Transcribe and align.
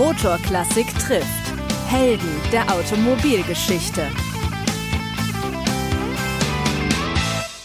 Motorklassik 0.00 0.86
trifft. 0.98 1.26
Helden 1.86 2.30
der 2.52 2.72
Automobilgeschichte. 2.72 4.06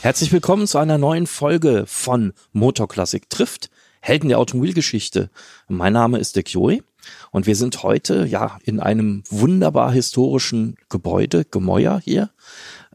Herzlich 0.01 0.33
willkommen 0.33 0.67
zu 0.67 0.77
einer 0.77 0.97
neuen 0.97 1.27
Folge 1.27 1.85
von 1.87 2.33
Motorklassik 2.51 3.29
trifft. 3.29 3.69
Helden 4.01 4.27
der 4.27 4.39
Automobilgeschichte. 4.39 5.29
Mein 5.69 5.93
Name 5.93 6.19
ist 6.19 6.35
Dick 6.35 6.49
Joey 6.49 6.83
und 7.31 7.47
wir 7.47 7.55
sind 7.55 7.83
heute 7.83 8.25
ja 8.25 8.57
in 8.65 8.81
einem 8.81 9.23
wunderbar 9.29 9.93
historischen 9.93 10.75
Gebäude, 10.89 11.45
Gemäuer 11.45 12.01
hier. 12.03 12.31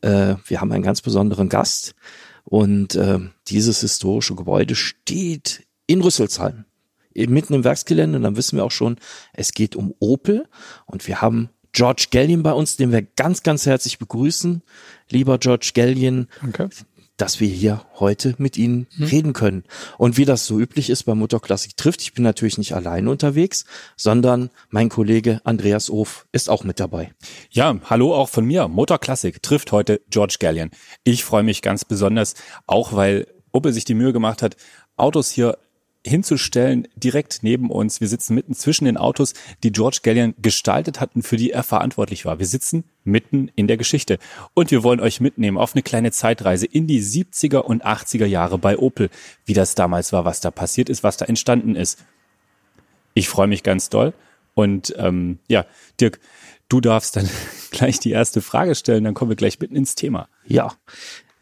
Äh, 0.03 0.35
wir 0.45 0.61
haben 0.61 0.71
einen 0.71 0.83
ganz 0.83 1.01
besonderen 1.01 1.49
Gast 1.49 1.95
und 2.45 2.95
äh, 2.95 3.21
dieses 3.49 3.81
historische 3.81 4.35
Gebäude 4.35 4.75
steht 4.75 5.67
in 5.87 6.03
Rüsselsheim 6.03 6.67
mitten 7.15 7.55
im 7.55 7.65
Werksgelände. 7.65 8.17
Und 8.17 8.23
dann 8.23 8.37
wissen 8.37 8.57
wir 8.57 8.65
auch 8.65 8.71
schon, 8.71 8.97
es 9.33 9.53
geht 9.53 9.77
um 9.77 9.95
Opel. 9.99 10.47
Und 10.87 11.07
wir 11.07 11.21
haben 11.21 11.51
George 11.73 12.09
Gallion 12.11 12.43
bei 12.43 12.53
uns, 12.53 12.77
den 12.77 12.93
wir 12.93 13.03
ganz, 13.03 13.43
ganz 13.43 13.67
herzlich 13.67 13.99
begrüßen. 13.99 14.63
Lieber 15.09 15.39
George 15.39 15.73
Gallion. 15.75 16.29
Danke. 16.41 16.71
dass 17.17 17.39
wir 17.39 17.49
hier 17.49 17.85
heute 17.97 18.35
mit 18.39 18.57
Ihnen 18.57 18.87
hm. 18.97 19.05
reden 19.05 19.33
können. 19.35 19.65
Und 19.99 20.17
wie 20.17 20.25
das 20.25 20.47
so 20.47 20.59
üblich 20.59 20.89
ist 20.89 21.03
bei 21.03 21.15
Motorklassik 21.15 21.77
trifft, 21.77 22.01
ich 22.01 22.15
bin 22.15 22.25
natürlich 22.25 22.57
nicht 22.57 22.75
alleine 22.75 23.11
unterwegs, 23.11 23.67
sondern 23.95 24.49
mein 24.71 24.89
Kollege 24.89 25.43
Andreas 25.45 25.91
Of 25.91 26.27
ist 26.33 26.49
auch 26.49 26.65
mit 26.65 26.81
dabei. 26.81 27.13
Ja, 27.51 27.79
hallo 27.85 28.15
auch 28.15 28.31
von 28.31 28.47
mir. 28.47 28.69
Motorklassik 28.69 29.43
trifft 29.43 29.71
heute 29.71 30.01
George 30.09 30.37
Gallion. 30.41 30.71
Ich 31.05 31.23
freue 31.23 31.43
mich 31.43 31.61
ganz 31.61 31.85
besonders, 31.85 32.37
auch 32.67 32.95
weil 32.95 33.27
Opel 33.53 33.75
sich 33.75 33.85
die 33.85 33.95
Mühe 33.95 34.15
gemacht 34.15 34.41
hat, 34.41 34.57
Autos 34.97 35.31
hier 35.31 35.59
hinzustellen, 36.07 36.89
direkt 36.97 37.43
neben 37.43 37.71
uns. 37.71 38.01
Wir 38.01 38.09
sitzen 38.09 38.35
mitten 38.35 38.55
zwischen 38.55 38.87
den 38.87 38.97
Autos, 38.97 39.35
die 39.63 39.73
George 39.73 40.01
Gallion 40.03 40.35
gestaltet 40.41 41.01
hat 41.01 41.15
und 41.15 41.23
für 41.23 41.37
die 41.37 41.51
er 41.51 41.63
verantwortlich 41.63 42.25
war. 42.25 42.39
Wir 42.39 42.47
sitzen 42.47 42.85
mitten 43.05 43.51
in 43.55 43.67
der 43.67 43.77
Geschichte. 43.77 44.19
Und 44.55 44.71
wir 44.71 44.83
wollen 44.83 45.01
euch 45.01 45.21
mitnehmen 45.21 45.59
auf 45.59 45.75
eine 45.75 45.83
kleine 45.83 46.11
Zeitreise 46.11 46.67
in 46.67 46.87
die 46.87 47.03
70er 47.03 47.59
und 47.59 47.85
80er 47.85 48.25
Jahre 48.25 48.59
bei 48.59 48.79
Opel, 48.79 49.11
wie 49.45 49.53
das 49.53 49.75
damals 49.75 50.13
war, 50.13 50.25
was 50.25 50.41
da 50.41 50.51
passiert 50.51 50.89
ist, 50.89 51.03
was 51.03 51.19
da 51.19 51.27
entstanden 51.27 51.77
ist. 51.77 51.99
Ich 53.13 53.29
freue 53.29 53.49
mich 53.49 53.63
ganz 53.63 53.91
doll. 53.91 54.15
Und 54.55 54.95
ähm, 54.97 55.39
ja, 55.49 55.67
Dirk, 56.01 56.19
du 56.69 56.81
darfst 56.81 57.17
dann 57.17 57.29
gleich 57.71 57.99
die 57.99 58.13
erste 58.13 58.41
Frage 58.41 58.75
stellen, 58.75 59.05
dann 59.05 59.15
kommen 59.15 59.31
wir 59.31 59.37
gleich 59.37 59.61
mitten 59.61 59.77
ins 59.77 59.97
Thema. 59.97 60.29
Ja, 60.47 60.73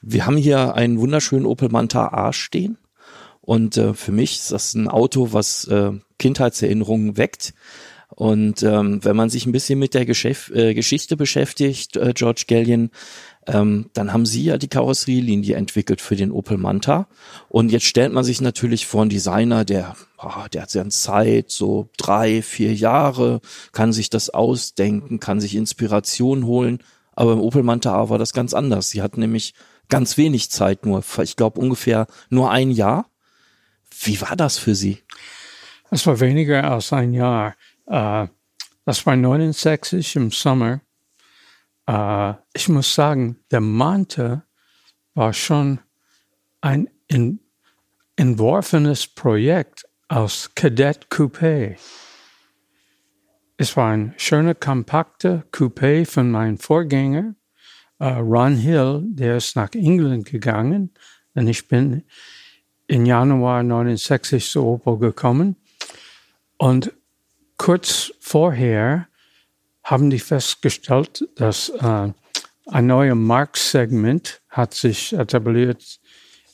wir 0.02 0.26
haben 0.26 0.36
hier 0.36 0.74
einen 0.74 0.98
wunderschönen 0.98 1.46
Opel 1.46 1.68
Manta 1.68 2.08
A 2.08 2.32
stehen 2.32 2.76
und 3.48 3.78
äh, 3.78 3.94
für 3.94 4.12
mich 4.12 4.40
ist 4.40 4.52
das 4.52 4.74
ein 4.74 4.88
Auto, 4.88 5.32
was 5.32 5.64
äh, 5.68 5.92
Kindheitserinnerungen 6.18 7.16
weckt. 7.16 7.54
Und 8.10 8.62
ähm, 8.62 9.02
wenn 9.02 9.16
man 9.16 9.30
sich 9.30 9.46
ein 9.46 9.52
bisschen 9.52 9.78
mit 9.78 9.94
der 9.94 10.04
Geschäf 10.04 10.50
äh, 10.54 10.74
Geschichte 10.74 11.16
beschäftigt, 11.16 11.96
äh, 11.96 12.12
George 12.14 12.44
Gallion, 12.46 12.90
ähm, 13.46 13.88
dann 13.94 14.12
haben 14.12 14.26
sie 14.26 14.44
ja 14.44 14.58
die 14.58 14.68
Karosserielinie 14.68 15.56
entwickelt 15.56 16.02
für 16.02 16.14
den 16.14 16.30
Opel 16.30 16.58
Manta. 16.58 17.08
Und 17.48 17.72
jetzt 17.72 17.86
stellt 17.86 18.12
man 18.12 18.22
sich 18.22 18.42
natürlich 18.42 18.86
vor 18.86 19.00
einen 19.00 19.08
Designer, 19.08 19.64
der, 19.64 19.96
oh, 20.18 20.46
der 20.52 20.62
hat 20.62 20.70
seine 20.70 20.90
Zeit, 20.90 21.50
so 21.50 21.88
drei, 21.96 22.42
vier 22.42 22.74
Jahre, 22.74 23.40
kann 23.72 23.94
sich 23.94 24.10
das 24.10 24.28
ausdenken, 24.28 25.20
kann 25.20 25.40
sich 25.40 25.54
Inspiration 25.54 26.44
holen. 26.44 26.80
Aber 27.14 27.32
im 27.32 27.40
Opel 27.40 27.62
Manta 27.62 27.94
A 27.94 28.10
war 28.10 28.18
das 28.18 28.34
ganz 28.34 28.52
anders. 28.52 28.90
Sie 28.90 29.00
hatten 29.00 29.20
nämlich 29.20 29.54
ganz 29.88 30.18
wenig 30.18 30.50
Zeit, 30.50 30.84
nur, 30.84 31.02
ich 31.22 31.36
glaube 31.36 31.58
ungefähr 31.58 32.08
nur 32.28 32.50
ein 32.50 32.70
Jahr. 32.70 33.07
Wie 34.02 34.20
war 34.20 34.36
das 34.36 34.58
für 34.58 34.74
Sie? 34.74 35.02
Es 35.90 36.06
war 36.06 36.20
weniger 36.20 36.70
als 36.70 36.92
ein 36.92 37.12
Jahr. 37.12 37.56
Uh, 37.86 38.28
das 38.84 39.04
war 39.06 39.16
69 39.16 40.16
im 40.16 40.30
Sommer. 40.30 40.80
Uh, 41.90 42.34
ich 42.52 42.68
muss 42.68 42.94
sagen, 42.94 43.38
der 43.50 43.60
Mante 43.60 44.42
war 45.14 45.32
schon 45.32 45.80
ein 46.60 46.88
in, 47.06 47.40
entworfenes 48.16 49.06
Projekt 49.06 49.88
aus 50.08 50.50
Cadet 50.54 51.08
Coupé. 51.10 51.76
Es 53.56 53.76
war 53.76 53.92
ein 53.92 54.14
schöner, 54.18 54.54
kompakter 54.54 55.44
Coupé 55.50 56.06
von 56.06 56.30
meinem 56.30 56.58
Vorgänger, 56.58 57.34
uh, 58.00 58.20
Ron 58.20 58.56
Hill, 58.56 59.02
der 59.06 59.38
ist 59.38 59.56
nach 59.56 59.72
England 59.72 60.26
gegangen, 60.26 60.92
denn 61.34 61.48
ich 61.48 61.66
bin 61.68 62.04
im 62.88 63.06
Januar 63.06 63.62
69 63.62 64.50
zu 64.50 64.64
Opel 64.64 64.98
gekommen. 64.98 65.56
Und 66.56 66.92
kurz 67.56 68.12
vorher 68.18 69.06
haben 69.84 70.10
die 70.10 70.18
festgestellt, 70.18 71.28
dass 71.36 71.68
äh, 71.68 72.12
ein 72.66 72.86
neues 72.86 73.14
Marktsegment 73.14 74.40
hat 74.48 74.74
sich 74.74 75.12
etabliert 75.12 76.00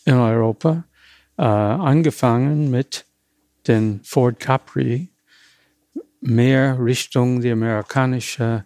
in 0.05 0.15
Europa, 0.15 0.85
äh, 1.39 1.43
angefangen 1.43 2.71
mit 2.71 3.07
den 3.67 4.01
Ford 4.05 4.39
Capri, 4.39 5.09
mehr 6.21 6.79
Richtung 6.79 7.41
die 7.41 7.51
amerikanische 7.51 8.65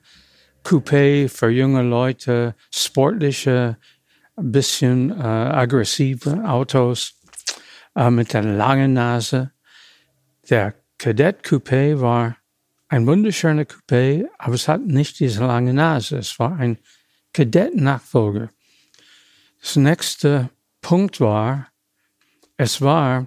Coupé 0.64 1.28
für 1.28 1.48
junge 1.48 1.82
Leute, 1.82 2.54
sportliche, 2.70 3.76
ein 4.36 4.52
bisschen 4.52 5.10
äh, 5.10 5.22
aggressive 5.22 6.44
Autos 6.44 7.17
äh, 7.98 8.10
mit 8.10 8.32
der 8.32 8.44
langen 8.44 8.92
Nase. 8.92 9.50
Der 10.48 10.74
Kadett 10.98 11.44
Coupé 11.44 12.00
war 12.00 12.36
ein 12.86 13.06
wunderschöner 13.06 13.64
Coupé, 13.64 14.26
aber 14.38 14.54
es 14.54 14.68
hat 14.68 14.86
nicht 14.86 15.18
diese 15.18 15.44
lange 15.44 15.74
Nase. 15.74 16.18
Es 16.18 16.38
war 16.38 16.56
ein 16.56 16.78
Kadett-Nachfolger. 17.32 18.50
Das 19.60 19.74
nächste 19.76 20.50
Punkt 20.80 21.20
war, 21.20 21.68
es 22.56 22.80
war 22.80 23.26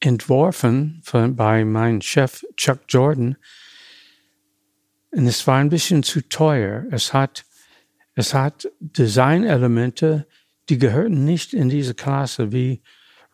entworfen 0.00 1.00
von, 1.02 1.34
bei 1.34 1.64
meinem 1.64 2.02
Chef 2.02 2.44
Chuck 2.56 2.80
Jordan 2.88 3.36
und 5.12 5.26
es 5.26 5.46
war 5.46 5.58
ein 5.58 5.70
bisschen 5.70 6.02
zu 6.02 6.20
teuer. 6.28 6.84
Es 6.90 7.14
hat, 7.14 7.44
es 8.14 8.34
hat 8.34 8.68
Designelemente, 8.80 10.26
die 10.68 10.78
gehörten 10.78 11.24
nicht 11.24 11.54
in 11.54 11.70
diese 11.70 11.94
Klasse 11.94 12.52
wie 12.52 12.82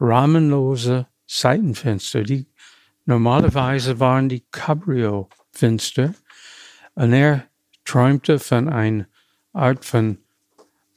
rahmenlose 0.01 1.07
Seitenfenster. 1.27 2.23
Die 2.23 2.47
normalerweise 3.05 4.01
waren 4.01 4.29
die 4.29 4.45
Cabrio-Fenster. 4.51 6.15
Und 6.95 7.13
er 7.13 7.45
träumte 7.85 8.39
von 8.39 8.69
einer 8.69 9.07
Art 9.53 9.85
von, 9.85 10.19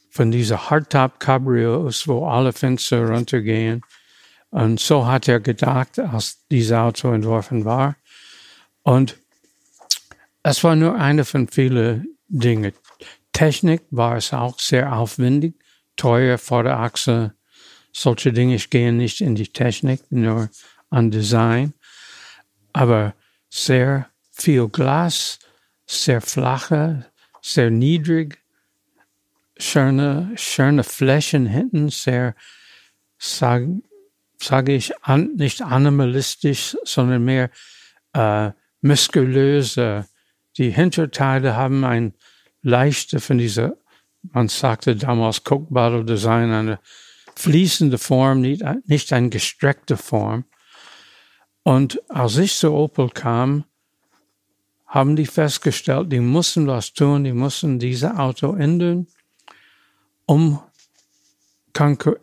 von 0.10 0.32
dieser 0.32 0.70
Hardtop-Cabrios, 0.70 2.08
wo 2.08 2.26
alle 2.26 2.54
Fenster 2.54 3.10
runtergehen. 3.10 3.82
Und 4.50 4.80
so 4.80 5.06
hat 5.06 5.28
er 5.28 5.40
gedacht, 5.40 6.00
als 6.00 6.46
dieses 6.48 6.74
Auto 6.74 7.12
entworfen 7.12 7.66
war. 7.66 7.96
Und 8.84 9.18
es 10.42 10.64
war 10.64 10.76
nur 10.76 10.96
eine 10.96 11.26
von 11.26 11.48
vielen 11.48 12.18
Dingen. 12.28 12.74
Technik 13.34 13.84
war 13.92 14.18
es 14.18 14.34
auch 14.34 14.60
sehr 14.60 14.94
aufwendig, 14.94 15.56
teuer 15.96 16.38
vor 16.38 16.64
der 16.64 16.80
Achse, 16.80 17.36
solche 17.92 18.34
Dinge 18.34 18.58
gehen 18.58 18.98
nicht 18.98 19.22
in 19.22 19.36
die 19.36 19.48
Technik, 19.48 20.02
nur 20.12 20.50
an 20.90 21.12
Design. 21.12 21.74
Aber 22.74 23.14
sehr 23.50 24.10
viel 24.32 24.68
Glas, 24.70 25.40
sehr 25.86 26.22
flache, 26.22 27.06
sehr 27.42 27.70
niedrig, 27.70 28.40
schöne, 29.58 30.32
schöne 30.36 30.84
Flächen 30.84 31.46
hinten, 31.46 31.90
sehr, 31.90 32.36
sage 33.18 33.82
sag 34.42 34.70
ich, 34.70 34.94
an, 35.04 35.36
nicht 35.36 35.62
animalistisch, 35.62 36.78
sondern 36.84 37.26
mehr 37.26 37.50
äh, 38.14 38.52
muskulöse. 38.82 40.08
Die 40.58 40.72
Hinterteile 40.72 41.56
haben 41.56 41.84
ein 41.84 42.14
leichte 42.62 43.20
von 43.20 43.38
dieser, 43.38 43.76
man 44.22 44.48
sagte 44.48 44.96
damals 44.96 45.44
Coke 45.44 45.68
Bottle 45.74 46.06
Design, 46.06 46.52
eine 46.52 46.80
fließende 47.40 47.98
Form, 47.98 48.42
nicht, 48.42 48.64
nicht 48.86 49.14
eine 49.14 49.30
gestreckte 49.30 49.96
Form. 49.96 50.44
Und 51.64 52.02
als 52.10 52.38
ich 52.38 52.56
zu 52.56 52.74
Opel 52.74 53.10
kam, 53.10 53.64
haben 54.86 55.16
die 55.16 55.26
festgestellt, 55.26 56.12
die 56.12 56.20
mussten 56.20 56.68
was 56.68 56.94
tun, 56.94 57.24
die 57.24 57.32
mussten 57.32 57.80
dieses 57.80 58.12
Auto 58.12 58.56
ändern, 58.56 59.08
um 60.26 60.60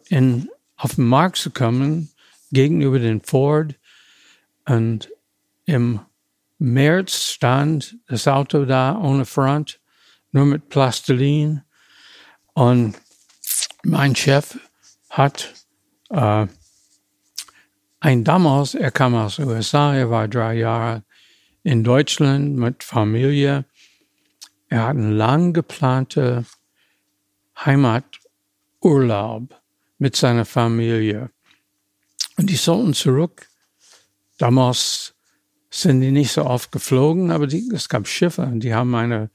in, 0.09 0.51
auf 0.77 0.97
den 0.97 1.07
Markt 1.07 1.39
zu 1.39 1.51
kommen 1.51 2.11
gegenüber 2.53 2.99
den 2.99 3.23
Ford. 3.23 3.75
Und 4.67 5.11
im 5.65 6.01
März 6.59 7.33
stand 7.33 7.97
das 8.07 8.29
Auto 8.29 8.67
da 8.67 8.99
ohne 8.99 9.25
Front, 9.25 9.81
nur 10.33 10.45
mit 10.45 10.69
Plastilin. 10.69 11.63
Und 12.53 12.97
mein 13.83 14.15
Chef 14.15 14.59
hat 15.17 15.55
äh, 16.11 16.47
ein 18.01 18.25
damals, 18.25 18.75
er 18.75 18.91
kam 18.91 19.15
aus 19.15 19.39
USA, 19.39 19.95
er 19.95 20.11
war 20.11 20.29
drei 20.29 20.55
Jahre 20.55 21.05
in 21.63 21.83
Deutschland 21.83 22.57
mit 22.57 22.85
Familie. 22.85 23.65
Er 24.69 24.83
hat 24.83 24.91
einen 24.91 25.17
lang 25.17 25.55
geplante 25.55 26.45
Heimaturlaub 27.65 29.61
mit 29.99 30.17
seiner 30.17 30.45
Familie. 30.45 31.31
Und 32.37 32.51
die 32.51 32.57
sollten 32.57 32.93
zurück. 32.93 33.49
Damals 34.37 35.15
sind 35.71 36.03
die 36.03 36.11
nicht 36.11 36.33
so 36.33 36.45
oft 36.45 36.71
geflogen, 36.71 37.31
aber 37.31 37.47
die, 37.47 37.69
es 37.75 37.89
gab 37.89 38.07
Schiffe 38.07 38.43
und 38.43 38.61
die 38.61 38.75
haben 38.75 38.95
eine 38.95 39.31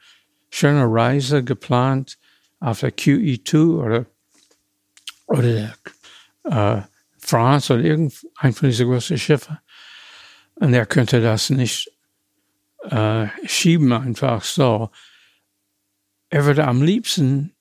schöne 0.51 0.85
Reise 0.85 1.43
geplant 1.43 2.19
auf 2.59 2.81
der 2.81 2.95
QE2 2.95 3.83
oder, 3.83 4.05
oder 5.31 5.73
der, 6.43 6.77
äh, 6.77 6.81
France 7.19 7.73
oder 7.73 7.83
irgendein 7.83 8.53
von 8.53 8.69
diesen 8.69 8.87
großen 8.87 9.17
Schiffen. 9.17 9.57
Und 10.55 10.73
er 10.73 10.85
könnte 10.85 11.21
das 11.21 11.49
nicht 11.49 11.91
äh, 12.83 13.27
schieben 13.45 13.93
einfach 13.93 14.43
so. 14.43 14.89
Er 16.29 16.45
würde 16.45 16.67
am 16.67 16.81
liebsten 16.81 17.53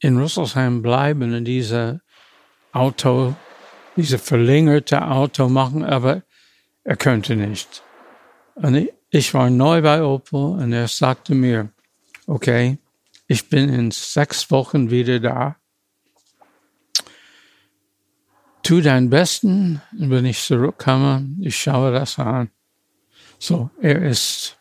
in 0.00 0.18
Rüsselsheim 0.18 0.82
bleiben 0.82 1.34
und 1.34 1.44
diese 1.44 2.00
Auto, 2.72 3.34
diese 3.96 4.18
verlängerte 4.18 5.06
Auto 5.06 5.48
machen, 5.48 5.84
aber 5.84 6.22
er 6.84 6.96
könnte 6.96 7.36
nicht. 7.36 7.82
Und 8.54 8.88
ich 9.10 9.34
war 9.34 9.50
neu 9.50 9.82
bei 9.82 10.02
Opel 10.02 10.40
und 10.40 10.72
er 10.72 10.88
sagte 10.88 11.34
mir, 11.34 11.70
okay, 12.26 12.78
ich 13.26 13.48
bin 13.48 13.68
in 13.68 13.90
sechs 13.90 14.50
Wochen 14.50 14.90
wieder 14.90 15.20
da. 15.20 15.59
Tu 18.70 18.80
dein 18.80 19.10
Besten, 19.10 19.82
wenn 19.90 20.24
ich 20.24 20.40
zurückkomme, 20.44 21.26
ich 21.40 21.60
schaue 21.60 21.90
das 21.90 22.20
an. 22.20 22.50
So, 23.40 23.68
er 23.82 24.00
ist 24.00 24.58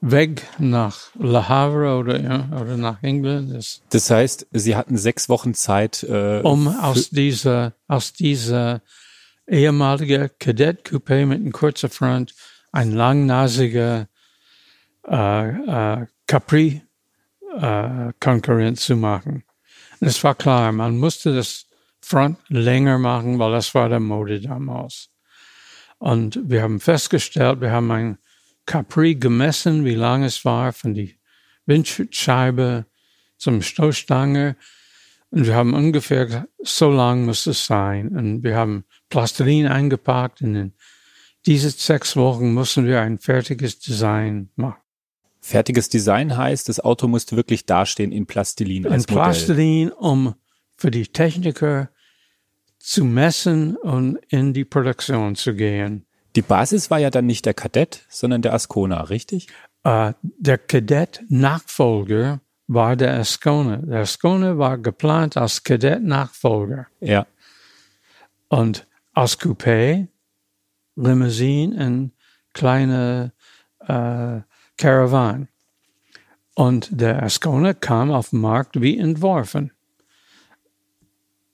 weg 0.00 0.46
nach 0.58 1.10
Le 1.18 1.46
Havre 1.46 1.98
oder, 1.98 2.18
ja, 2.18 2.48
oder 2.58 2.78
nach 2.78 3.02
England. 3.02 3.54
Das, 3.54 3.82
das 3.90 4.10
heißt, 4.10 4.46
Sie 4.52 4.76
hatten 4.76 4.96
sechs 4.96 5.28
Wochen 5.28 5.52
Zeit, 5.52 6.04
äh, 6.04 6.40
um 6.42 6.68
aus 6.68 7.10
dieser, 7.10 7.74
aus 7.86 8.14
dieser 8.14 8.80
ehemalige 9.46 10.30
Kadett-Coupé 10.40 11.26
mit 11.26 11.40
einem 11.40 11.52
kurzen 11.52 11.90
Front 11.90 12.34
ein 12.72 12.92
langnasiger 12.92 14.08
äh, 15.06 15.48
äh, 15.50 16.06
Capri-Konkurrent 16.26 18.78
äh, 18.78 18.80
zu 18.80 18.96
machen. 18.96 19.44
Und 20.00 20.08
es 20.08 20.24
war 20.24 20.34
klar, 20.34 20.72
man 20.72 20.96
musste 20.96 21.34
das 21.34 21.66
Front 22.02 22.38
länger 22.48 22.98
machen, 22.98 23.38
weil 23.38 23.52
das 23.52 23.74
war 23.74 23.88
der 23.88 24.00
Mode 24.00 24.40
damals. 24.40 25.10
Und 25.98 26.40
wir 26.44 26.62
haben 26.62 26.80
festgestellt, 26.80 27.60
wir 27.60 27.72
haben 27.72 27.90
ein 27.90 28.18
Capri 28.66 29.14
gemessen, 29.16 29.84
wie 29.84 29.94
lang 29.94 30.24
es 30.24 30.44
war 30.44 30.72
von 30.72 30.94
die 30.94 31.18
Windschutzscheibe 31.66 32.86
zum 33.36 33.62
Stoßstange. 33.62 34.56
Und 35.30 35.46
wir 35.46 35.54
haben 35.54 35.74
ungefähr, 35.74 36.48
so 36.62 36.90
lang 36.90 37.24
muss 37.24 37.46
es 37.46 37.66
sein. 37.66 38.08
Und 38.08 38.42
wir 38.42 38.56
haben 38.56 38.84
Plastilin 39.08 39.66
eingepackt 39.66 40.42
und 40.42 40.54
in 40.56 40.72
diese 41.46 41.70
sechs 41.70 42.16
Wochen 42.16 42.52
mussten 42.52 42.86
wir 42.86 43.00
ein 43.00 43.18
fertiges 43.18 43.78
Design 43.78 44.50
machen. 44.56 44.80
Fertiges 45.40 45.88
Design 45.88 46.36
heißt, 46.36 46.68
das 46.68 46.80
Auto 46.80 47.08
musste 47.08 47.34
wirklich 47.34 47.64
dastehen 47.64 48.12
in 48.12 48.26
Plastilin 48.26 48.86
als 48.86 49.04
in 49.04 49.14
Plastilin, 49.14 49.90
um 49.90 50.34
für 50.80 50.90
die 50.90 51.06
Techniker 51.06 51.90
zu 52.78 53.04
messen 53.04 53.76
und 53.76 54.16
in 54.28 54.54
die 54.54 54.64
Produktion 54.64 55.36
zu 55.36 55.54
gehen. 55.54 56.06
Die 56.36 56.42
Basis 56.42 56.90
war 56.90 56.98
ja 56.98 57.10
dann 57.10 57.26
nicht 57.26 57.44
der 57.44 57.52
Kadett, 57.52 58.06
sondern 58.08 58.40
der 58.40 58.54
Ascona, 58.54 59.02
richtig? 59.02 59.48
Uh, 59.86 60.12
der 60.22 60.56
Kadett-Nachfolger 60.58 62.40
war 62.66 62.96
der 62.96 63.18
Ascona. 63.18 63.76
Der 63.76 64.00
Ascona 64.00 64.56
war 64.56 64.78
geplant 64.78 65.36
als 65.36 65.62
Kadett-Nachfolger. 65.64 66.86
Ja. 67.00 67.26
Und 68.48 68.86
als 69.12 69.38
Coupé, 69.38 70.08
Limousine 70.96 71.86
und 71.86 72.12
kleine 72.54 73.32
äh, 73.80 74.40
Caravan. 74.78 75.48
Und 76.54 76.88
der 76.90 77.22
Ascona 77.22 77.74
kam 77.74 78.10
auf 78.10 78.30
den 78.30 78.40
Markt 78.40 78.80
wie 78.80 78.98
entworfen. 78.98 79.72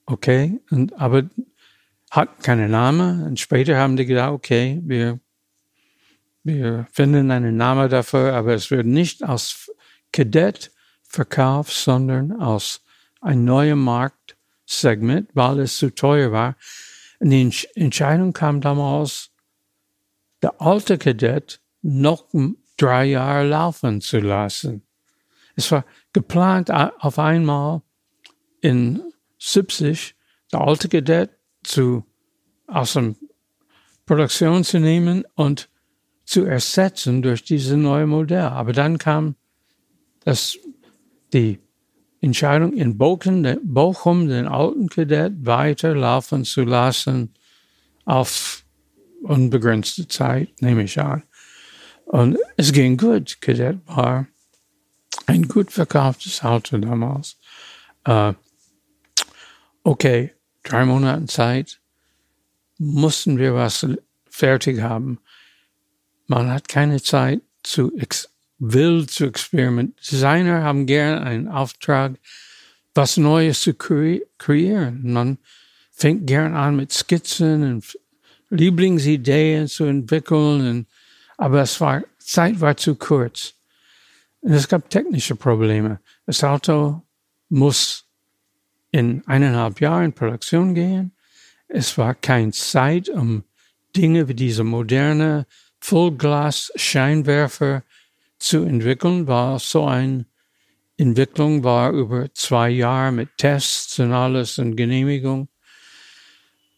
Okay, 0.07 0.61
und, 0.71 0.99
aber 1.01 1.29
hat 2.11 2.43
keinen 2.43 2.71
Namen. 2.71 3.25
Und 3.25 3.41
später 3.41 3.77
haben 3.77 3.97
die 3.97 4.07
gedacht, 4.07 4.31
okay, 4.31 4.81
wir, 4.85 5.21
wir 6.45 6.87
finden 6.93 7.31
einen 7.31 7.57
Namen 7.57 7.91
dafür, 7.91 8.35
aber 8.35 8.55
es 8.55 8.71
wird 8.71 8.87
nicht 8.87 9.25
als 9.25 9.71
Kadett 10.13 10.71
verkauft, 11.03 11.73
sondern 11.73 12.33
als 12.33 12.83
ein 13.21 13.45
neuer 13.45 13.77
Marktsegment, 13.77 15.31
weil 15.35 15.61
es 15.61 15.79
zu 15.79 15.95
teuer 15.95 16.31
war. 16.31 16.57
Und 17.19 17.31
die 17.31 17.53
Entscheidung 17.75 18.33
kam 18.33 18.61
damals, 18.61 19.31
der 20.43 20.61
alte 20.61 20.99
Kadett 20.99 21.61
noch 21.83 22.27
drei 22.77 23.07
Jahre 23.07 23.47
laufen 23.49 24.01
zu 24.01 24.21
lassen. 24.21 24.83
Es 25.57 25.73
war 25.73 25.85
geplant 26.13 26.71
auf 26.71 27.19
einmal 27.19 27.83
in 28.61 29.03
70 29.39 30.15
der 30.53 30.61
alte 30.61 30.89
Kadett 30.89 31.31
zu, 31.63 32.05
aus 32.67 32.95
der 32.95 33.15
Produktion 34.07 34.65
zu 34.65 34.79
nehmen 34.79 35.25
und 35.35 35.69
zu 36.25 36.45
ersetzen 36.45 37.23
durch 37.23 37.45
diese 37.45 37.77
neue 37.77 38.07
Modell. 38.07 38.41
Aber 38.41 38.73
dann 38.73 38.99
kam 38.99 39.37
das, 40.25 40.59
die 41.33 41.59
Entscheidung 42.21 42.73
in 42.73 42.99
Bochum, 42.99 43.47
Bochum 43.63 44.29
den 44.29 44.47
alten 44.47 44.89
Kadett 44.89 45.33
weiterlaufen 45.45 46.45
zu 46.45 46.63
lassen 46.63 47.35
auf 48.05 48.65
unbegrenzte 49.23 50.09
Zeit, 50.09 50.51
nehme 50.61 50.85
ich 50.85 51.01
an. 51.01 51.23
Und 52.07 52.39
es 52.57 52.73
ging 52.73 52.97
gut. 52.97 53.41
Kadett 53.41 53.79
war 53.87 54.27
ein 55.27 55.49
gut 55.49 55.73
verkauftes 55.73 56.43
Auto 56.43 56.79
damals. 56.79 57.37
Uh, 58.09 58.35
okay, 59.87 60.33
drei 60.65 60.85
Monaten 60.85 61.29
Zeit 61.29 61.81
mussten 62.77 63.39
wir 63.39 63.55
was 63.55 63.87
fertig 64.29 64.81
haben. 64.81 65.19
Man 66.27 66.51
hat 66.51 66.69
keine 66.69 67.01
Zeit 67.01 67.41
zu 67.63 67.93
wild 68.59 69.11
zu 69.11 69.27
experimentieren. 69.27 69.95
Designer 70.11 70.65
haben 70.65 70.87
gern 70.87 71.23
einen 71.23 71.49
Auftrag, 71.49 72.19
was 72.95 73.17
Neues 73.17 73.61
zu 73.61 73.75
kre 73.75 74.23
kreieren. 74.39 75.13
Man 75.13 75.39
fängt 75.93 76.27
gern 76.27 76.55
an 76.55 76.75
mit 76.77 76.93
Skizzen 76.93 77.63
und 77.63 77.99
Lieblingsideen 78.51 79.69
zu 79.69 79.85
entwickeln, 79.85 80.69
und, 80.69 80.87
aber 81.37 81.63
es 81.63 81.81
war, 81.81 82.03
Zeit 82.19 82.61
war 82.61 82.77
zu 82.77 82.97
kurz. 82.97 83.55
Und 84.41 84.53
es 84.53 84.67
gab 84.67 84.91
technische 84.91 85.37
Probleme. 85.37 86.01
Das 86.27 86.43
Auto 86.43 87.03
muss 87.49 88.06
in 88.97 89.23
eineinhalb 89.27 89.81
Jahren 89.81 90.07
in 90.07 90.13
Produktion 90.13 90.75
gehen. 90.75 91.13
Es 91.69 91.99
war 91.99 92.15
keine 92.15 92.53
Zeit, 92.53 93.09
um 93.09 93.45
Dinge 93.95 94.29
wie 94.29 94.35
diese 94.35 94.65
moderne 94.65 95.47
Vollglas-Scheinwerfer 95.81 97.83
zu 98.39 98.65
entwickeln, 98.65 99.27
weil 99.27 99.59
so 99.59 99.87
eine 99.87 100.25
Entwicklung 100.97 101.63
war 101.63 101.93
über 101.93 102.33
zwei 102.33 102.71
Jahre 102.71 103.13
mit 103.13 103.29
Tests 103.37 103.99
und 103.99 104.13
alles 104.13 104.59
und 104.59 104.77
Genehmigung. 104.77 105.49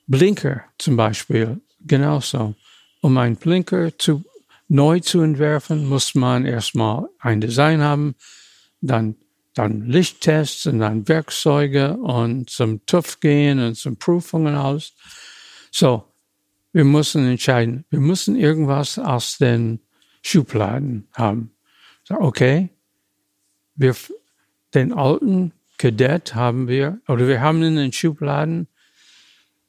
Blinker 0.09 0.65
zum 0.79 0.97
Beispiel, 0.97 1.61
genauso. 1.87 2.57
Um 3.01 3.17
einen 3.17 3.37
Blinker 3.37 3.97
zu, 3.97 4.25
neu 4.67 4.99
zu 4.99 5.21
entwerfen, 5.21 5.87
muss 5.87 6.17
man 6.17 6.47
erstmal 6.47 7.09
ein 7.21 7.41
Design 7.41 7.81
haben, 7.81 8.17
dann 8.81 9.15
dann 9.59 9.87
Lichttests 9.87 10.67
und 10.67 10.79
dann 10.79 11.09
Werkzeuge 11.09 11.97
und 11.97 12.49
zum 12.49 12.87
TÜV 12.87 13.19
gehen 13.19 13.59
und 13.59 13.75
zum 13.75 13.97
Prüfungen 13.97 14.55
alles. 14.55 14.93
So, 15.73 16.05
wir 16.73 16.85
müssen 16.85 17.27
entscheiden. 17.27 17.85
Wir 17.91 17.99
müssen 17.99 18.37
irgendwas 18.37 18.99
aus 18.99 19.39
den 19.39 19.81
Schubladen 20.23 21.09
haben. 21.13 21.51
So, 22.05 22.15
okay, 22.21 22.71
wir, 23.75 23.97
den 24.75 24.93
alten 24.93 25.53
Kadett 25.77 26.37
haben 26.37 26.69
wir, 26.69 27.01
oder 27.09 27.27
wir 27.27 27.41
haben 27.41 27.63
in 27.65 27.75
den 27.75 27.93
Schubladen 27.93 28.69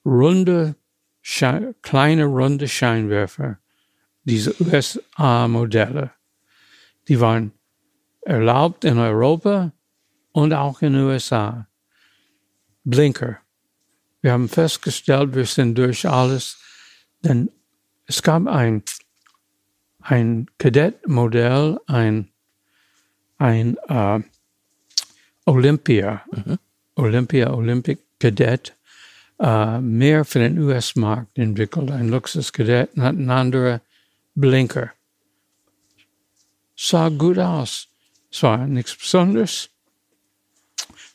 runde, 0.05 0.75
kleine 1.81 2.25
runde 2.25 2.67
Scheinwerfer, 2.67 3.57
diese 4.23 4.55
USA-Modelle. 4.61 6.11
Die 7.07 7.19
waren 7.19 7.53
erlaubt 8.21 8.85
in 8.85 8.99
Europa 8.99 9.71
und 10.31 10.53
auch 10.53 10.81
in 10.81 10.93
den 10.93 11.03
USA. 11.03 11.67
Blinker. 12.83 13.37
Wir 14.21 14.33
haben 14.33 14.49
festgestellt, 14.49 15.35
wir 15.35 15.45
sind 15.45 15.77
durch 15.77 16.07
alles, 16.07 16.57
denn 17.23 17.49
es 18.05 18.23
gab 18.23 18.47
ein 18.47 18.83
ein 20.09 20.47
Kadettmodell, 20.57 21.79
ein, 21.87 22.29
ein 23.37 23.77
äh, 23.87 24.19
Olympia, 25.45 26.23
Olympia, 26.95 27.53
Olympic 27.53 27.99
Kadett, 28.19 28.75
äh, 29.39 29.79
mehr 29.79 30.25
für 30.25 30.39
den 30.39 30.59
US-Markt 30.59 31.37
entwickelt. 31.37 31.91
Ein 31.91 32.09
Luxuskadett 32.09 32.89
hat 32.97 33.15
einen 33.15 33.29
anderen 33.29 33.81
Blinker. 34.35 34.91
Sah 36.75 37.09
gut 37.09 37.37
aus. 37.37 37.87
Es 38.31 38.43
war 38.43 38.65
nichts 38.67 38.95
Besonderes. 38.95 39.69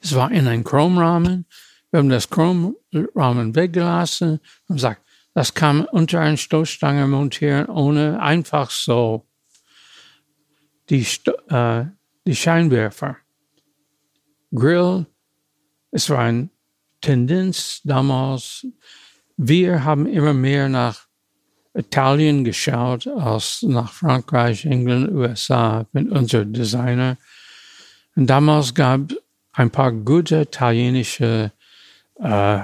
Es 0.05 0.15
war 0.15 0.31
in 0.31 0.47
einem 0.47 0.65
Chromrahmen. 0.65 1.47
Wir 1.91 2.01
haben 2.01 2.11
das 2.11 2.29
Chromrahmen 2.29 3.55
weggelassen 3.55 4.39
und 4.69 4.77
gesagt, 4.77 5.01
das 5.33 5.55
kann 5.55 5.79
man 5.79 5.87
unter 5.87 6.21
eine 6.21 6.37
Stoßstange 6.37 7.07
montieren, 7.07 7.67
ohne 7.67 8.21
einfach 8.21 8.71
so 8.71 9.27
die, 10.91 11.07
Sto 11.07 11.33
äh, 11.49 11.87
die 12.27 12.37
Scheinwerfer. 12.37 13.17
Grill, 14.55 15.07
es 15.91 16.11
war 16.11 16.19
eine 16.19 16.51
Tendenz 17.01 17.81
damals. 17.83 18.67
Wir 19.39 19.85
haben 19.85 20.07
immer 20.07 20.35
mehr 20.35 20.69
nach 20.69 21.07
Italien 21.73 22.45
geschaut 22.45 23.07
als 23.07 23.63
nach 23.63 23.91
Frankreich, 23.91 24.67
England, 24.67 25.11
USA 25.13 25.87
mit 25.93 26.11
unserem 26.11 26.53
Designer. 26.53 27.17
Und 28.15 28.27
damals 28.29 28.75
gab 28.75 29.13
ein 29.55 29.71
paar 29.71 29.93
gute 29.93 30.43
italienische 30.43 31.53
äh, 32.17 32.61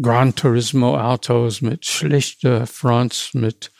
Gran 0.00 0.34
Turismo 0.34 0.98
Autos 0.98 1.60
mit 1.60 1.84
schlichter 1.84 2.66
Fronts, 2.66 3.34
mit 3.34 3.70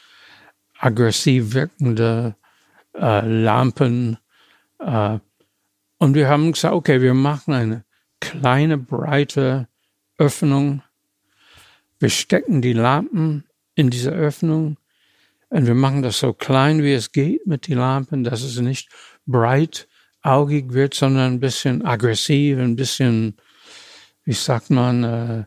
aggressiv 0.78 1.54
wirkende 1.54 2.34
äh, 2.94 3.26
Lampen. 3.26 4.18
Äh, 4.78 5.18
und 5.98 6.14
wir 6.14 6.28
haben 6.28 6.52
gesagt, 6.52 6.74
okay, 6.74 7.00
wir 7.00 7.14
machen 7.14 7.54
eine 7.54 7.84
kleine, 8.20 8.76
breite 8.76 9.68
Öffnung. 10.18 10.82
Wir 11.98 12.10
stecken 12.10 12.60
die 12.60 12.72
Lampen 12.72 13.44
in 13.74 13.90
diese 13.90 14.10
Öffnung 14.10 14.76
und 15.48 15.66
wir 15.66 15.74
machen 15.74 16.02
das 16.02 16.18
so 16.18 16.32
klein, 16.32 16.82
wie 16.82 16.92
es 16.92 17.12
geht 17.12 17.46
mit 17.46 17.68
den 17.68 17.78
Lampen, 17.78 18.24
dass 18.24 18.42
es 18.42 18.58
nicht 18.60 18.90
breit 19.26 19.88
augig 20.22 20.72
wird, 20.72 20.94
sondern 20.94 21.34
ein 21.34 21.40
bisschen 21.40 21.84
aggressiv, 21.84 22.58
ein 22.58 22.76
bisschen, 22.76 23.36
wie 24.24 24.32
sagt 24.32 24.70
man, 24.70 25.04
äh, 25.04 25.44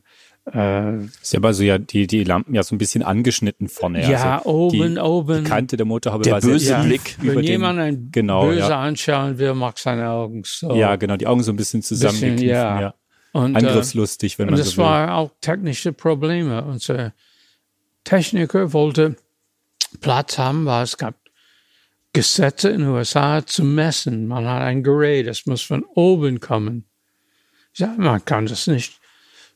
äh, 0.52 1.06
ist 1.06 1.32
ja 1.32 1.40
aber 1.40 1.54
so 1.54 1.64
ja 1.64 1.78
die, 1.78 2.06
die 2.06 2.26
Lampen 2.26 2.54
ja 2.54 2.64
so 2.64 2.76
ein 2.76 2.78
bisschen 2.78 3.02
angeschnitten 3.02 3.70
vorne. 3.70 4.10
Ja, 4.10 4.40
also 4.40 4.50
oben, 4.50 4.96
die, 4.96 5.02
oben. 5.02 5.44
Die 5.46 5.50
Kante 5.50 5.78
der 5.78 5.86
Motorhaube 5.86 6.24
der 6.24 6.34
war 6.34 6.42
böse 6.42 6.66
sehr 6.66 6.84
Blick. 6.84 7.16
Wenn 7.20 7.32
über 7.32 7.42
jemand 7.42 7.80
den, 7.80 7.86
ein 7.86 8.10
genau, 8.12 8.48
böse 8.48 8.60
ja. 8.60 8.82
anschauen 8.82 9.38
will, 9.38 9.54
macht 9.54 9.78
seine 9.78 10.10
Augen 10.10 10.44
so. 10.46 10.76
Ja, 10.76 10.98
genau, 10.98 11.16
die 11.16 11.28
Augen 11.28 11.44
so 11.44 11.54
ein 11.54 11.56
bisschen 11.56 11.82
zusammengekniffen. 11.82 12.48
ja. 12.48 12.82
ja. 12.82 12.94
Und, 13.32 13.56
Angriffslustig, 13.56 14.38
wenn 14.38 14.48
und 14.48 14.52
man 14.52 14.60
das 14.60 14.72
so 14.72 14.78
will. 14.78 14.86
war 14.86 15.16
auch 15.16 15.32
technische 15.42 15.92
Probleme. 15.92 16.64
Unser 16.64 17.14
Techniker 18.04 18.74
wollte 18.74 19.16
Platz 20.02 20.38
haben, 20.38 20.66
weil 20.66 20.84
es 20.84 20.98
gab 20.98 21.16
Gesetze 22.14 22.70
in 22.70 22.82
den 22.82 22.90
USA 22.90 23.46
zu 23.46 23.64
messen. 23.64 24.28
Man 24.28 24.48
hat 24.48 24.62
ein 24.62 24.84
Gerät, 24.84 25.28
das 25.28 25.48
muss 25.48 25.64
von 25.64 25.84
oben 25.84 26.40
kommen. 26.40 26.86
Sage, 27.74 28.00
man 28.00 28.24
kann 28.24 28.46
das 28.46 28.68
nicht. 28.68 29.00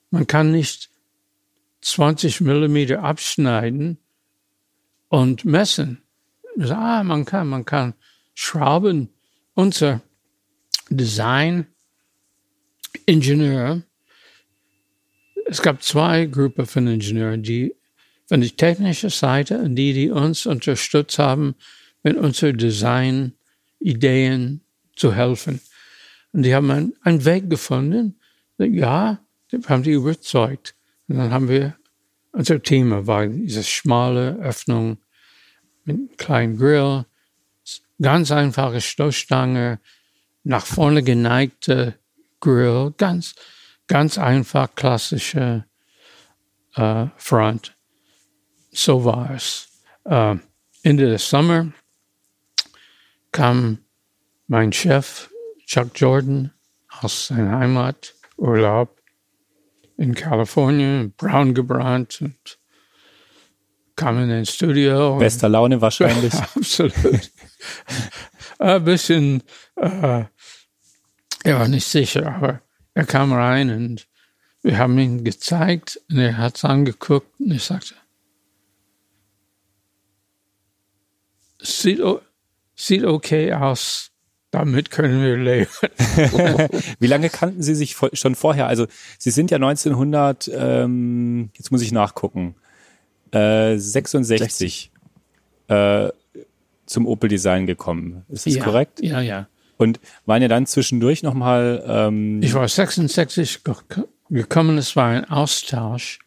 Man 0.10 0.26
kann 0.26 0.52
nicht 0.52 0.90
20 1.82 2.42
Millimeter 2.42 3.04
abschneiden 3.04 4.00
und 5.10 5.46
messen. 5.46 6.02
Ah, 6.60 7.04
man 7.04 7.26
kann, 7.26 7.48
man 7.48 7.64
kann 7.64 7.94
schrauben. 8.34 9.10
Unser 9.54 10.02
Design-Ingenieur, 10.90 13.84
es 15.46 15.62
gab 15.62 15.84
zwei 15.84 16.26
Gruppen 16.26 16.66
von 16.66 16.88
Ingenieuren, 16.88 17.44
die 17.44 17.76
von 18.26 18.42
der 18.42 18.56
technischen 18.56 19.12
Seite 19.12 19.60
und 19.60 19.76
die, 19.76 19.94
die 19.94 20.10
uns 20.10 20.46
unterstützt 20.46 21.18
haben, 21.20 21.56
mit 22.08 22.16
unseren 22.16 22.58
Design-Ideen 22.58 24.62
zu 24.96 25.14
helfen. 25.14 25.60
Und 26.32 26.44
die 26.44 26.56
haben 26.56 26.94
einen, 27.02 27.26
Weg 27.26 27.50
gefunden. 27.50 28.18
Ja, 28.58 29.20
haben 29.66 29.84
die 29.84 29.92
überzeugt. 29.92 30.74
Und 31.10 31.18
dann 31.18 31.32
haben 31.32 31.50
wir, 31.50 31.76
unser 32.32 32.64
Thema 32.64 33.06
war 33.08 33.28
diese 33.28 33.64
schmale 33.64 34.38
Öffnung 34.38 35.00
mit 35.84 35.98
einem 35.98 36.16
kleinen 36.16 36.58
Grill, 36.58 37.06
ganz 38.02 38.32
einfache 38.32 38.80
Stoßstange, 38.80 39.82
nach 40.44 40.66
vorne 40.66 41.04
geneigte 41.04 41.96
Grill, 42.40 42.94
ganz, 42.96 43.36
ganz 43.88 44.18
einfach 44.18 44.74
klassische 44.76 45.66
äh, 46.76 47.08
Front. 47.18 47.76
So 48.72 49.04
war 49.04 49.32
es. 49.32 49.68
Äh, 50.06 50.38
Ende 50.84 51.10
des 51.10 51.30
Sommer 51.30 51.74
kam 53.38 53.78
mein 54.48 54.74
Chef 54.74 55.30
Chuck 55.68 55.92
Jordan 55.94 56.54
aus 57.02 57.28
seiner 57.28 57.60
Heimaturlaub 57.60 59.00
in 59.96 60.16
Kalifornien, 60.16 61.14
braun 61.16 61.54
gebrannt 61.54 62.20
und 62.22 62.58
kam 63.96 64.18
in 64.24 64.32
ein 64.32 64.48
Studio. 64.48 65.20
Bester 65.20 65.50
Laune 65.50 65.80
wahrscheinlich. 65.80 66.34
Absolut. 66.56 67.32
Ein 68.58 68.84
bisschen, 68.84 69.44
äh, 69.76 70.26
er 71.44 71.60
war 71.60 71.68
nicht 71.68 71.86
sicher, 71.86 72.34
aber 72.38 72.64
er 72.96 73.06
kam 73.06 73.34
rein 73.34 73.70
und 73.70 74.08
wir 74.64 74.80
haben 74.80 74.98
ihn 74.98 75.24
gezeigt 75.24 76.02
und 76.10 76.18
er 76.18 76.40
hat 76.40 76.58
es 76.58 76.66
angeguckt 76.66 77.40
und 77.40 77.52
ich 77.52 77.64
sagte, 77.64 77.94
sieht, 81.62 82.02
sieht 82.78 83.04
okay 83.04 83.52
aus, 83.54 84.12
damit 84.52 84.92
können 84.92 85.22
wir 85.22 85.36
leben. 85.36 85.68
Wie 87.00 87.08
lange 87.08 87.30
kannten 87.30 87.62
Sie 87.62 87.76
sich 87.76 87.98
schon 88.14 88.36
vorher? 88.36 88.68
Also 88.68 88.88
Sie 89.18 89.32
sind 89.32 89.52
ja 89.52 89.58
1900, 89.58 90.50
ähm, 90.54 91.50
jetzt 91.56 91.72
muss 91.72 91.82
ich 91.82 91.92
nachgucken, 91.92 92.56
äh, 93.32 93.78
66 93.78 94.92
äh, 95.68 96.10
zum 96.86 97.08
Opel 97.08 97.30
Design 97.30 97.66
gekommen. 97.66 98.24
Ist 98.30 98.46
das 98.46 98.56
ja, 98.56 98.64
korrekt? 98.64 99.02
Ja, 99.02 99.20
ja. 99.20 99.48
Und 99.76 100.00
waren 100.26 100.42
ja 100.42 100.48
dann 100.48 100.66
zwischendurch 100.66 101.24
nochmal. 101.24 101.84
Ähm, 101.86 102.42
ich 102.42 102.54
war 102.54 102.68
66 102.68 103.62
gekommen, 104.30 104.78
es 104.78 104.96
war 104.96 105.10
ein 105.10 105.26
Austausch, 105.26 106.20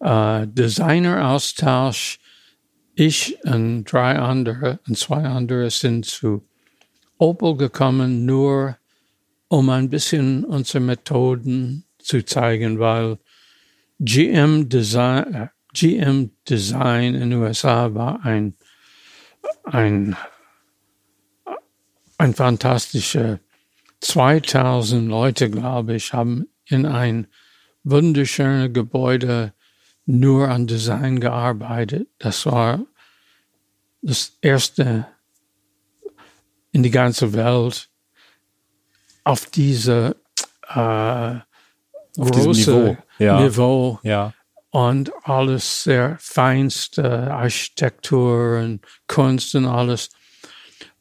äh, 0.00 0.46
Designer-Austausch. 0.46 2.20
Ich 2.94 3.38
und 3.44 3.84
drei 3.84 4.18
andere 4.18 4.78
und 4.86 4.96
zwei 4.96 5.24
andere 5.24 5.70
sind 5.70 6.06
zu 6.06 6.46
Opel 7.18 7.56
gekommen, 7.56 8.24
nur 8.24 8.76
um 9.48 9.68
ein 9.70 9.90
bisschen 9.90 10.44
unsere 10.44 10.80
Methoden 10.80 11.84
zu 11.98 12.24
zeigen, 12.24 12.78
weil 12.78 13.18
GM 13.98 14.68
Design, 14.68 15.34
äh, 15.34 15.48
GM 15.72 16.30
Design 16.48 17.14
in 17.14 17.30
den 17.30 17.40
USA 17.40 17.94
war 17.94 18.24
ein, 18.24 18.54
ein, 19.64 20.16
ein 22.18 22.34
fantastischer 22.34 23.40
2000 24.00 25.08
Leute, 25.08 25.50
glaube 25.50 25.94
ich, 25.94 26.12
haben 26.12 26.46
in 26.66 26.86
ein 26.86 27.26
wunderschönes 27.82 28.72
Gebäude 28.72 29.52
nur 30.06 30.48
an 30.48 30.66
Design 30.66 31.20
gearbeitet. 31.20 32.08
Das 32.18 32.46
war 32.46 32.80
das 34.02 34.36
erste 34.40 35.06
in 36.72 36.82
die 36.82 36.90
ganze 36.90 37.32
Welt 37.32 37.88
auf 39.22 39.46
diese 39.46 40.16
äh, 40.68 41.38
auf 42.16 42.30
große 42.30 42.70
Niveau, 42.70 42.96
ja. 43.18 43.40
Niveau 43.40 43.98
ja. 44.02 44.34
und 44.70 45.12
alles 45.24 45.84
sehr 45.84 46.16
feinste 46.20 47.32
Architektur 47.32 48.58
und 48.58 48.80
Kunst 49.08 49.54
und 49.54 49.66
alles. 49.66 50.10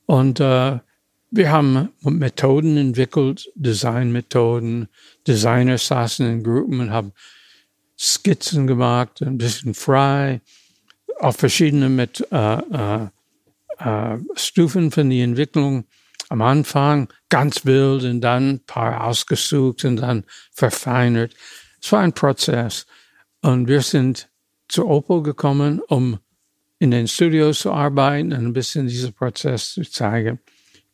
Und 0.05 0.39
äh, 0.39 0.79
wir 1.31 1.51
haben 1.51 1.89
Methoden 2.01 2.77
entwickelt, 2.77 3.49
Designmethoden. 3.55 4.87
Designer 5.27 5.77
saßen 5.77 6.27
in 6.29 6.43
Gruppen 6.43 6.79
und 6.79 6.91
haben 6.91 7.13
Skizzen 7.99 8.67
gemacht, 8.67 9.21
ein 9.21 9.37
bisschen 9.37 9.73
frei, 9.73 10.41
auf 11.19 11.37
verschiedene 11.37 11.89
mit, 11.89 12.25
äh, 12.31 12.57
äh, 12.57 13.07
äh, 13.79 14.17
Stufen 14.35 14.91
von 14.91 15.09
der 15.09 15.23
Entwicklung. 15.23 15.85
Am 16.29 16.41
Anfang 16.41 17.09
ganz 17.29 17.65
wild 17.65 18.03
und 18.03 18.21
dann 18.21 18.49
ein 18.49 18.65
paar 18.65 19.03
ausgesucht 19.05 19.85
und 19.85 19.97
dann 19.97 20.23
verfeinert. 20.51 21.35
Es 21.81 21.91
war 21.91 21.99
ein 21.99 22.13
Prozess. 22.13 22.85
Und 23.41 23.67
wir 23.67 23.81
sind 23.81 24.29
zu 24.67 24.87
Opel 24.87 25.21
gekommen, 25.21 25.79
um 25.87 26.17
in 26.79 26.91
den 26.91 27.07
Studios 27.07 27.59
zu 27.59 27.71
arbeiten 27.71 28.33
und 28.33 28.45
ein 28.45 28.53
bisschen 28.53 28.87
diesen 28.87 29.13
Prozess 29.13 29.73
zu 29.73 29.83
zeigen. 29.83 30.39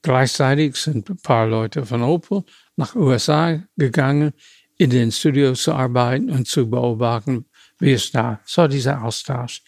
Gleichzeitig 0.01 0.75
sind 0.75 1.09
ein 1.09 1.17
paar 1.17 1.47
Leute 1.47 1.85
von 1.85 2.01
Opel 2.01 2.43
nach 2.75 2.95
USA 2.95 3.61
gegangen, 3.77 4.33
in 4.79 4.89
den 4.89 5.11
Studios 5.11 5.63
zu 5.63 5.73
arbeiten 5.73 6.29
und 6.29 6.47
zu 6.47 6.69
beobachten, 6.69 7.45
wie 7.79 7.91
es 7.91 8.11
da, 8.11 8.39
so 8.45 8.65
dieser 8.67 9.03
Austausch. 9.03 9.61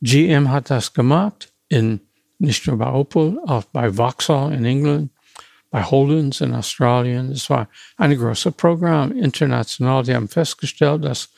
GM 0.00 0.50
hat 0.50 0.70
das 0.70 0.92
gemacht, 0.94 1.52
in, 1.68 2.00
nicht 2.38 2.66
nur 2.66 2.78
bei 2.78 2.90
Opel, 2.90 3.38
auch 3.46 3.64
bei 3.64 3.92
Vauxhall 3.92 4.52
in 4.54 4.64
England, 4.64 5.10
bei 5.70 5.82
Holdens 5.82 6.40
in 6.40 6.54
Australien. 6.54 7.32
Es 7.32 7.50
war 7.50 7.68
ein 7.96 8.16
großes 8.16 8.54
Programm 8.54 9.10
international. 9.10 10.04
Die 10.04 10.14
haben 10.14 10.28
festgestellt, 10.28 11.04
dass 11.04 11.30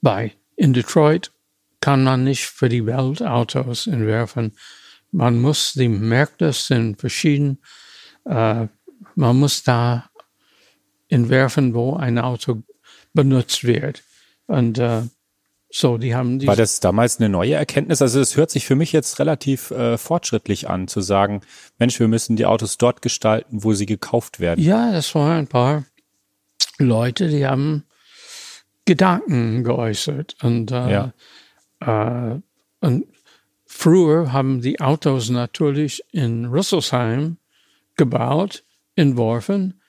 bei 0.00 0.32
in 0.54 0.72
Detroit 0.72 1.32
kann 1.80 2.04
man 2.04 2.22
nicht 2.22 2.46
für 2.46 2.68
die 2.68 2.86
Welt 2.86 3.22
Autos 3.22 3.88
entwerfen. 3.88 4.52
Man 5.10 5.40
muss 5.40 5.72
die 5.72 5.88
Märkte 5.88 6.52
sind 6.52 7.00
verschieden. 7.00 7.58
Äh, 8.24 8.68
man 9.16 9.36
muss 9.36 9.64
da 9.64 10.09
entwerfen, 11.10 11.74
wo 11.74 11.94
ein 11.96 12.18
Auto 12.18 12.62
benutzt 13.12 13.64
wird. 13.64 14.02
Und 14.46 14.78
äh, 14.78 15.02
so, 15.72 15.98
die 15.98 16.14
haben 16.14 16.38
die. 16.40 16.46
War 16.48 16.56
das 16.56 16.80
damals 16.80 17.18
eine 17.20 17.28
neue 17.28 17.54
Erkenntnis? 17.54 18.02
Also 18.02 18.20
es 18.20 18.36
hört 18.36 18.50
sich 18.50 18.66
für 18.66 18.74
mich 18.74 18.92
jetzt 18.92 19.18
relativ 19.20 19.70
äh, 19.70 19.98
fortschrittlich 19.98 20.68
an, 20.68 20.88
zu 20.88 21.00
sagen, 21.00 21.42
Mensch, 21.78 22.00
wir 22.00 22.08
müssen 22.08 22.36
die 22.36 22.46
Autos 22.46 22.76
dort 22.78 23.02
gestalten, 23.02 23.62
wo 23.62 23.72
sie 23.74 23.86
gekauft 23.86 24.40
werden. 24.40 24.64
Ja, 24.64 24.90
das 24.90 25.14
waren 25.14 25.38
ein 25.38 25.46
paar 25.46 25.84
Leute, 26.78 27.28
die 27.28 27.46
haben 27.46 27.84
Gedanken 28.84 29.62
geäußert 29.62 30.36
und 30.42 30.72
äh, 30.72 30.90
Ja. 30.90 31.12
äh, 32.34 32.40
und 32.80 33.04
früher 33.66 34.32
haben 34.32 34.62
die 34.62 34.80
Autos 34.80 35.30
natürlich 35.30 36.02
in 36.10 36.46
Rüsselsheim 36.46 37.36
gebaut, 37.96 38.64
entworfen, 38.96 39.79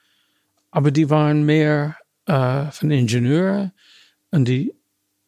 aber 0.72 0.92
die 0.92 1.10
waren 1.10 1.46
mehr 1.46 1.98
äh, 2.26 2.66
von 2.72 2.92
Ingenieuren 2.92 3.72
und 4.32 4.48
die, 4.48 4.74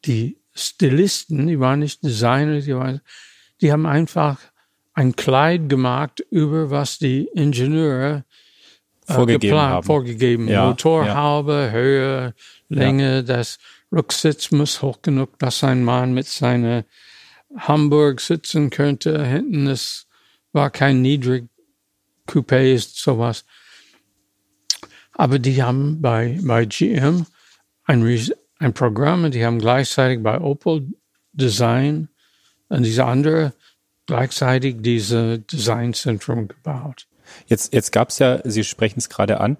die 0.05 0.37
Stilisten, 0.53 1.47
die 1.47 1.59
waren 1.59 1.79
nicht 1.79 2.03
Designer, 2.03 2.59
die, 2.59 2.75
waren, 2.75 3.01
die 3.61 3.71
haben 3.71 3.85
einfach 3.85 4.39
ein 4.93 5.15
Kleid 5.15 5.69
gemacht 5.69 6.23
über 6.29 6.69
was 6.69 6.99
die 6.99 7.27
Ingenieure 7.33 8.23
äh, 9.07 9.13
Vorgegeben 9.13 9.41
geplant, 9.41 9.73
haben. 9.73 9.85
vorgegeben. 9.85 10.47
Ja, 10.47 10.67
Motorhaube, 10.67 11.69
Höhe, 11.71 12.33
Länge, 12.69 13.23
das 13.23 13.57
Rücksitz 13.91 14.51
muss 14.51 14.81
hoch 14.81 15.01
genug, 15.01 15.37
dass 15.39 15.63
ein 15.63 15.83
Mann 15.83 16.13
mit 16.13 16.27
seiner 16.27 16.85
Hamburg 17.57 18.21
sitzen 18.21 18.69
könnte. 18.69 19.25
Hinten 19.25 19.67
ist, 19.67 20.07
war 20.51 20.69
kein 20.69 21.01
niedrig 21.01 21.47
Coupé, 22.27 22.77
sowas. 22.77 23.45
Aber 25.13 25.39
die 25.39 25.61
haben 25.61 26.01
bei, 26.01 26.39
bei 26.41 26.65
GM 26.65 27.25
ein, 27.85 28.31
ein 28.59 28.73
Programm 28.73 29.25
und 29.25 29.33
die 29.33 29.45
haben 29.45 29.59
gleichzeitig 29.59 30.23
bei 30.23 30.39
Opel 30.39 30.87
Design 31.33 32.09
und 32.69 32.83
diese 32.83 33.05
andere 33.05 33.53
gleichzeitig 34.05 34.77
diese 34.79 35.39
Designzentrum 35.39 36.47
gebaut. 36.47 37.07
Jetzt, 37.47 37.73
jetzt 37.73 37.91
gab 37.91 38.09
es 38.09 38.19
ja, 38.19 38.39
Sie 38.43 38.63
sprechen 38.63 38.99
es 38.99 39.09
gerade 39.09 39.39
an, 39.39 39.57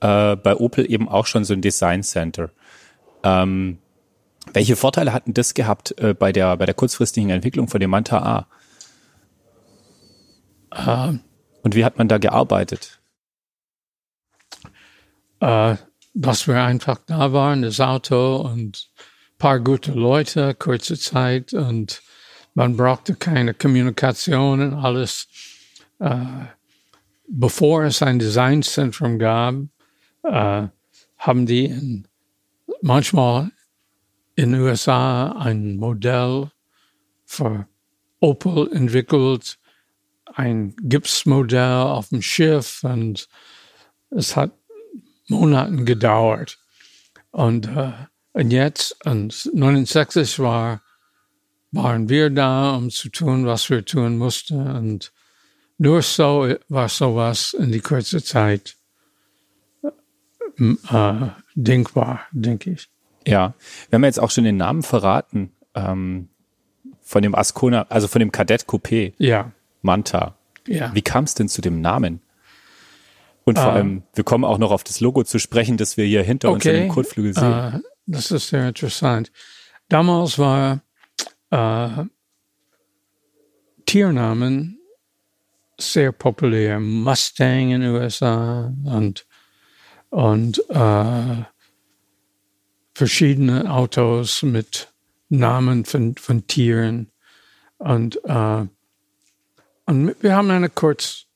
äh, 0.00 0.36
bei 0.36 0.56
Opel 0.56 0.90
eben 0.90 1.08
auch 1.08 1.26
schon 1.26 1.44
so 1.44 1.54
ein 1.54 1.60
Design 1.60 2.02
Center. 2.02 2.50
Ähm, 3.22 3.78
welche 4.52 4.76
Vorteile 4.76 5.12
hatten 5.12 5.34
das 5.34 5.54
gehabt 5.54 5.96
äh, 5.98 6.14
bei, 6.14 6.32
der, 6.32 6.56
bei 6.56 6.66
der 6.66 6.74
kurzfristigen 6.74 7.30
Entwicklung 7.30 7.68
von 7.68 7.80
dem 7.80 7.90
Manta 7.90 8.46
A? 10.74 11.08
Ähm, 11.08 11.20
Und 11.62 11.74
wie 11.74 11.84
hat 11.84 11.98
man 11.98 12.08
da 12.08 12.18
gearbeitet? 12.18 13.01
Äh, 15.42 15.76
dass 16.14 16.46
wir 16.46 16.62
einfach 16.62 16.98
da 17.06 17.32
waren, 17.32 17.62
das 17.62 17.80
Auto 17.80 18.36
und 18.36 18.90
ein 18.96 19.38
paar 19.38 19.58
gute 19.58 19.92
Leute, 19.92 20.54
kurze 20.54 20.96
Zeit 20.96 21.52
und 21.52 22.02
man 22.54 22.76
brauchte 22.76 23.14
keine 23.16 23.52
Kommunikation 23.52 24.60
und 24.60 24.74
alles. 24.74 25.26
Äh, 25.98 26.46
bevor 27.26 27.84
es 27.84 28.02
ein 28.02 28.18
Designzentrum 28.18 29.18
gab, 29.18 29.54
äh, 30.22 30.68
haben 31.18 31.46
die 31.46 31.64
in, 31.64 32.06
manchmal 32.80 33.50
in 34.36 34.52
den 34.52 34.60
USA 34.60 35.32
ein 35.32 35.76
Modell 35.76 36.50
für 37.24 37.66
Opel 38.20 38.70
entwickelt, 38.72 39.58
ein 40.34 40.76
Gipsmodell 40.82 41.82
auf 41.82 42.10
dem 42.10 42.22
Schiff 42.22 42.84
und 42.84 43.28
es 44.10 44.36
hat 44.36 44.52
Monaten 45.32 45.84
gedauert. 45.84 46.58
Und, 47.30 47.66
äh, 47.66 47.92
und 48.34 48.50
jetzt, 48.50 49.04
und 49.06 49.50
69 49.52 50.38
war, 50.38 50.82
waren 51.72 52.08
wir 52.08 52.30
da, 52.30 52.74
um 52.76 52.90
zu 52.90 53.08
tun, 53.08 53.46
was 53.46 53.68
wir 53.70 53.84
tun 53.84 54.18
mussten. 54.18 54.66
Und 54.68 55.12
nur 55.78 56.02
so 56.02 56.54
war 56.68 56.88
sowas 56.88 57.54
in 57.58 57.72
die 57.72 57.80
kurze 57.80 58.22
Zeit 58.22 58.76
äh, 60.58 61.26
denkbar, 61.54 62.20
denke 62.32 62.70
ich. 62.72 62.88
Ja, 63.26 63.54
wir 63.88 63.96
haben 63.96 64.04
jetzt 64.04 64.20
auch 64.20 64.30
schon 64.30 64.44
den 64.44 64.56
Namen 64.56 64.82
verraten 64.82 65.52
ähm, 65.74 66.28
von 67.00 67.22
dem 67.22 67.34
Ascona, 67.34 67.86
also 67.88 68.08
von 68.08 68.20
dem 68.20 68.32
Kadett 68.32 68.64
Coupé 68.64 69.12
Ja, 69.18 69.52
Manta. 69.80 70.36
ja. 70.66 70.94
Wie 70.94 71.02
kam 71.02 71.24
es 71.24 71.34
denn 71.34 71.48
zu 71.48 71.62
dem 71.62 71.80
Namen? 71.80 72.20
Und 73.44 73.58
vor 73.58 73.68
Ah. 73.68 73.74
allem, 73.74 74.02
wir 74.14 74.24
kommen 74.24 74.44
auch 74.44 74.58
noch 74.58 74.70
auf 74.70 74.84
das 74.84 75.00
Logo 75.00 75.24
zu 75.24 75.38
sprechen, 75.38 75.76
das 75.76 75.96
wir 75.96 76.04
hier 76.04 76.22
hinter 76.22 76.50
uns 76.52 76.64
in 76.64 76.74
dem 76.74 76.88
Kotflügel 76.88 77.34
sehen. 77.34 77.52
Äh, 77.52 77.80
das 78.06 78.30
ist 78.30 78.48
sehr 78.48 78.68
interessant. 78.68 79.32
Damals 79.88 80.38
war 80.38 80.82
äh, 81.50 82.04
Tiernamen 83.86 84.78
sehr 85.78 86.12
populär. 86.12 86.78
Mustang 86.80 87.72
in 87.72 87.80
den 87.80 87.90
USA 87.94 88.72
und, 88.84 89.26
und 90.10 90.62
äh, 90.70 91.42
verschiedene 92.94 93.70
Autos 93.72 94.42
mit 94.42 94.92
Namen 95.28 95.84
von, 95.84 96.14
von 96.16 96.46
Tieren. 96.46 97.10
Und, 97.78 98.20
äh, 98.24 98.66
und 99.86 100.14
wir 100.22 100.36
haben 100.36 100.50
eine 100.50 100.68
kurz, 100.68 101.26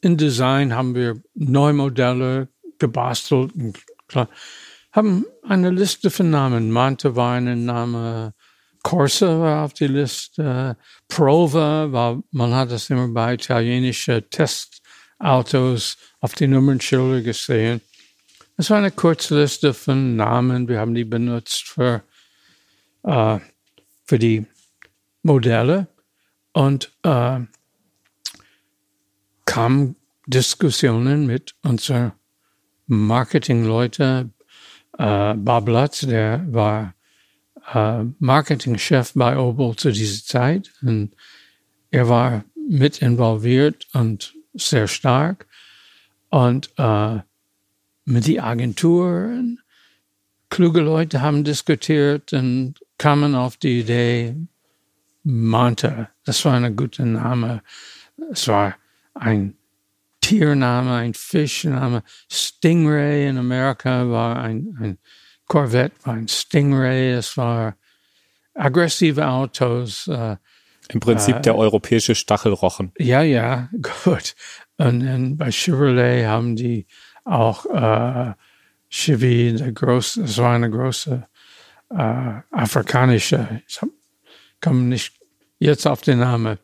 in 0.00 0.16
Design 0.16 0.74
haben 0.74 0.94
wir 0.94 1.20
neue 1.34 1.72
Modelle 1.72 2.48
gebastelt 2.78 3.52
klar, 4.08 4.28
haben 4.92 5.24
eine 5.42 5.70
Liste 5.70 6.10
von 6.10 6.30
Namen. 6.30 6.70
Mante 6.70 7.16
war 7.16 7.34
ein 7.34 7.64
Name, 7.64 8.34
Corsa 8.82 9.40
war 9.40 9.64
auf 9.64 9.74
die 9.74 9.86
Liste, 9.86 10.76
Prova 11.08 11.90
war, 11.90 12.22
man 12.30 12.54
hat 12.54 12.70
das 12.70 12.90
immer 12.90 13.08
bei 13.08 13.34
italienischen 13.34 14.22
Testautos 14.30 15.96
auf 16.20 16.34
die 16.34 16.46
Nummernschilder 16.46 17.22
gesehen. 17.22 17.80
Es 18.56 18.70
war 18.70 18.78
eine 18.78 18.92
kurze 18.92 19.40
Liste 19.40 19.74
von 19.74 20.14
Namen. 20.14 20.68
Wir 20.68 20.78
haben 20.78 20.94
die 20.94 21.04
benutzt 21.04 21.64
für, 21.64 22.04
äh, 23.02 23.38
für 24.04 24.18
die 24.18 24.46
Modelle 25.24 25.88
und 26.52 26.92
äh, 27.02 27.40
kamen 29.54 29.94
Diskussionen 30.26 31.26
mit 31.26 31.54
unseren 31.62 32.10
Marketingleuten. 32.88 34.34
Äh, 34.98 35.34
Bob 35.34 35.68
Lutz, 35.68 36.00
der 36.00 36.44
war 36.52 36.94
äh, 37.72 38.02
Marketingchef 38.18 39.12
bei 39.14 39.38
Opel 39.38 39.76
zu 39.76 39.92
dieser 39.92 40.24
Zeit 40.24 40.72
und 40.82 41.14
er 41.92 42.08
war 42.08 42.44
mit 42.68 43.00
involviert 43.00 43.86
und 43.92 44.34
sehr 44.54 44.88
stark 44.88 45.46
und 46.30 46.72
äh, 46.76 47.20
mit 48.06 48.26
die 48.26 48.40
Agenturen 48.40 49.60
kluge 50.50 50.80
Leute 50.80 51.20
haben 51.20 51.44
diskutiert 51.44 52.32
und 52.32 52.74
kamen 52.98 53.36
auf 53.36 53.56
die 53.56 53.80
Idee 53.80 54.34
Manta. 55.22 56.10
Das 56.24 56.44
war 56.44 56.54
ein 56.54 56.74
guter 56.74 57.04
Name. 57.04 57.62
Es 58.32 58.48
war 58.48 58.74
ein 59.14 59.56
Tiername, 60.20 60.94
ein 60.94 61.14
Fischname. 61.14 62.02
Stingray 62.30 63.28
in 63.28 63.38
Amerika 63.38 64.08
war 64.08 64.36
ein, 64.36 64.76
ein 64.80 64.98
Corvette, 65.46 65.94
war 66.04 66.14
ein 66.14 66.28
Stingray. 66.28 67.12
Es 67.12 67.36
war 67.36 67.76
aggressive 68.54 69.26
Autos. 69.26 70.08
Äh, 70.08 70.36
Im 70.88 71.00
Prinzip 71.00 71.42
der 71.42 71.56
europäische 71.56 72.14
Stachelrochen. 72.14 72.92
ja, 72.98 73.22
ja, 73.22 73.68
gut. 74.04 74.34
Und 74.76 75.00
dann 75.00 75.36
bei 75.36 75.50
Chevrolet 75.50 76.26
haben 76.26 76.56
die 76.56 76.86
auch 77.24 77.66
äh, 77.66 78.32
Chevy, 78.88 79.54
der 79.56 79.72
große, 79.72 80.22
es 80.22 80.38
war 80.38 80.54
eine 80.54 80.70
große 80.70 81.26
äh, 81.90 82.32
afrikanische, 82.50 83.62
ich 83.66 83.80
hab, 83.82 83.88
mich 84.72 84.84
nicht 84.88 85.12
jetzt 85.58 85.86
auf 85.86 86.02
den 86.02 86.20
Namen. 86.20 86.58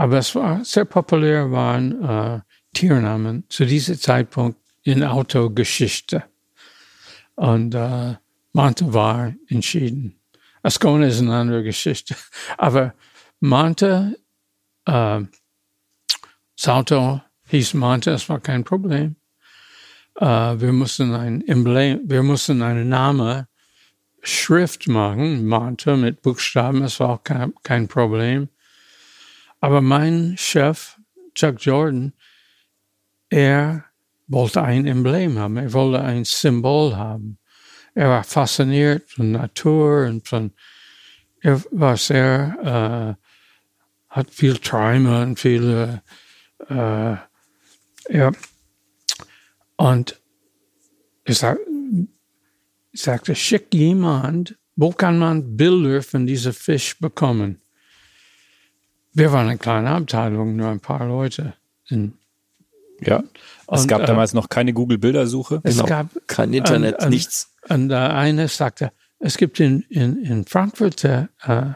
Aber 0.00 0.16
es 0.16 0.34
war 0.34 0.64
sehr 0.64 0.86
populär, 0.86 1.52
waren 1.52 2.02
äh, 2.02 2.40
Tiernamen 2.72 3.44
zu 3.50 3.66
diesem 3.66 4.00
Zeitpunkt 4.00 4.58
in 4.82 5.04
Autogeschichte. 5.04 6.24
Und 7.34 7.74
äh, 7.74 8.14
Mante 8.54 8.94
war 8.94 9.34
entschieden. 9.48 10.18
Ascona 10.62 11.06
ist 11.06 11.20
eine 11.20 11.34
andere 11.34 11.62
Geschichte. 11.62 12.16
Aber 12.56 12.94
Mante, 13.40 14.16
äh, 14.86 15.20
das 16.56 16.68
Auto 16.68 17.20
hieß 17.48 17.74
Mante, 17.74 18.12
es 18.12 18.26
war 18.30 18.40
kein 18.40 18.64
Problem. 18.64 19.16
Äh, 20.14 20.24
wir 20.24 20.72
mussten 20.72 21.12
ein 21.12 21.46
Emblem, 21.46 22.00
wir 22.04 22.22
mussten 22.22 22.62
einen 22.62 22.88
Name, 22.88 23.48
Schrift 24.22 24.88
machen, 24.88 25.46
Mante 25.46 25.98
mit 25.98 26.22
Buchstaben, 26.22 26.84
es 26.84 27.00
war 27.00 27.10
auch 27.10 27.22
kein, 27.22 27.52
kein 27.62 27.86
Problem. 27.86 28.48
Aber 29.60 29.80
mein 29.80 30.36
Chef, 30.36 30.98
Chuck 31.34 31.56
Jordan, 31.60 32.12
er 33.28 33.84
wollte 34.26 34.62
ein 34.62 34.86
Emblem 34.86 35.38
haben, 35.38 35.56
er 35.56 35.72
wollte 35.72 36.02
ein 36.02 36.24
Symbol 36.24 36.96
haben. 36.96 37.38
Er 37.94 38.08
war 38.08 38.24
fasziniert 38.24 39.10
von 39.10 39.32
Natur 39.32 40.06
und 40.06 40.26
von, 40.26 40.52
er 41.40 41.62
war 41.70 41.96
sehr, 41.96 43.16
äh, 43.18 43.24
hat 44.08 44.30
viel 44.30 44.56
Träume 44.58 45.22
und 45.22 45.38
viele, 45.38 46.02
äh, 46.68 47.16
ja, 48.08 48.32
und 49.76 50.20
ich, 51.24 51.42
ich 52.92 53.02
sagte, 53.02 53.34
schick 53.34 53.72
jemand, 53.74 54.56
wo 54.76 54.90
kann 54.90 55.18
man 55.18 55.56
Bilder 55.56 56.02
von 56.02 56.26
diesem 56.26 56.52
Fisch 56.52 56.98
bekommen? 56.98 57.60
Wir 59.12 59.32
waren 59.32 59.48
eine 59.48 59.58
kleine 59.58 59.90
Abteilung, 59.90 60.56
nur 60.56 60.68
ein 60.68 60.80
paar 60.80 61.06
Leute. 61.06 61.54
In, 61.88 62.14
ja, 63.00 63.22
es 63.66 63.82
und, 63.82 63.88
gab 63.88 64.02
äh, 64.02 64.06
damals 64.06 64.34
noch 64.34 64.48
keine 64.48 64.72
Google-Bildersuche. 64.72 65.60
Es 65.64 65.76
Genau. 65.76 65.86
gab 65.86 66.08
Kein 66.26 66.52
Internet, 66.52 66.96
und, 66.98 67.04
und, 67.04 67.10
nichts. 67.10 67.52
Und 67.68 67.88
der 67.88 68.14
eine 68.14 68.48
sagte, 68.48 68.92
es 69.18 69.36
gibt 69.36 69.60
in, 69.60 69.82
in, 69.88 70.22
in 70.24 70.44
Frankfurt 70.44 71.02
der, 71.02 71.28
äh, 71.42 71.70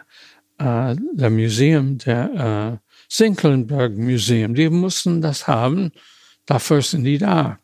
äh, 0.59 0.97
der 1.12 1.31
Museum, 1.31 1.99
der 1.99 2.81
äh, 2.81 2.88
Sinkelnberg 3.09 3.97
Museum, 3.97 4.55
die 4.55 4.68
mussten 4.70 5.20
das 5.20 5.47
haben, 5.47 5.92
dafür 6.47 6.83
sind 6.83 7.05
die 7.05 7.18
da. 7.18 7.59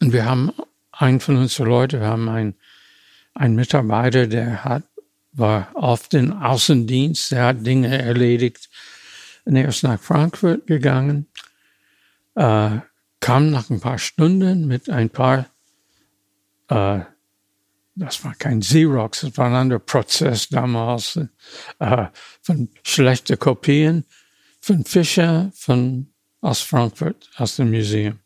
Und 0.00 0.12
wir 0.12 0.26
haben 0.26 0.52
einen 0.90 1.20
von 1.20 1.36
unseren 1.36 1.68
Leuten, 1.68 2.00
wir 2.00 2.08
haben 2.08 2.28
einen, 2.28 2.54
einen 3.34 3.54
Mitarbeiter, 3.54 4.26
der 4.26 4.64
hat, 4.64 4.82
war 5.32 5.70
auf 5.74 6.08
den 6.08 6.32
Außendienst, 6.32 7.32
der 7.32 7.46
hat 7.46 7.66
Dinge 7.66 8.00
erledigt. 8.00 8.68
Und 9.44 9.56
er 9.56 9.68
ist 9.68 9.82
nach 9.82 10.00
Frankfurt 10.00 10.66
gegangen, 10.66 11.26
äh, 12.34 12.78
kam 13.20 13.50
nach 13.50 13.70
ein 13.70 13.80
paar 13.80 13.98
Stunden 13.98 14.66
mit 14.66 14.90
ein 14.90 15.10
paar, 15.10 15.46
äh, 16.68 17.00
das 17.94 18.24
war 18.24 18.34
kein 18.34 18.60
Xerox, 18.60 19.22
das 19.22 19.36
war 19.36 19.46
ein 19.46 19.54
anderer 19.54 19.80
Prozess 19.80 20.48
damals, 20.48 21.18
äh, 21.78 22.06
von 22.42 22.68
schlechten 22.82 23.38
Kopien 23.38 24.04
von 24.62 24.84
Fischer 24.84 25.50
von, 25.54 26.06
aus 26.40 26.60
Frankfurt, 26.60 27.28
aus 27.36 27.56
dem 27.56 27.70
Museum. 27.70 28.20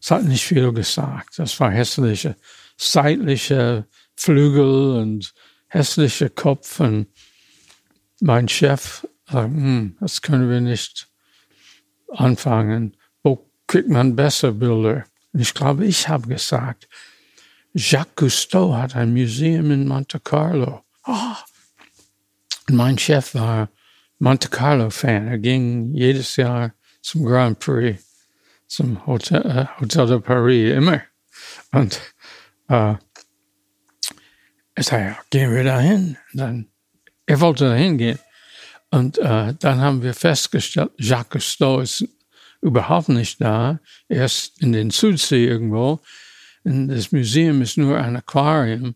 Es 0.00 0.10
hat 0.10 0.24
nicht 0.24 0.44
viel 0.44 0.72
gesagt. 0.72 1.38
Das 1.38 1.58
war 1.60 1.70
hässliche, 1.70 2.36
seitliche 2.76 3.86
Flügel 4.16 5.00
und 5.00 5.34
hässliche 5.72 6.30
Kopf. 6.30 6.80
Und 6.80 7.06
mein 8.20 8.48
Chef 8.48 9.06
sagt, 9.30 9.54
hm, 9.54 9.96
das 10.00 10.22
können 10.22 10.50
wir 10.50 10.60
nicht 10.60 11.08
anfangen. 12.08 12.96
Wo 13.22 13.50
kriegt 13.66 13.88
man 13.88 14.16
bessere 14.16 14.52
Bilder? 14.52 15.04
Und 15.32 15.40
ich 15.40 15.54
glaube, 15.54 15.86
ich 15.86 16.08
habe 16.08 16.28
gesagt, 16.28 16.88
Jacques 17.74 18.16
Cousteau 18.16 18.74
hat 18.76 18.94
ein 18.94 19.12
Museum 19.14 19.70
in 19.70 19.88
Monte 19.88 20.20
Carlo. 20.20 20.82
Und 22.68 22.76
mein 22.76 22.98
Chef 22.98 23.34
war 23.34 23.70
Monte 24.18 24.48
Carlo-Fan. 24.48 25.28
Er 25.28 25.38
ging 25.38 25.94
jedes 25.94 26.36
Jahr 26.36 26.74
zum 27.00 27.24
Grand 27.24 27.58
Prix 27.58 27.98
zum 28.66 29.06
Hotel, 29.06 29.42
äh, 29.44 29.80
Hotel 29.80 30.06
de 30.06 30.20
Paris 30.20 30.72
immer. 30.72 31.02
Und 31.72 32.00
äh, 32.68 32.94
ich 34.76 34.86
sage, 34.86 35.04
ja, 35.04 35.18
gehen 35.30 35.54
wir 35.54 35.64
dahin. 35.64 36.16
Dann, 36.32 36.68
er 37.26 37.40
wollte 37.40 37.64
dahin 37.68 37.98
gehen. 37.98 38.18
Und 38.90 39.18
äh, 39.18 39.54
dann 39.58 39.80
haben 39.80 40.02
wir 40.02 40.14
festgestellt, 40.14 40.92
Jacques 40.98 41.30
Cousteau 41.30 41.80
ist 41.80 42.06
überhaupt 42.60 43.08
nicht 43.08 43.40
da. 43.40 43.80
Er 44.08 44.26
ist 44.26 44.60
in 44.60 44.72
den 44.72 44.90
Südsee 44.90 45.46
irgendwo. 45.46 46.00
Und 46.64 46.88
das 46.88 47.12
Museum 47.12 47.62
ist 47.62 47.78
nur 47.78 47.98
ein 47.98 48.16
Aquarium. 48.16 48.94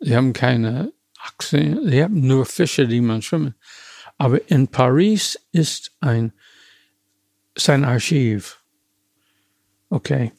Sie 0.00 0.16
haben 0.16 0.32
keine 0.32 0.92
Achsen, 1.18 1.90
sie 1.90 2.02
haben 2.02 2.26
nur 2.26 2.46
Fische, 2.46 2.86
die 2.86 3.00
man 3.00 3.22
schwimmen. 3.22 3.54
Aber 4.16 4.50
in 4.50 4.68
Paris 4.68 5.38
ist 5.52 5.92
ein 6.00 6.32
sein 7.56 7.84
Archiv. 7.84 8.60
Okay. 9.90 10.32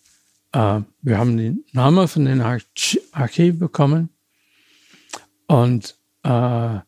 Äh, 0.54 0.82
wir 1.02 1.18
haben 1.18 1.38
den 1.38 1.66
Namen 1.72 2.08
von 2.08 2.26
dem 2.26 2.42
Arch 2.42 3.00
Archiv 3.12 3.60
bekommen. 3.60 4.10
Und 5.52 5.98
äh, 6.24 6.80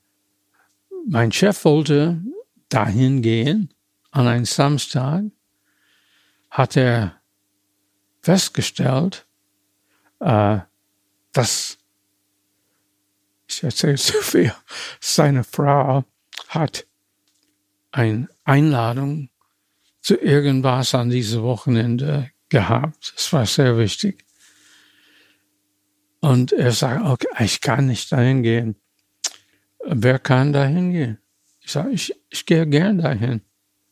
mein 1.06 1.34
Chef 1.34 1.66
wollte 1.66 2.22
dahin 2.70 3.22
gehen 3.22 3.74
an 4.12 4.26
einem 4.26 4.46
Samstag. 4.46 5.26
Hat 6.50 6.78
er 6.78 7.20
festgestellt, 8.22 9.28
äh, 10.22 10.60
dass, 11.34 11.78
ich 13.48 13.64
erzähle 13.64 13.96
zu 13.96 14.22
viel, 14.22 14.54
seine 15.02 15.44
Frau 15.44 16.06
hat 16.48 16.88
eine 17.92 18.30
Einladung 18.46 19.30
zu 20.00 20.16
irgendwas 20.16 20.96
an 20.96 21.10
diesem 21.10 21.44
Wochenende 21.44 22.32
gehabt. 22.48 23.12
Das 23.14 23.34
war 23.34 23.46
sehr 23.46 23.78
wichtig. 23.78 24.24
Und 26.24 26.54
er 26.54 26.72
sagt, 26.72 27.06
okay, 27.06 27.28
ich 27.44 27.60
kann 27.60 27.88
nicht 27.88 28.10
dahin 28.14 28.44
gehen. 28.44 28.78
Wer 29.86 30.20
kann 30.20 30.54
dahin 30.54 30.94
gehen? 30.94 31.18
Ich 31.60 31.74
sage, 31.74 31.92
ich, 31.92 32.16
ich 32.30 32.46
gehe 32.46 32.66
gern 32.66 33.00
dahin. 33.00 33.42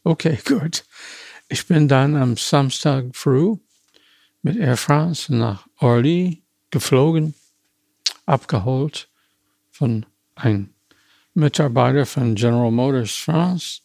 Okay, 0.06 0.40
gut. 0.48 0.86
Ich 1.50 1.68
bin 1.68 1.90
dann 1.90 2.16
am 2.16 2.38
Samstag 2.38 3.08
früh 3.14 3.58
mit 4.44 4.56
Air 4.56 4.78
France 4.78 5.36
nach 5.36 5.68
Orly 5.82 6.42
geflogen, 6.70 7.34
abgeholt 8.26 9.10
von 9.70 10.06
einem 10.36 10.74
Mitarbeiter 11.34 12.06
von 12.06 12.36
General 12.36 12.72
Motors 12.72 13.12
France. 13.12 13.82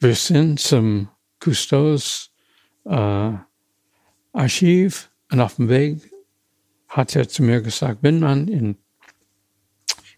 Wir 0.00 0.16
sind 0.16 0.58
zum 0.58 1.08
Cousteaus 1.38 2.32
äh, 2.86 3.32
Archiv 4.32 5.08
und 5.30 5.40
auf 5.40 5.54
dem 5.54 5.68
Weg 5.68 6.10
hat 6.90 7.14
er 7.14 7.28
zu 7.28 7.42
mir 7.42 7.62
gesagt, 7.62 8.02
wenn 8.02 8.18
man 8.18 8.48
in, 8.48 8.76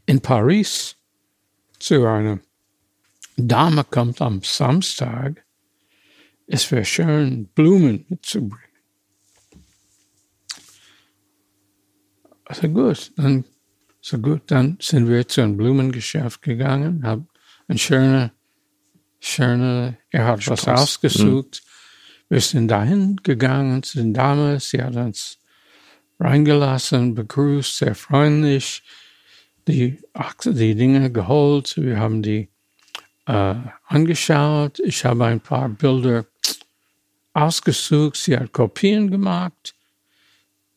in 0.07 0.21
Paris 0.21 0.97
zu 1.79 2.07
einer 2.07 2.41
Dame 3.37 3.85
kommt 3.85 4.21
am 4.23 4.43
Samstag, 4.43 5.45
es 6.47 6.71
wäre 6.71 6.85
schön, 6.85 7.47
Blumen 7.49 8.07
mitzubringen. 8.09 8.59
Also 12.45 12.69
gut, 12.69 13.13
dann 13.17 13.45
so 14.01 14.19
gut, 14.19 14.43
dann 14.47 14.79
sind 14.81 15.09
wir 15.09 15.29
zu 15.29 15.43
einem 15.43 15.57
Blumengeschäft 15.57 16.43
gegangen, 16.43 17.05
haben 17.05 17.29
ein 17.69 17.79
schöner, 17.79 18.33
schöner, 19.21 19.97
er 20.11 20.27
hat 20.27 20.47
was 20.49 20.63
Strauß. 20.63 20.81
ausgesucht. 20.81 21.63
Wir 22.29 22.41
sind 22.41 22.69
dahin 22.69 23.17
gegangen 23.23 23.83
zu 23.83 23.99
den 23.99 24.13
Damen, 24.13 24.59
sie 24.59 24.83
hat 24.83 24.97
uns 24.97 25.39
reingelassen, 26.23 27.15
begrüßt, 27.15 27.79
sehr 27.79 27.95
freundlich, 27.95 28.83
die, 29.69 29.99
die 30.45 30.75
Dinge 30.75 31.11
geholt, 31.11 31.77
wir 31.77 31.99
haben 31.99 32.23
die 32.23 32.49
äh, 33.27 33.55
angeschaut, 33.87 34.81
ich 34.81 35.05
habe 35.05 35.27
ein 35.27 35.41
paar 35.41 35.69
Bilder 35.69 36.27
ausgesucht, 37.33 38.17
sie 38.17 38.37
hat 38.37 38.53
Kopien 38.53 39.11
gemacht. 39.11 39.75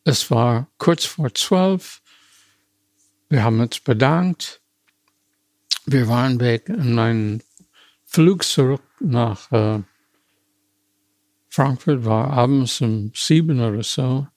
Es 0.03 0.29
war 0.29 0.67
kurz 0.77 1.05
vor 1.05 1.33
zwölf. 1.33 2.01
Wir 3.27 3.43
haben 3.43 3.59
uns 3.59 3.79
bedankt. 3.79 4.61
Wir 5.85 6.07
waren 6.07 6.39
weg 6.39 6.69
in 6.69 6.93
meinen 6.93 7.43
Flug 8.05 8.43
zurück 8.43 8.83
nach 8.99 9.51
äh, 9.51 9.81
Frankfurt, 11.49 12.05
war 12.05 12.31
abends 12.31 12.81
um 12.81 13.11
sieben 13.15 13.59
oder 13.59 13.83
so. 13.83 14.27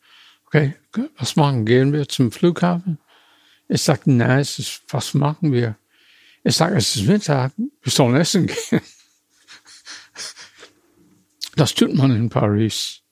Okay, 0.46 0.74
was 1.16 1.36
machen? 1.36 1.64
Gehen 1.64 1.92
wir 1.92 2.08
zum 2.08 2.32
Flughafen? 2.32 2.98
Ich 3.68 3.82
sagte, 3.82 4.10
nein, 4.10 4.40
es 4.40 4.58
ist, 4.58 4.82
was 4.88 5.14
machen 5.14 5.52
wir? 5.52 5.76
ich 6.44 6.56
sage, 6.56 6.76
es 6.76 6.96
ist 6.96 7.06
Mittag, 7.06 7.52
wir 7.56 7.92
sollen 7.92 8.16
essen 8.16 8.46
gehen. 8.46 8.80
Das 11.56 11.74
tut 11.74 11.94
man 11.94 12.14
in 12.14 12.28
Paris. 12.28 13.02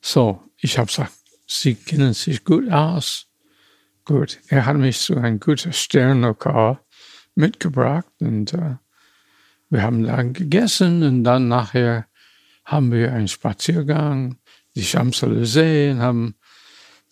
So, 0.00 0.42
ich 0.56 0.78
habe 0.78 0.86
gesagt, 0.86 1.12
Sie 1.46 1.74
kennen 1.74 2.14
sich 2.14 2.44
gut 2.44 2.70
aus. 2.70 3.26
Gut, 4.04 4.38
er 4.48 4.66
hat 4.66 4.76
mich 4.76 5.00
zu 5.00 5.16
einem 5.16 5.40
guten 5.40 5.72
Sternlokal 5.72 6.78
mitgebracht 7.34 8.06
und 8.20 8.54
äh, 8.54 8.76
wir 9.68 9.82
haben 9.82 10.04
dann 10.04 10.32
gegessen 10.32 11.02
und 11.02 11.24
dann 11.24 11.48
nachher 11.48 12.06
haben 12.64 12.92
wir 12.92 13.12
einen 13.12 13.28
Spaziergang, 13.28 14.38
die 14.76 14.84
Champs-Élysées 14.84 15.98
haben 15.98 16.36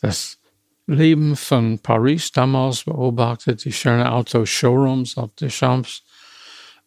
das 0.01 0.39
Leben 0.87 1.37
von 1.37 1.79
Paris 1.81 2.33
damals 2.33 2.85
beobachtet, 2.85 3.63
die 3.65 3.73
schönen 3.73 4.07
Auto-Showrooms 4.07 5.19
auf 5.19 5.35
der 5.35 5.51
Champs. 5.51 6.03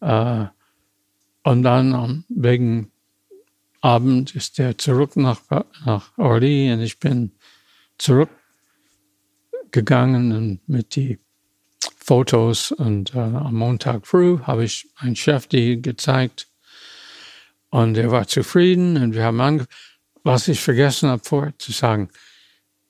Äh, 0.02 0.45
und 1.43 1.63
dann 1.63 2.24
wegen 2.30 2.91
Abend 3.82 4.36
ist 4.36 4.60
er 4.60 4.78
zurück 4.78 5.15
nach, 5.15 5.41
nach 5.86 6.15
Orly 6.17 6.71
und 6.71 6.82
ich 6.82 7.00
bin 7.00 7.32
zurückgegangen 7.97 10.62
mit 10.67 10.95
die 10.95 11.17
Fotos 11.97 12.71
und 12.71 13.15
äh, 13.15 13.19
am 13.19 13.56
Montag 13.56 14.06
früh 14.06 14.38
habe 14.39 14.65
ich 14.65 14.88
einen 14.97 15.15
Chef 15.15 15.47
die 15.47 15.82
gezeigt 15.82 16.47
und 17.69 17.97
er 17.97 18.12
war 18.12 18.28
zufrieden 18.28 18.97
und 18.97 19.15
wir 19.15 19.24
haben 19.24 19.41
angefangen. 19.41 19.74
Was 20.24 20.47
ich 20.47 20.62
vergessen 20.62 21.10
habe 21.10 21.24
vorher 21.24 21.58
zu 21.58 21.71
sagen, 21.71 22.12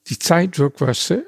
die 0.08 0.18
Zeitdruck 0.18 0.80
war 0.80 0.94
sehr, 0.94 1.24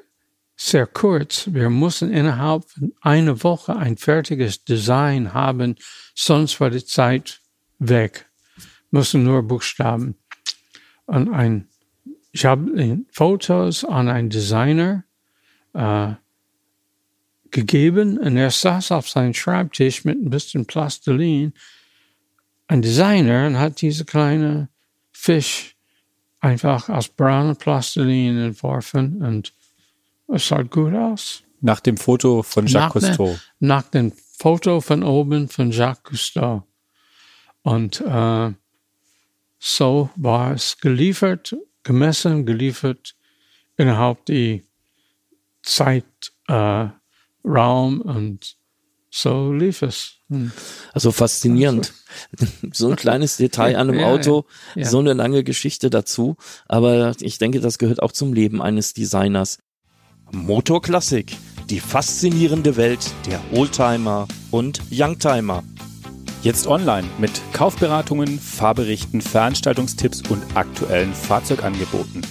sehr 0.55 0.87
kurz. 0.87 1.49
Wir 1.51 1.69
mussten 1.69 2.11
innerhalb 2.11 2.65
einer 3.01 3.43
Woche 3.43 3.75
ein 3.75 3.97
fertiges 3.97 4.63
Design 4.63 5.33
haben, 5.33 5.75
sonst 6.13 6.59
war 6.59 6.69
die 6.69 6.85
Zeit 6.85 7.41
weg 7.79 8.25
müssen 8.95 9.23
nur 9.23 9.43
Buchstaben. 9.43 10.15
Und 11.05 11.31
ein, 11.33 11.67
ich 12.31 12.45
habe 12.45 13.03
Fotos 13.11 13.83
an 13.83 14.07
einen 14.07 14.29
Designer 14.29 15.03
äh, 15.73 16.13
gegeben 17.51 18.17
und 18.17 18.37
er 18.37 18.51
saß 18.51 18.93
auf 18.93 19.09
seinem 19.09 19.33
Schreibtisch 19.33 20.05
mit 20.05 20.17
ein 20.17 20.29
bisschen 20.29 20.65
Plastilin. 20.65 21.53
Ein 22.67 22.81
Designer 22.81 23.47
und 23.47 23.59
hat 23.59 23.81
diese 23.81 24.05
kleine 24.05 24.69
Fisch 25.11 25.74
einfach 26.45 26.89
aus 26.89 27.09
braunem 27.09 27.55
Plastilin 27.55 28.37
entworfen 28.37 29.21
und 29.21 29.53
es 30.27 30.47
sah 30.47 30.61
gut 30.61 30.93
aus. 30.93 31.43
Nach 31.61 31.79
dem 31.79 31.97
Foto 31.97 32.43
von 32.43 32.67
Jacques 32.67 33.01
nach 33.01 33.09
Cousteau. 33.17 33.27
Ne, 33.29 33.39
nach 33.59 33.83
dem 33.83 34.11
Foto 34.11 34.81
von 34.81 35.03
oben 35.03 35.49
von 35.49 35.71
Jacques 35.71 36.03
Cousteau. 36.03 36.63
Und 37.63 38.01
äh, 38.01 38.53
so 39.57 40.09
war 40.15 40.51
es 40.53 40.77
geliefert, 40.77 41.55
gemessen, 41.83 42.45
geliefert 42.45 43.15
innerhalb 43.77 44.23
die 44.25 44.63
Zeitraum 45.63 46.91
äh, 47.47 48.07
und 48.07 48.57
so 49.15 49.53
lief 49.53 49.81
es. 49.81 50.17
Hm. 50.29 50.51
Also 50.93 51.13
faszinierend. 51.13 51.93
Also. 51.93 52.01
So 52.73 52.89
ein 52.89 52.97
kleines 52.97 53.37
Detail 53.37 53.77
an 53.77 53.89
einem 53.89 53.99
ja, 53.99 54.07
Auto, 54.07 54.45
ja, 54.75 54.81
ja. 54.81 54.89
so 54.89 54.99
eine 54.99 55.13
lange 55.13 55.43
Geschichte 55.43 55.89
dazu. 55.89 56.35
Aber 56.67 57.13
ich 57.21 57.37
denke, 57.37 57.61
das 57.61 57.77
gehört 57.77 58.01
auch 58.01 58.11
zum 58.11 58.33
Leben 58.33 58.61
eines 58.61 58.93
Designers. 58.93 59.59
Motorklassik, 60.31 61.37
die 61.69 61.79
faszinierende 61.79 62.75
Welt 62.75 63.13
der 63.25 63.39
Oldtimer 63.53 64.27
und 64.51 64.81
Youngtimer. 64.91 65.63
Jetzt 66.41 66.67
online 66.67 67.07
mit 67.17 67.31
Kaufberatungen, 67.53 68.37
Fahrberichten, 68.39 69.21
Veranstaltungstipps 69.21 70.23
und 70.29 70.43
aktuellen 70.55 71.13
Fahrzeugangeboten. 71.13 72.27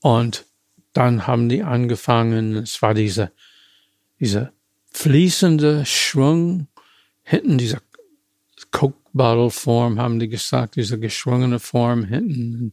Und 0.00 0.44
dann 0.92 1.26
haben 1.26 1.48
die 1.48 1.62
angefangen, 1.62 2.56
es 2.56 2.82
war 2.82 2.94
diese 2.94 3.32
dieser 4.22 4.52
fließende 4.92 5.84
Schwung, 5.84 6.68
hinten 7.24 7.58
dieser 7.58 7.80
Coke 8.70 8.96
Bottle 9.12 9.50
Form, 9.50 9.98
haben 9.98 10.20
die 10.20 10.28
gesagt, 10.28 10.76
diese 10.76 10.98
geschwungene 10.98 11.58
Form 11.58 12.04
hinten. 12.04 12.72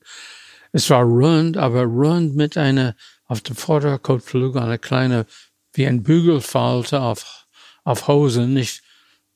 Es 0.71 0.91
war 0.91 1.03
rund, 1.03 1.57
aber 1.57 1.83
rund 1.85 2.35
mit 2.35 2.55
einer, 2.55 2.95
auf 3.25 3.41
dem 3.41 3.55
Vorderkotflügel 3.55 4.61
eine 4.61 4.77
kleine, 4.77 5.25
wie 5.73 5.87
ein 5.87 6.03
Bügelfalte 6.03 7.01
auf, 7.01 7.47
auf 7.83 8.07
Hosen, 8.07 8.53
nicht 8.53 8.83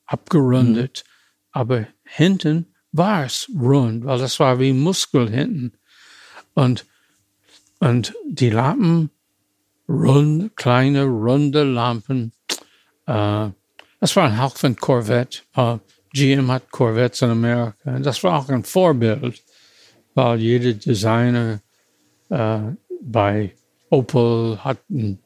abgerundet, 0.05 1.03
mhm. 1.03 1.09
aber 1.51 1.87
hinten 2.03 2.72
war 2.93 3.25
es 3.25 3.49
rund, 3.59 4.05
weil 4.05 4.19
das 4.19 4.39
war 4.39 4.59
wie 4.59 4.71
Muskel 4.71 5.29
hinten. 5.29 5.73
Und, 6.53 6.85
und 7.79 8.13
die 8.25 8.51
Lappen 8.51 9.09
rund, 9.89 10.55
kleine, 10.55 11.03
runde 11.03 11.63
Lampen. 11.63 12.31
Äh, 13.07 13.49
das 13.99 14.15
war 14.15 14.25
ein 14.25 14.37
Hauch 14.37 14.55
von 14.55 14.75
Corvette. 14.75 15.39
Äh, 15.55 15.77
GM 16.13 16.51
hat 16.51 16.69
Corvettes 16.71 17.23
in 17.23 17.31
Amerika. 17.31 17.99
Das 17.99 18.23
war 18.23 18.37
auch 18.37 18.47
ein 18.49 18.63
Vorbild, 18.63 19.41
weil 20.13 20.39
jeder 20.39 20.73
Designer 20.73 21.59
äh, 22.29 22.59
bei 23.01 23.55
Opel 23.89 24.63
hat 24.63 24.77
ein 24.91 25.19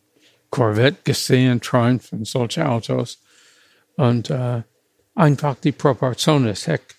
Corvette 0.49 0.99
gesehen, 1.03 1.59
Triumph 1.59 2.13
und 2.13 2.25
solche 2.25 2.67
Autos. 2.67 3.19
Und 3.97 4.29
äh, 4.29 4.61
einfach 5.15 5.55
die 5.55 5.73
Proportion 5.73 6.47
ist 6.47 6.67
Heck. 6.67 6.96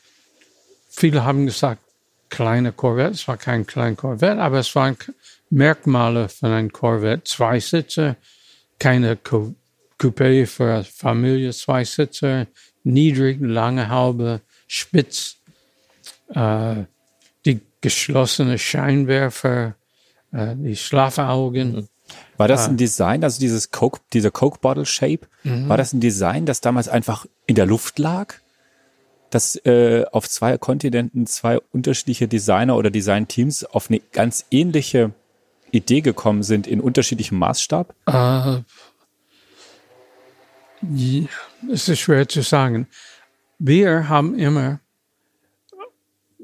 Viele 0.98 1.24
haben 1.24 1.46
gesagt, 1.46 1.80
kleine 2.28 2.72
Corvette. 2.72 3.12
Es 3.12 3.28
war 3.28 3.36
kein 3.36 3.68
kleiner 3.68 3.94
Corvette, 3.94 4.42
aber 4.42 4.58
es 4.58 4.74
waren 4.74 4.96
Merkmale 5.48 6.28
von 6.28 6.50
einem 6.50 6.72
Corvette. 6.72 7.22
Zweisitzer, 7.22 8.16
keine 8.80 9.16
Coupé 9.16 10.44
für 10.46 10.82
Familie, 10.82 11.52
Zweisitzer, 11.52 12.48
niedrig, 12.82 13.38
lange 13.40 13.90
Haube, 13.90 14.40
spitz, 14.66 15.36
äh, 16.34 16.82
die 17.46 17.60
geschlossene 17.80 18.58
Scheinwerfer, 18.58 19.76
äh, 20.32 20.56
die 20.56 20.74
Schlafaugen. 20.74 21.76
Mhm. 21.76 21.88
War 22.38 22.48
das 22.48 22.68
ein 22.68 22.76
Design, 22.76 23.22
also 23.22 23.38
dieses 23.38 23.70
Coke, 23.70 24.00
dieser 24.12 24.32
Coke 24.32 24.58
Bottle 24.60 24.84
Shape, 24.84 25.28
mhm. 25.44 25.68
war 25.68 25.76
das 25.76 25.92
ein 25.92 26.00
Design, 26.00 26.44
das 26.44 26.60
damals 26.60 26.88
einfach 26.88 27.24
in 27.46 27.54
der 27.54 27.66
Luft 27.66 28.00
lag? 28.00 28.34
Dass 29.30 29.56
äh, 29.64 30.04
auf 30.12 30.28
zwei 30.28 30.58
Kontinenten 30.58 31.26
zwei 31.26 31.58
unterschiedliche 31.72 32.28
Designer 32.28 32.76
oder 32.76 32.90
Designteams 32.90 33.64
auf 33.64 33.90
eine 33.90 34.00
ganz 34.12 34.46
ähnliche 34.50 35.12
Idee 35.70 36.00
gekommen 36.00 36.42
sind 36.42 36.66
in 36.66 36.80
unterschiedlichem 36.80 37.38
Maßstab? 37.38 37.94
Äh, 38.06 38.62
es 41.72 41.88
ist 41.88 41.98
schwer 41.98 42.28
zu 42.28 42.42
sagen. 42.42 42.86
wir 43.58 44.08
haben 44.08 44.38
immer 44.38 44.80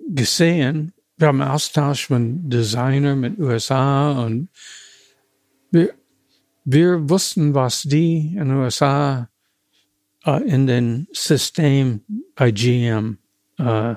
gesehen, 0.08 0.92
wir 1.16 1.28
haben 1.28 1.42
Austausch 1.42 2.10
mit 2.10 2.52
Designer 2.52 3.14
mit 3.14 3.38
USA 3.38 4.24
und 4.24 4.48
wir, 5.70 5.94
wir 6.64 7.08
wussten, 7.08 7.54
was 7.54 7.82
die 7.82 8.34
in 8.36 8.48
den 8.48 8.56
USA 8.56 9.28
äh, 10.24 10.42
in 10.44 10.66
den 10.66 11.06
System 11.12 12.02
bei 12.34 12.50
GM 12.50 13.18
äh, 13.58 13.94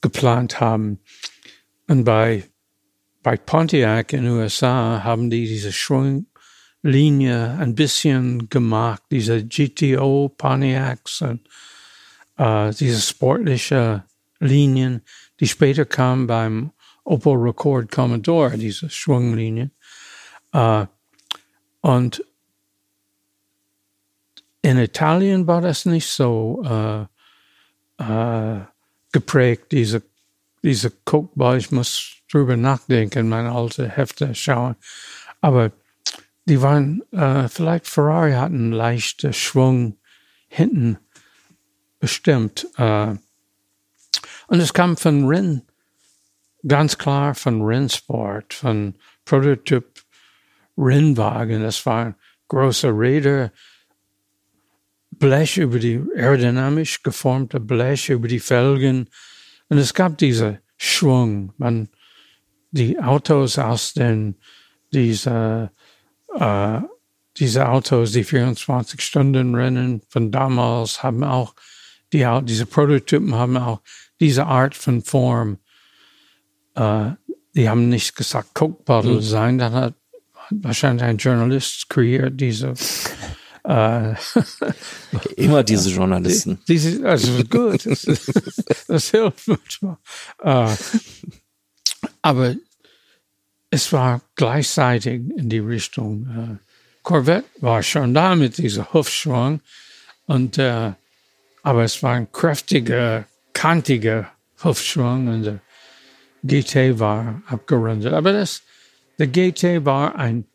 geplant 0.00 0.60
haben. 0.60 1.00
Und 1.88 2.04
bei, 2.04 2.44
bei 3.22 3.36
Pontiac 3.36 4.12
in 4.12 4.24
den 4.24 4.32
USA 4.32 5.02
haben 5.02 5.30
die 5.30 5.46
diese 5.46 5.72
Schwunglinie 5.72 7.56
ein 7.58 7.74
bisschen 7.74 8.48
gemacht, 8.48 9.02
diese 9.10 9.44
GTO 9.44 10.28
Pontiacs 10.36 11.22
und 11.22 11.40
äh, 12.36 12.72
diese 12.72 13.00
sportliche 13.00 14.04
Linien, 14.40 15.02
die 15.40 15.48
später 15.48 15.84
kamen 15.84 16.26
beim 16.26 16.72
Opel 17.04 17.34
Record 17.34 17.90
Commodore, 17.90 18.58
diese 18.58 18.90
Schwunglinien. 18.90 19.72
Und 21.80 22.24
in 24.68 24.78
Italien 24.78 25.46
war 25.46 25.62
das 25.62 25.86
nicht 25.86 26.08
so 26.08 26.62
äh, 26.62 27.06
äh, 28.02 28.60
geprägt, 29.12 29.72
diese, 29.72 30.02
diese 30.62 30.92
Guckbar. 31.06 31.56
Ich 31.56 31.70
muss 31.70 32.16
drüber 32.30 32.56
nachdenken, 32.56 33.30
meine 33.30 33.52
alte 33.52 33.88
Hefte 33.88 34.34
schauen. 34.34 34.76
Aber 35.40 35.72
die 36.44 36.60
waren, 36.60 37.02
äh, 37.12 37.48
vielleicht 37.48 37.86
Ferrari 37.86 38.32
hatten 38.32 38.72
leichte 38.72 39.32
Schwung 39.32 39.96
hinten 40.48 40.98
bestimmt. 41.98 42.66
Äh, 42.76 43.14
und 44.48 44.60
es 44.60 44.74
kam 44.74 44.98
von 44.98 45.26
Renn, 45.26 45.62
ganz 46.66 46.98
klar 46.98 47.34
von 47.34 47.62
Rennsport, 47.62 48.52
von 48.52 48.94
Prototyp 49.24 50.04
Rennwagen. 50.76 51.62
Das 51.62 51.86
waren 51.86 52.16
große 52.48 52.88
Räder, 52.88 53.50
Blech 55.18 55.58
über 55.58 55.78
die 55.78 56.00
aerodynamisch 56.16 57.02
geformte 57.02 57.60
Blech 57.60 58.08
über 58.08 58.28
die 58.28 58.40
Felgen. 58.40 59.08
Und 59.68 59.78
es 59.78 59.94
gab 59.94 60.18
diese 60.18 60.60
Schwung. 60.76 61.52
Man, 61.56 61.88
die 62.70 62.98
Autos 62.98 63.58
aus 63.58 63.94
den, 63.94 64.36
diese, 64.92 65.70
äh, 66.34 66.80
diese 67.36 67.68
Autos, 67.68 68.12
die 68.12 68.24
24 68.24 69.00
Stunden 69.00 69.54
Rennen 69.54 70.02
von 70.08 70.30
damals 70.30 71.02
haben 71.02 71.24
auch, 71.24 71.54
die, 72.12 72.26
diese 72.44 72.66
Prototypen 72.66 73.34
haben 73.34 73.56
auch 73.56 73.80
diese 74.20 74.46
Art 74.46 74.74
von 74.74 75.02
Form. 75.02 75.58
Äh, 76.74 77.10
die 77.54 77.68
haben 77.68 77.88
nicht 77.88 78.16
gesagt 78.16 78.54
Coke 78.54 78.82
Bottle 78.84 79.16
mhm. 79.16 79.22
sein, 79.22 79.58
dann 79.58 79.72
hat 79.72 79.94
wahrscheinlich 80.50 81.02
ein 81.04 81.18
Journalist 81.18 81.88
kreiert 81.88 82.40
diese 82.40 82.74
äh, 83.68 84.14
Immer 85.36 85.62
diese 85.62 85.90
Journalisten. 85.90 86.58
Diese, 86.66 87.06
also 87.06 87.44
gut, 87.44 87.84
das, 88.88 89.10
hilft 89.10 89.46
manchmal. 89.46 89.98
Äh, 90.42 90.74
aber 92.22 92.54
es 93.70 93.92
war 93.92 94.22
gleichzeitig 94.36 95.20
in 95.36 95.50
die 95.50 95.58
Richtung. 95.58 96.58
Äh, 96.60 96.66
Corvette 97.02 97.44
war 97.60 97.82
schon 97.82 98.14
da 98.14 98.34
mit 98.34 98.56
dieser 98.56 98.90
Hufschwung, 98.94 99.60
und, 100.26 100.56
äh, 100.56 100.92
aber 101.62 101.84
es 101.84 102.02
war 102.02 102.14
ein 102.14 102.32
kräftiger, 102.32 103.26
kantiger 103.52 104.30
Hufschwung 104.64 105.28
und 105.28 105.42
der 105.42 105.60
GT 106.42 106.98
war 106.98 107.42
abgerundet. 107.46 108.14
Aber 108.14 108.32
das, 108.32 108.62
der 109.18 109.26
GT 109.26 109.84
war 109.84 110.16
ein 110.16 110.46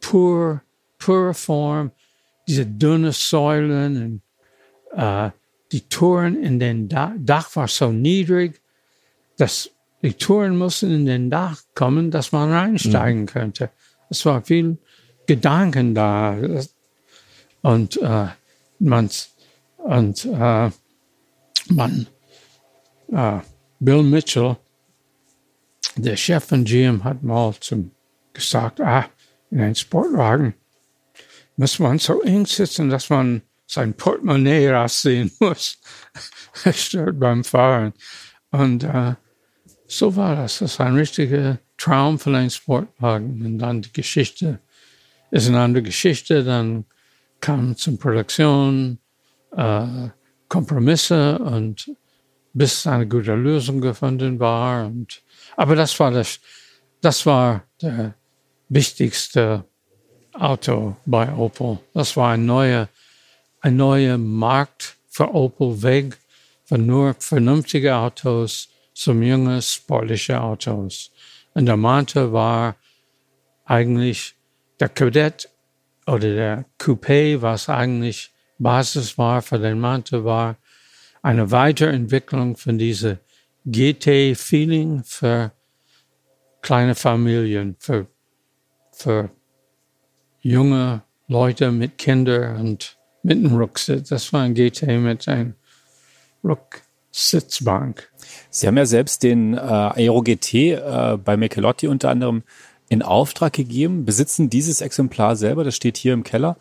pur, 0.00 0.62
pure 0.98 1.32
Form 1.32 1.92
diese 2.50 2.66
dünnen 2.66 3.12
Säulen 3.12 4.22
und 4.92 4.98
äh, 5.00 5.30
die 5.70 5.88
Touren 5.88 6.34
in 6.42 6.58
den 6.58 6.88
Dach, 6.88 7.12
Dach 7.16 7.54
war 7.54 7.68
so 7.68 7.92
niedrig, 7.92 8.60
dass 9.36 9.70
die 10.02 10.14
Touren 10.14 10.58
mussten 10.58 10.90
in 10.90 11.06
den 11.06 11.30
Dach 11.30 11.62
kommen, 11.76 12.10
dass 12.10 12.32
man 12.32 12.50
reinsteigen 12.50 13.20
mhm. 13.20 13.26
könnte. 13.26 13.70
Es 14.08 14.26
war 14.26 14.42
viel 14.42 14.78
Gedanken 15.26 15.94
da 15.94 16.36
und 17.62 17.96
äh, 18.02 18.26
man 18.80 19.10
und 19.76 20.24
äh, 20.24 20.70
man 21.68 22.06
äh, 23.12 23.38
Bill 23.78 24.02
Mitchell, 24.02 24.56
der 25.94 26.16
Chef 26.16 26.46
von 26.46 26.64
GM, 26.64 27.04
hat 27.04 27.22
mal 27.22 27.54
zum 27.60 27.92
gesagt, 28.32 28.80
ah, 28.80 29.06
in 29.52 29.60
einen 29.60 29.76
Sportwagen 29.76 30.54
muss 31.60 31.78
man 31.78 31.98
so 31.98 32.22
eng 32.22 32.46
sitzen, 32.46 32.88
dass 32.88 33.10
man 33.10 33.42
sein 33.66 33.92
Portemonnaie 33.92 34.70
raussehen 34.70 35.30
muss. 35.40 35.78
Beim 37.12 37.44
Fahren. 37.44 37.92
Und 38.50 38.82
äh, 38.82 39.14
so 39.86 40.16
war 40.16 40.36
das. 40.36 40.60
Das 40.60 40.78
war 40.78 40.86
ein 40.86 40.96
richtiger 40.96 41.58
Traum 41.76 42.18
für 42.18 42.34
einen 42.34 42.48
Sportwagen. 42.48 43.44
Und 43.44 43.58
dann 43.58 43.82
die 43.82 43.92
Geschichte 43.92 44.60
ist 45.30 45.48
eine 45.48 45.60
andere 45.60 45.82
Geschichte. 45.82 46.42
Dann 46.44 46.86
kam 47.42 47.76
zum 47.76 47.98
Produktion 47.98 48.98
äh, 49.54 50.08
Kompromisse 50.48 51.38
und 51.40 51.94
bis 52.54 52.86
eine 52.86 53.06
gute 53.06 53.34
Lösung 53.34 53.82
gefunden 53.82 54.40
war. 54.40 54.86
Und, 54.86 55.22
aber 55.58 55.76
das 55.76 56.00
war 56.00 56.10
das, 56.10 56.40
das 57.02 57.26
war 57.26 57.64
der 57.82 58.14
wichtigste 58.70 59.66
Auto 60.32 60.96
bei 61.06 61.32
Opel. 61.32 61.78
Das 61.94 62.16
war 62.16 62.32
ein 62.32 62.46
neuer, 62.46 62.88
ein 63.60 63.76
neuer 63.76 64.18
Markt 64.18 64.96
für 65.08 65.34
Opel 65.34 65.82
weg 65.82 66.18
von 66.64 66.86
nur 66.86 67.14
vernünftigen 67.18 67.92
Autos 67.92 68.68
zum 68.94 69.22
jungen 69.22 69.60
sportlichen 69.60 70.36
Autos. 70.36 71.10
Und 71.54 71.66
der 71.66 71.76
Mante 71.76 72.32
war 72.32 72.76
eigentlich 73.64 74.34
der 74.78 74.88
Kadett 74.88 75.48
oder 76.06 76.18
der 76.34 76.64
Coupé, 76.78 77.40
was 77.40 77.68
eigentlich 77.68 78.30
Basis 78.58 79.16
war 79.18 79.42
für 79.42 79.58
den 79.58 79.80
Mante, 79.80 80.24
war 80.24 80.56
eine 81.22 81.50
Weiterentwicklung 81.50 82.56
von 82.56 82.78
diesem 82.78 83.18
GT-Feeling 83.64 85.02
für 85.04 85.52
kleine 86.62 86.94
Familien, 86.94 87.76
für, 87.78 88.06
für 88.92 89.30
junge 90.40 91.02
Leute 91.28 91.70
mit 91.70 91.98
Kindern 91.98 92.56
und 92.56 92.96
mit 93.22 93.38
einem 93.38 93.56
Rucksitz. 93.56 94.08
Das 94.08 94.32
war 94.32 94.42
ein 94.42 94.54
GT 94.54 94.82
mit 94.98 95.28
einem 95.28 95.54
Rücksitzbank. 96.42 98.10
Sie 98.50 98.66
haben 98.66 98.76
ja 98.76 98.86
selbst 98.86 99.22
den 99.22 99.54
äh, 99.54 99.58
Aero 99.58 100.22
GT 100.22 100.54
äh, 100.54 101.18
bei 101.22 101.36
Michelotti 101.36 101.88
unter 101.88 102.10
anderem 102.10 102.42
in 102.88 103.02
Auftrag 103.02 103.52
gegeben, 103.52 104.04
besitzen 104.04 104.50
dieses 104.50 104.80
Exemplar 104.80 105.36
selber, 105.36 105.62
das 105.62 105.76
steht 105.76 105.96
hier 105.96 106.12
im 106.12 106.24
Keller. 106.24 106.56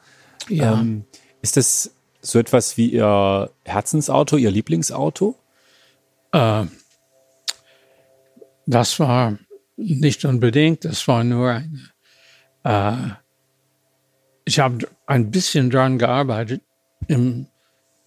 Ja. 0.47 0.73
Ähm, 0.73 1.05
ist 1.41 1.57
das 1.57 1.91
so 2.21 2.37
etwas 2.37 2.77
wie 2.77 2.91
Ihr 2.91 3.49
Herzensauto, 3.65 4.37
Ihr 4.37 4.51
Lieblingsauto? 4.51 5.35
Äh, 6.31 6.65
das 8.67 8.99
war 8.99 9.39
nicht 9.75 10.25
unbedingt, 10.25 10.85
das 10.85 11.07
war 11.07 11.23
nur 11.23 11.63
eine 12.63 13.15
äh, 13.15 13.28
ich 14.49 14.57
habe 14.57 14.89
ein 15.05 15.29
bisschen 15.29 15.69
dran 15.69 15.99
gearbeitet. 15.99 16.63
Im 17.07 17.45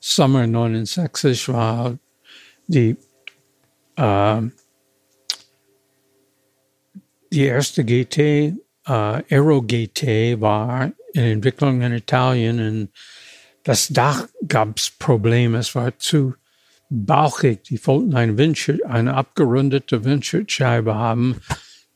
Sommer 0.00 0.44
69 0.48 1.48
war 1.50 1.96
die, 2.66 2.96
äh, 3.94 4.42
die 7.30 7.44
erste 7.44 7.84
GT, 7.84 8.18
äh, 8.18 8.54
Aero 8.86 9.62
GT 9.62 10.40
war 10.40 10.90
in 11.12 11.22
Entwicklung 11.22 11.80
in 11.80 11.92
Italien 11.92 12.58
und 12.58 12.88
das 13.62 13.88
Dach 13.88 14.26
gab 14.48 14.78
es 14.78 14.90
Probleme. 14.90 15.58
Es 15.58 15.76
war 15.76 15.96
zu 15.96 16.34
bauchig. 16.90 17.62
Die 17.62 17.86
wollten 17.86 18.16
eine, 18.16 18.36
Windschild, 18.36 18.84
eine 18.84 19.14
abgerundete 19.14 20.04
Windschutzscheibe 20.04 20.96
haben. 20.96 21.36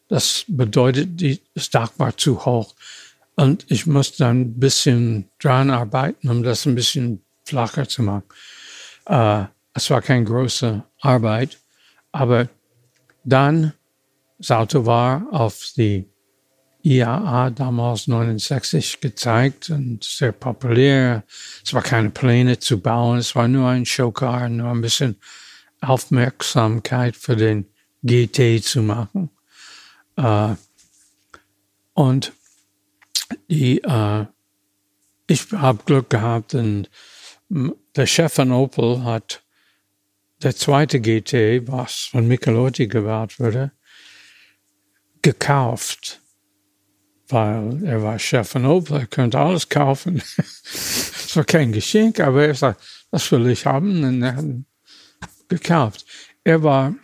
Das 0.06 0.44
bedeutet, 0.46 1.20
die, 1.20 1.40
das 1.54 1.70
Dach 1.70 1.90
war 1.96 2.16
zu 2.16 2.44
hoch. 2.44 2.76
Und 3.36 3.66
ich 3.68 3.86
musste 3.86 4.26
ein 4.26 4.58
bisschen 4.58 5.28
dran 5.38 5.70
arbeiten, 5.70 6.30
um 6.30 6.42
das 6.42 6.66
ein 6.66 6.74
bisschen 6.74 7.22
flacher 7.44 7.86
zu 7.86 8.02
machen. 8.02 8.24
Äh, 9.06 9.44
es 9.74 9.90
war 9.90 10.00
keine 10.00 10.24
große 10.24 10.82
Arbeit, 11.00 11.58
aber 12.12 12.48
dann, 13.24 13.74
das 14.38 14.50
Auto 14.50 14.86
war 14.86 15.26
auf 15.30 15.72
die 15.76 16.06
IAA 16.82 17.50
damals 17.50 18.06
69 18.06 19.00
gezeigt 19.00 19.70
und 19.70 20.02
sehr 20.02 20.32
populär. 20.32 21.24
Es 21.64 21.74
war 21.74 21.82
keine 21.82 22.10
Pläne 22.10 22.58
zu 22.58 22.80
bauen, 22.80 23.18
es 23.18 23.34
war 23.34 23.48
nur 23.48 23.68
ein 23.68 23.84
Showcar, 23.84 24.48
nur 24.48 24.70
ein 24.70 24.80
bisschen 24.80 25.16
Aufmerksamkeit 25.80 27.16
für 27.16 27.36
den 27.36 27.66
GT 28.02 28.62
zu 28.62 28.82
machen. 28.82 29.30
Äh, 30.16 30.54
und 31.92 32.32
die, 33.48 33.82
äh, 33.82 34.26
ich 35.26 35.52
habe 35.52 35.82
Glück 35.84 36.10
gehabt 36.10 36.54
und 36.54 36.90
der 37.48 38.06
Chef 38.06 38.32
von 38.32 38.52
Opel 38.52 39.04
hat 39.04 39.42
der 40.42 40.54
zweite 40.54 41.00
GT, 41.00 41.66
was 41.66 42.08
von 42.10 42.26
Michelotti 42.26 42.86
gebaut 42.86 43.38
wurde, 43.38 43.72
gekauft, 45.22 46.20
weil 47.28 47.82
er 47.84 48.02
war 48.02 48.18
Chef 48.18 48.48
von 48.48 48.66
Opel, 48.66 48.98
er 48.98 49.06
könnte 49.06 49.38
alles 49.38 49.68
kaufen. 49.68 50.22
Es 51.26 51.36
war 51.36 51.44
kein 51.44 51.72
Geschenk, 51.72 52.20
aber 52.20 52.46
er 52.46 52.54
sagt, 52.54 52.80
das 53.10 53.30
will 53.30 53.48
ich 53.48 53.66
haben 53.66 54.04
und 54.04 54.22
er 54.22 54.36
hat 54.36 54.44
gekauft. 55.48 56.06
Er 56.44 56.62
war, 56.62 56.94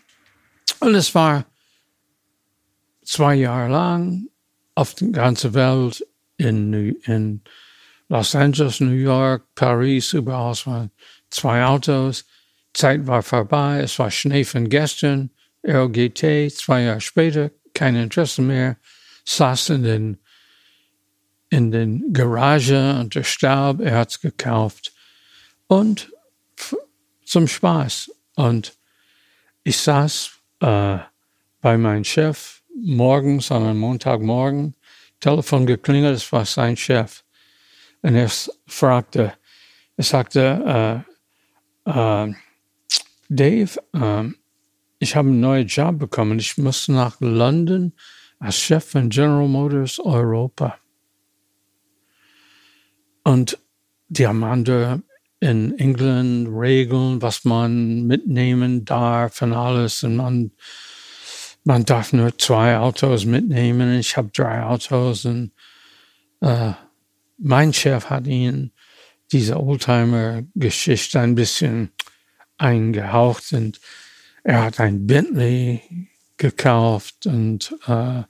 und 0.81 0.95
es 0.95 1.15
war 1.15 1.45
zwei 3.05 3.35
Jahre 3.35 3.71
lang 3.71 4.29
auf 4.75 4.95
der 4.95 5.09
ganzen 5.09 5.55
Welt 5.55 6.07
in, 6.37 6.73
in 7.05 7.43
Los 8.09 8.35
Angeles, 8.35 8.81
New 8.81 8.93
York, 8.93 9.47
Paris, 9.55 10.13
überall 10.13 10.55
waren 10.65 10.91
zwei 11.31 11.65
Autos. 11.65 12.25
Zeit 12.75 13.07
war 13.07 13.23
vorbei, 13.23 13.81
es 13.81 13.99
war 13.99 14.11
Schnee 14.11 14.45
von 14.45 14.69
gestern, 14.69 15.31
Aero 15.63 15.89
GT, 15.89 16.51
zwei 16.51 16.83
Jahre 16.83 17.01
später, 17.01 17.51
kein 17.75 17.97
Interesse 17.97 18.43
mehr, 18.43 18.77
saß 19.25 19.71
in 19.71 19.83
den, 19.83 20.19
in 21.51 21.71
den 21.71 22.13
Garage 22.13 22.99
unter 22.99 23.25
Staub, 23.25 23.81
er 23.81 23.99
hat's 23.99 24.21
gekauft. 24.21 24.93
Und 25.69 26.11
zum 27.25 27.49
Spaß. 27.49 28.11
Und 28.37 28.75
ich 29.65 29.79
saß 29.79 30.33
äh, 30.61 30.99
bei 31.61 31.79
meinem 31.79 32.05
Chef 32.05 32.62
morgens 32.75 33.51
an 33.51 33.77
Montagmorgen, 33.77 34.75
Telefon 35.21 35.67
geklingelt, 35.67 36.17
es 36.17 36.33
war 36.33 36.45
sein 36.45 36.77
Chef. 36.77 37.23
Und 38.03 38.17
er 38.17 38.31
fragte, 38.67 39.35
er 39.97 40.05
sagte, 40.05 41.05
äh, 41.87 41.91
äh, 41.91 42.35
Dave, 43.29 43.71
äh, 43.95 44.25
ich 44.99 45.17
habe 45.17 45.29
einen 45.29 45.41
neuen 45.41 45.67
Job 45.67 45.99
bekommen. 45.99 46.39
Ich 46.39 46.59
muss 46.59 46.89
nach 46.89 47.21
London 47.21 47.93
als 48.39 48.57
Chef 48.57 48.85
von 48.85 49.09
General 49.09 49.49
Motors 49.49 49.99
Europa. 49.99 50.79
Und 53.25 53.59
die 54.09 54.27
haben 54.27 54.43
in 55.41 55.77
England 55.79 56.49
Regeln, 56.53 57.21
was 57.21 57.45
man 57.45 58.07
mitnehmen 58.07 58.85
darf 58.85 59.43
und 59.43 59.53
alles. 59.53 60.05
Und 60.05 60.17
man, 60.17 60.53
man 61.65 61.85
darf 61.85 62.13
nur 62.13 62.37
zwei 62.39 62.77
Autos 62.79 63.25
mitnehmen. 63.25 63.99
Ich 63.99 64.17
habe 64.17 64.31
drei 64.33 64.63
Autos 64.63 65.25
und 65.25 65.53
äh, 66.41 66.73
mein 67.39 67.73
Chef 67.73 68.11
hat 68.11 68.27
ihn 68.27 68.73
diese 69.31 69.61
Oldtimer-Geschichte 69.61 71.21
ein 71.21 71.35
bisschen 71.35 71.91
eingehaucht 72.59 73.53
und 73.53 73.81
er 74.45 74.65
hat 74.65 74.81
ein 74.81 75.07
Bentley 75.07 76.09
gekauft 76.37 77.27
und, 77.27 77.77
äh, 77.87 78.23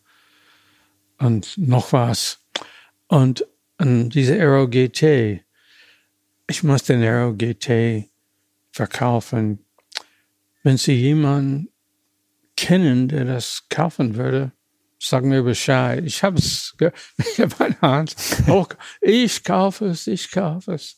und 1.19 1.57
noch 1.57 1.93
was. 1.93 2.39
Und, 3.09 3.47
und 3.79 4.11
diese 4.11 4.35
Aero 4.35 4.69
GT, 4.69 5.43
ich 6.47 6.63
muss 6.63 6.85
den 6.85 7.03
Aero 7.03 7.35
GT 7.35 8.09
verkaufen. 8.71 9.65
Wenn 10.63 10.77
Sie 10.77 10.95
jemanden 10.95 11.72
kennen, 12.63 13.09
der 13.09 13.25
das 13.25 13.65
kaufen 13.71 14.15
würde, 14.15 14.53
sag 15.01 15.25
mir 15.25 15.43
Bescheid. 15.43 16.05
Ich 16.07 16.23
habe 16.23 16.39
es, 16.39 16.77
ich 17.19 17.41
habe 17.41 17.77
Hand. 17.81 18.15
Oh, 18.49 18.67
ich 19.01 19.43
kaufe 19.43 19.87
es, 19.87 20.07
ich 20.07 20.31
kaufe 20.31 20.75
es. 20.75 20.97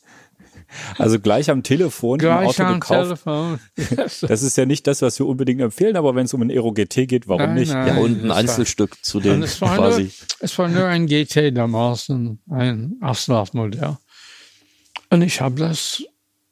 Also 0.99 1.19
gleich 1.21 1.49
am 1.51 1.63
Telefon 1.63 2.19
gleich 2.19 2.49
Auto 2.49 2.65
am 2.65 2.81
gekauft. 2.81 3.25
Telefon. 3.25 3.61
Das 4.29 4.43
ist 4.43 4.57
ja 4.59 4.67
nicht 4.67 4.87
das, 4.87 5.01
was 5.01 5.19
wir 5.19 5.27
unbedingt 5.27 5.63
empfehlen, 5.63 5.97
aber 5.97 6.15
wenn 6.15 6.27
es 6.27 6.35
um 6.35 6.43
ein 6.43 6.51
Aero 6.51 6.73
GT 6.73 7.07
geht, 7.09 7.29
warum 7.29 7.47
Nein, 7.47 7.55
nicht? 7.55 7.73
nein. 7.73 7.89
Ja, 7.97 8.03
und 8.03 8.25
ein 8.25 8.31
Einzelstück 8.31 9.03
zu 9.03 9.19
Und 9.19 9.25
dem 9.25 9.43
es 9.43 9.61
war, 9.63 9.77
quasi. 9.79 10.03
nur, 10.03 10.11
es 10.41 10.59
war 10.59 10.69
nur 10.69 10.87
ein 10.87 11.07
GT 11.07 11.57
damals, 11.57 12.11
ein, 12.11 12.41
ein 12.51 12.97
Auslaufmodell. 13.01 13.97
Und 15.09 15.23
ich 15.23 15.41
habe 15.41 15.55
das, 15.57 16.03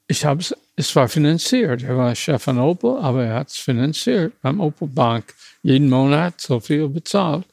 ich 0.07 0.25
habe 0.25 0.41
es, 0.41 0.55
es 0.77 0.95
war 0.97 1.09
finanziert. 1.09 1.83
Er 1.83 1.97
war 1.97 2.15
Chef 2.15 2.43
von 2.43 2.59
Opel, 2.59 2.97
aber 2.99 3.25
er 3.25 3.35
hat 3.35 3.49
es 3.49 3.59
finanziert 3.59 4.41
beim 4.41 4.61
Opel 4.61 4.89
Bank. 4.89 5.35
Jeden 5.63 5.89
Monat 5.89 6.41
so 6.41 6.61
viel 6.61 6.89
bezahlt. 6.89 7.47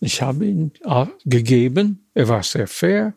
Ich 0.00 0.22
habe 0.22 0.46
ihn 0.46 0.72
äh, 0.84 1.06
gegeben. 1.24 2.08
Er 2.14 2.28
war 2.28 2.42
sehr 2.42 2.68
fair, 2.68 3.14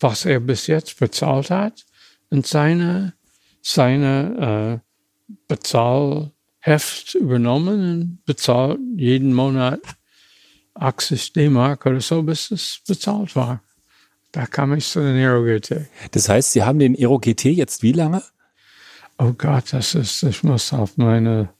was 0.00 0.24
er 0.24 0.40
bis 0.40 0.66
jetzt 0.66 0.98
bezahlt 0.98 1.50
hat. 1.50 1.84
Und 2.30 2.46
seine, 2.46 3.14
seine 3.60 4.80
äh, 4.80 5.34
Bezahlheft 5.48 7.14
übernommen 7.14 7.92
und 7.92 8.24
bezahlt 8.24 8.80
jeden 8.96 9.34
Monat 9.34 9.80
80 10.74 11.34
D-Mark 11.34 11.84
oder 11.84 12.00
so, 12.00 12.22
bis 12.22 12.50
es 12.50 12.80
bezahlt 12.86 13.36
war. 13.36 13.62
Da 14.30 14.46
kam 14.46 14.72
ich 14.72 14.88
zu 14.88 15.00
den 15.00 15.16
Aero 15.16 15.44
GT. 15.44 15.86
Das 16.12 16.28
heißt, 16.30 16.52
Sie 16.52 16.62
haben 16.62 16.78
den 16.78 16.96
Aero 16.96 17.18
GT 17.18 17.44
jetzt 17.46 17.82
wie 17.82 17.92
lange? 17.92 18.22
Oh 19.22 19.34
Gott, 19.38 19.72
das 19.72 19.94
ist, 19.94 20.24
ich 20.24 20.42
muss 20.42 20.72
auf 20.72 20.96
meine 20.96 21.54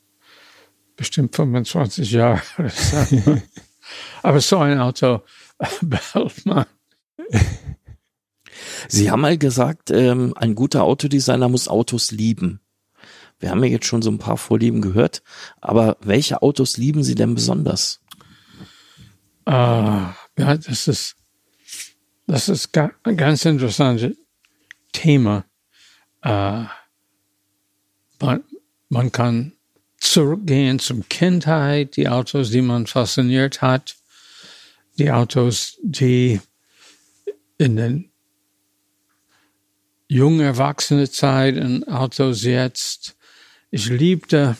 bestimmt 0.96 1.36
25 1.36 2.10
Jahre 2.10 2.42
so. 2.68 3.40
Aber 4.20 4.40
so 4.40 4.58
ein 4.58 4.80
Auto 4.80 5.22
behält 5.80 6.44
man. 6.44 6.66
Sie 8.88 9.12
haben 9.12 9.20
mal 9.20 9.38
gesagt, 9.38 9.92
ähm, 9.92 10.34
ein 10.36 10.56
guter 10.56 10.82
Autodesigner 10.82 11.48
muss 11.48 11.68
Autos 11.68 12.10
lieben. 12.10 12.60
Wir 13.38 13.50
haben 13.50 13.62
ja 13.62 13.70
jetzt 13.70 13.86
schon 13.86 14.02
so 14.02 14.10
ein 14.10 14.18
paar 14.18 14.38
Vorlieben 14.38 14.82
gehört, 14.82 15.22
aber 15.60 15.98
welche 16.00 16.42
Autos 16.42 16.78
lieben 16.78 17.04
Sie 17.04 17.14
denn 17.14 17.36
besonders? 17.36 18.00
Äh, 19.46 19.52
ja, 19.52 20.16
das 20.36 20.88
ist, 20.88 21.14
das 22.26 22.48
ist 22.48 22.76
ein 22.76 23.16
ganz 23.16 23.44
interessantes 23.44 24.16
Thema. 24.92 25.44
Äh, 26.22 26.64
man, 28.23 28.45
man 28.89 29.12
kann 29.12 29.53
zurückgehen 29.99 30.79
zum 30.79 31.09
Kindheit, 31.09 31.97
die 31.97 32.09
Autos, 32.09 32.51
die 32.51 32.62
man 32.62 32.87
fasziniert 32.87 33.62
hat, 33.62 33.97
die 34.99 35.11
Autos, 35.11 35.79
die 35.83 36.41
in 37.59 37.77
den 37.77 38.11
jungen 40.09 40.41
Erwachsenenzeit 40.41 41.57
in 41.57 41.87
Autos 41.89 42.43
jetzt. 42.43 43.16
Ich 43.70 43.89
liebte, 43.89 44.57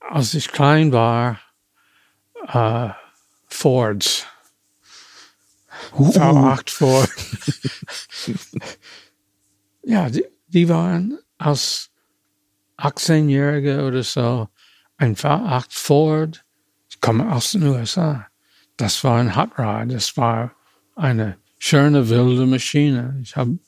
als 0.00 0.34
ich 0.34 0.48
klein 0.48 0.92
war, 0.92 1.40
äh, 2.46 2.90
Fords. 3.46 4.26
V8 5.92 6.70
Ford. 6.70 7.10
ja, 9.82 10.10
die, 10.10 10.24
die 10.48 10.68
waren 10.68 11.18
als 11.38 11.89
18-Jährige 12.80 13.84
oder 13.84 14.02
so 14.02 14.48
ein 14.96 15.16
V8 15.16 15.66
Ford. 15.70 16.44
Ich 16.88 17.00
komme 17.00 17.32
aus 17.32 17.52
den 17.52 17.66
USA. 17.66 18.26
Das 18.76 19.04
war 19.04 19.18
ein 19.20 19.36
Hot 19.36 19.58
Rod. 19.58 19.92
Das 19.92 20.16
war 20.16 20.54
eine 20.96 21.36
schöne 21.58 22.08
wilde 22.08 22.46
Maschine. 22.46 23.18
Ich 23.22 23.36
habe 23.36 23.58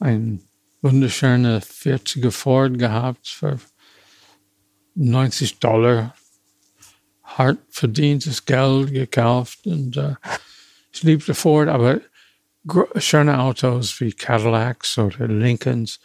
ein 0.00 0.42
wunderschöne 0.82 1.60
40er 1.60 2.30
Ford 2.30 2.78
gehabt 2.78 3.28
für 3.28 3.58
90 4.94 5.58
Dollar. 5.58 6.14
Hart 7.22 7.58
verdientes 7.70 8.44
Geld 8.44 8.92
gekauft 8.92 9.66
und 9.66 9.96
äh, 9.96 10.14
ich 10.92 11.02
liebte 11.02 11.34
Ford, 11.34 11.68
aber 11.68 12.00
schöne 12.96 13.38
Autos 13.38 14.00
wie 14.00 14.12
Cadillacs 14.12 14.96
oder 14.96 15.28
Lincolns, 15.28 16.00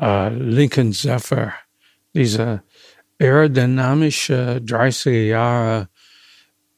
äh, 0.00 0.28
Lincoln 0.30 0.92
Zephyr, 0.92 1.52
diese 2.14 2.62
aerodynamische 3.20 4.60
30er 4.64 5.26
Jahre 5.26 5.88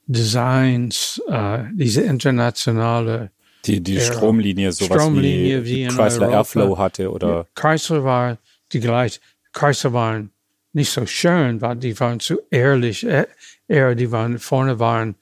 Designs, 0.06 1.22
äh, 1.28 1.64
diese 1.74 2.02
internationale 2.02 3.30
Die, 3.64 3.80
die 3.82 3.98
Aero. 3.98 4.12
Stromlinie, 4.12 4.72
sowas 4.72 5.00
Stromlinie 5.02 5.64
wie, 5.64 5.86
wie 5.86 5.86
Chrysler 5.86 6.22
Europa. 6.26 6.36
Airflow 6.38 6.78
hatte 6.78 7.10
oder 7.12 7.46
Chrysler 7.54 8.04
war 8.04 8.38
die 8.72 8.80
gleich. 8.80 9.20
Chrysler 9.52 9.92
waren 9.92 10.30
nicht 10.72 10.90
so 10.90 11.04
schön, 11.06 11.60
weil 11.60 11.76
die 11.76 11.98
waren 12.00 12.20
zu 12.20 12.40
ehrlich. 12.50 13.06
Äh, 13.06 13.26
eher, 13.68 13.94
die 13.94 14.10
waren 14.10 14.38
vorne 14.38 14.78
waren 14.78 15.14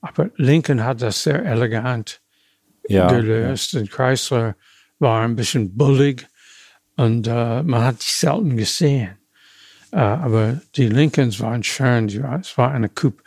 Aber 0.00 0.30
Lincoln 0.36 0.82
hat 0.84 1.02
das 1.02 1.22
sehr 1.22 1.44
elegant 1.44 2.20
Ja. 2.88 3.08
gelöst. 3.12 3.74
Und 3.74 3.90
Chrysler 3.90 4.56
war 4.98 5.22
ein 5.24 5.36
bisschen 5.36 5.76
bullig 5.76 6.26
und 7.02 7.26
äh, 7.26 7.62
man 7.62 7.84
hat 7.84 7.96
die 8.00 8.10
selten 8.10 8.56
gesehen. 8.56 9.18
Äh, 9.90 9.96
aber 9.96 10.60
die 10.76 10.88
Lincolns 10.88 11.40
waren 11.40 11.62
schön. 11.64 12.08
Es 12.08 12.56
war 12.56 12.70
eine 12.70 12.88
Coupe, 12.88 13.22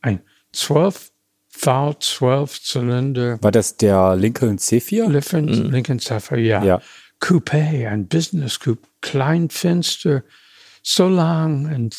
ein 0.00 0.20
12 0.52 1.12
V12 1.56 2.62
Zylinder 2.62 3.42
War 3.42 3.52
das 3.52 3.76
der 3.76 4.16
Lincoln 4.16 4.58
C4? 4.58 5.08
Lincoln, 5.08 5.70
Lincoln 5.70 5.98
Zephyr, 5.98 6.38
ja. 6.38 6.64
Ja. 6.64 6.80
Coupé, 7.20 7.88
ein 7.88 8.08
Business 8.08 8.58
Coupe, 8.58 8.88
klein, 9.00 9.50
finster, 9.50 10.22
so 10.82 11.08
lang 11.08 11.72
und 11.72 11.94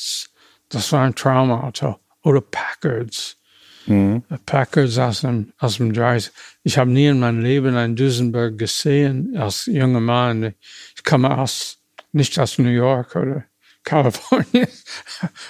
das 0.70 0.92
war 0.92 1.04
ein 1.04 1.16
Traumauto. 1.16 2.00
Oder 2.24 2.42
Packards. 2.42 3.38
Mhm. 3.86 4.24
Packards 4.46 4.98
aus 4.98 5.22
dem, 5.22 5.54
aus 5.58 5.78
dem 5.78 5.94
30. 5.94 6.32
Ich 6.64 6.78
habe 6.78 6.92
nie 6.92 7.08
in 7.08 7.20
meinem 7.20 7.42
Leben 7.42 7.76
einen 7.76 7.96
Duesenberg 7.96 8.58
gesehen 8.58 9.36
als 9.38 9.66
junger 9.66 10.00
Mann. 10.00 10.54
Ich 10.96 11.04
komme 11.04 11.38
aus, 11.38 11.80
nicht 12.12 12.38
aus 12.40 12.58
New 12.58 12.70
York 12.70 13.16
oder 13.16 13.46
Kalifornien, 13.84 14.68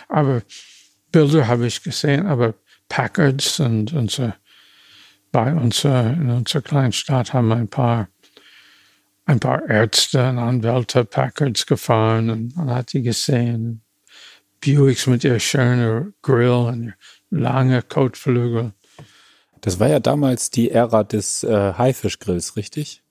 aber 0.07 0.41
Bilder 1.11 1.47
habe 1.47 1.67
ich 1.67 1.83
gesehen, 1.83 2.25
aber 2.27 2.53
Packards 2.87 3.59
und 3.59 3.91
unser, 3.91 4.37
bei 5.33 5.53
uns 5.53 5.83
in 5.83 6.29
unserer 6.29 6.61
kleinen 6.61 6.93
Stadt 6.93 7.33
haben 7.33 7.51
ein 7.51 7.67
paar 7.67 8.07
ein 9.25 9.39
paar 9.39 9.67
Ärzte 9.69 10.29
und 10.29 10.39
Anwälte 10.39 11.05
Packards 11.05 11.65
gefahren 11.65 12.29
und 12.29 12.57
man 12.57 12.69
hat 12.71 12.93
die 12.93 13.01
gesehen. 13.01 13.81
Buicks 14.63 15.07
mit 15.07 15.23
ihr 15.23 15.39
schönen 15.39 16.13
Grill 16.21 16.49
und 16.49 16.83
ihr 16.83 16.93
lange 17.31 17.81
Kotflügel. 17.81 18.73
Das 19.61 19.79
war 19.79 19.87
ja 19.89 19.99
damals 19.99 20.49
die 20.51 20.69
Ära 20.71 21.03
des 21.03 21.43
äh, 21.43 21.73
Haifischgrills, 21.73 22.55
richtig? 22.57 23.01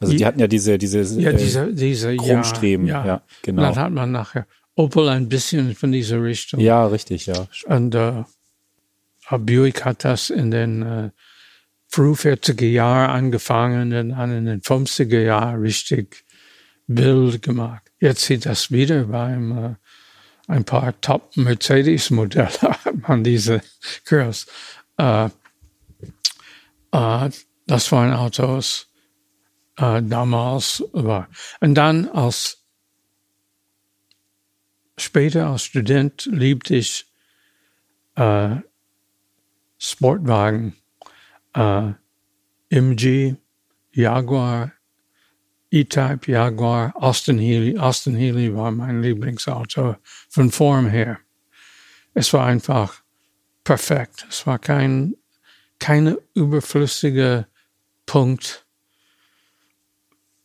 Also 0.00 0.12
die 0.12 0.20
Ja. 0.20 0.26
hatten 0.28 0.40
ja 0.40 0.46
diese, 0.46 0.76
diese 0.76 1.02
Ja, 1.20 1.30
äh, 1.30 1.36
diese, 1.36 1.72
diese 1.72 2.16
Chromstreben, 2.16 2.86
ja, 2.86 3.06
ja, 3.06 3.22
genau. 3.42 3.62
Dann 3.62 3.76
hat 3.76 3.92
man 3.92 4.10
nachher 4.12 4.46
Opel 4.74 5.08
ein 5.08 5.28
bisschen 5.28 5.74
von 5.74 5.92
dieser 5.92 6.22
Richtung. 6.22 6.58
ja, 6.60 6.86
richtig, 6.86 7.26
ja. 7.26 7.46
Und 7.66 7.94
äh, 7.94 8.24
Buick 9.30 9.84
hat 9.84 10.04
das 10.04 10.30
in 10.30 10.50
den 10.50 10.82
äh, 10.82 11.10
früh 11.88 12.12
40er 12.12 12.66
Jahren 12.66 13.10
angefangen 13.10 13.92
und 13.92 14.08
dann 14.10 14.30
in 14.32 14.46
den 14.46 14.60
50er 14.62 15.20
Jahren 15.20 15.60
richtig 15.60 16.24
wild 16.86 17.40
gemacht. 17.42 17.82
Jetzt 18.00 18.22
sieht 18.24 18.46
das 18.46 18.70
wieder 18.70 19.04
beim 19.04 19.52
äh, 19.58 19.74
ein 20.46 20.64
paar 20.64 21.00
Top 21.00 21.36
Mercedes 21.36 22.10
Modelle 22.10 22.48
hat 22.62 23.08
man 23.08 23.24
diese 23.24 23.60
Girls. 24.04 24.46
Äh, 24.98 25.26
äh, 26.92 27.30
das 27.66 27.92
waren 27.92 28.12
Autos 28.12 28.88
äh, 29.76 30.02
damals 30.02 30.84
war. 30.92 31.28
Und 31.60 31.74
dann 31.74 32.08
als 32.08 32.64
später 34.96 35.48
als 35.48 35.64
Student 35.64 36.26
liebte 36.26 36.76
ich 36.76 37.06
äh, 38.16 38.56
Sportwagen, 39.78 40.76
äh, 41.54 41.92
MG, 42.70 43.36
Jaguar, 43.92 44.72
E-Type, 45.74 46.30
Jaguar, 46.30 46.92
Austin 46.94 47.36
Healey. 47.36 47.76
Austin 47.76 48.14
Healey 48.14 48.54
war 48.54 48.70
mein 48.70 49.02
Lieblingsauto 49.02 49.96
von 50.28 50.52
Form 50.52 50.86
her. 50.86 51.18
Es 52.14 52.32
war 52.32 52.46
einfach 52.46 53.02
perfekt. 53.64 54.24
Es 54.30 54.46
war 54.46 54.60
kein, 54.60 55.16
keine 55.80 56.16
überflüssige 56.34 57.48
Punkt. 58.06 58.64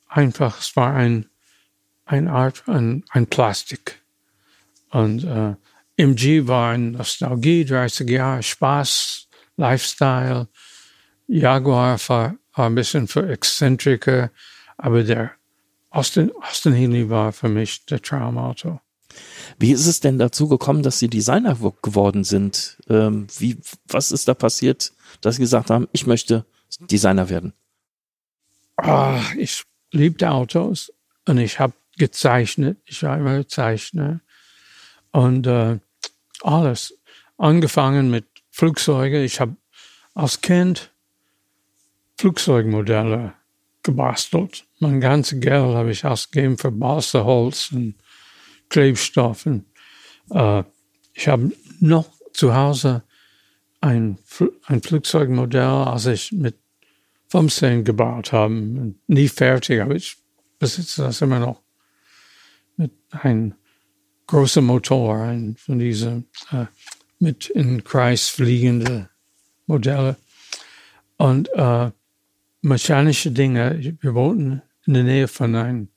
Einfach, 0.07 0.59
es 0.59 0.75
war 0.75 0.95
ein, 0.95 1.29
ein 2.05 2.27
Art, 2.27 2.63
ein, 2.67 3.05
ein 3.11 3.27
Plastik. 3.27 4.01
Und 4.89 5.25
äh, 5.25 5.53
MG 5.97 6.47
war 6.47 6.73
ein 6.73 6.93
Nostalgie, 6.93 7.65
30 7.65 8.09
Jahre 8.09 8.41
Spaß, 8.41 9.27
Lifestyle. 9.57 10.47
Jaguar 11.27 11.99
war, 12.07 12.35
war 12.55 12.65
ein 12.65 12.73
bisschen 12.73 13.07
für 13.07 13.29
Exzentriker, 13.29 14.31
aber 14.79 15.03
der 15.03 15.31
Austin, 15.91 16.31
Austin 16.41 16.73
Healey 16.73 17.09
war 17.09 17.31
für 17.33 17.49
mich 17.49 17.85
der 17.85 18.01
Traumauto. 18.01 18.79
Wie 19.57 19.71
ist 19.71 19.87
es 19.87 19.99
denn 19.99 20.19
dazu 20.19 20.47
gekommen, 20.47 20.83
dass 20.83 20.99
Sie 20.99 21.07
Designer 21.09 21.59
wo- 21.59 21.71
geworden 21.81 22.23
sind? 22.23 22.77
Ähm, 22.89 23.27
wie, 23.39 23.57
was 23.87 24.11
ist 24.11 24.27
da 24.27 24.33
passiert, 24.33 24.91
dass 25.21 25.35
Sie 25.35 25.41
gesagt 25.41 25.69
haben, 25.69 25.87
ich 25.91 26.05
möchte 26.05 26.45
Designer 26.79 27.29
werden? 27.29 27.53
Ah, 28.77 29.21
ich 29.37 29.63
liebte 29.91 30.29
Autos 30.29 30.93
und 31.27 31.39
ich 31.39 31.59
habe 31.59 31.73
gezeichnet. 31.97 32.77
Ich 32.85 33.01
war 33.03 33.17
immer 33.17 33.47
Zeichner. 33.47 34.21
Und 35.11 35.47
äh, 35.47 35.79
alles. 36.43 36.93
Angefangen 37.37 38.09
mit 38.11 38.25
Flugzeugen. 38.51 39.23
Ich 39.23 39.39
habe 39.39 39.55
als 40.13 40.41
Kind 40.41 40.91
Flugzeugmodelle 42.17 43.33
gebastelt. 43.89 44.65
Mein 44.79 45.01
ganzes 45.01 45.39
Geld 45.39 45.75
habe 45.75 45.91
ich 45.91 46.05
ausgegeben 46.05 46.57
für 46.57 46.71
Balsaholz 46.71 47.71
und 47.71 47.95
Klebstoff. 48.69 49.45
Und, 49.45 49.65
äh, 50.31 50.63
ich 51.13 51.27
habe 51.27 51.51
noch 51.79 52.09
zu 52.33 52.53
Hause 52.53 53.03
ein, 53.81 54.19
ein 54.65 54.81
Flugzeugmodell, 54.81 55.61
als 55.63 56.05
ich 56.05 56.31
mit 56.31 56.55
15 57.29 57.83
gebaut 57.83 58.31
habe. 58.31 58.93
Nie 59.07 59.27
fertig, 59.27 59.81
aber 59.81 59.95
ich 59.95 60.17
besitze 60.59 61.03
das 61.03 61.21
immer 61.21 61.39
noch. 61.39 61.61
Mit 62.77 62.91
einem 63.09 63.55
großen 64.27 64.63
Motor, 64.63 65.17
ein 65.17 65.55
von 65.57 65.79
diesen 65.79 66.29
äh, 66.51 66.65
mit 67.17 67.49
in 67.49 67.83
Kreis 67.83 68.29
fliegende 68.29 69.09
Modelle. 69.65 70.15
Und 71.17 71.49
äh, 71.53 71.91
mechanische 72.61 73.31
Dinge. 73.31 73.97
Wir 74.01 74.13
wohnten 74.13 74.61
in 74.85 74.93
der 74.93 75.03
Nähe 75.03 75.27
von, 75.27 75.55
ein, 75.55 75.89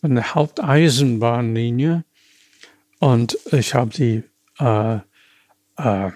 von 0.00 0.14
der 0.14 0.34
Haupteisenbahnlinie 0.34 2.04
und 3.00 3.36
ich 3.52 3.74
habe 3.74 3.90
die 3.90 4.22
äh, 4.58 4.98
äh, 5.76 6.10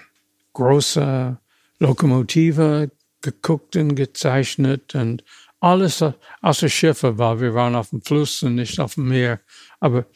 große 0.53 1.39
Lokomotive 1.79 2.91
geguckt 3.21 3.77
und 3.77 3.95
gezeichnet 3.95 4.95
und 4.95 5.25
alles 5.61 6.05
außer 6.41 6.69
Schiffe, 6.69 7.19
weil 7.19 7.41
wir 7.41 7.55
waren 7.55 7.75
auf 7.75 7.91
dem 7.91 8.03
Fluss 8.03 8.43
und 8.43 8.57
nicht 8.57 8.79
auf 8.79 8.95
dem 8.95 9.09
Meer. 9.09 9.41
Aber 9.81 10.07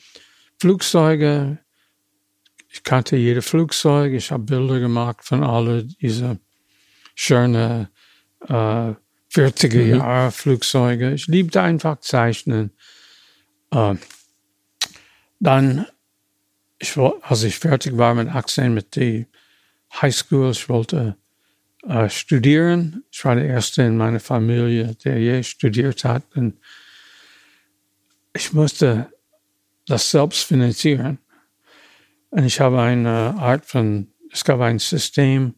Flugzeuge, 0.61 1.59
ich 2.69 2.85
kannte 2.85 3.17
jede 3.17 3.43
Flugzeug, 3.43 4.13
ich 4.13 4.31
habe 4.31 4.45
Bilder 4.45 4.79
gemacht 4.79 5.25
von 5.25 5.43
alle 5.43 5.85
diese 5.85 6.39
schönen 7.15 7.89
äh, 8.49 8.95
40er 9.33 9.83
Jahre 9.83 10.30
Flugzeuge. 10.30 11.12
Ich 11.12 11.26
liebte 11.26 11.62
einfach 11.62 12.01
Zeichnen. 12.01 12.70
Äh, 13.70 13.95
dann, 15.41 15.87
ich, 16.78 16.97
als 16.97 17.43
ich 17.43 17.59
fertig 17.59 17.97
war 17.97 18.14
mit 18.14 18.28
18 18.28 18.74
mit 18.74 18.97
der 18.97 19.26
Highschool, 20.01 20.51
ich 20.51 20.68
wollte 20.68 21.16
äh, 21.89 22.09
studieren. 22.09 23.05
Ich 23.11 23.24
war 23.24 23.35
der 23.35 23.47
Erste 23.47 23.83
in 23.83 23.97
meiner 23.97 24.20
Familie, 24.20 24.95
der 25.05 25.18
je 25.18 25.43
studiert 25.43 26.05
hat. 26.05 26.24
Und 26.35 26.59
ich 28.35 28.53
musste 28.53 29.11
das 29.87 30.11
selbst 30.11 30.45
finanzieren. 30.45 31.18
Und 32.30 32.45
ich 32.45 32.61
habe 32.61 32.80
eine 32.80 33.35
Art 33.39 33.64
von, 33.64 34.12
es 34.30 34.45
gab 34.45 34.61
ein 34.61 34.78
System, 34.78 35.55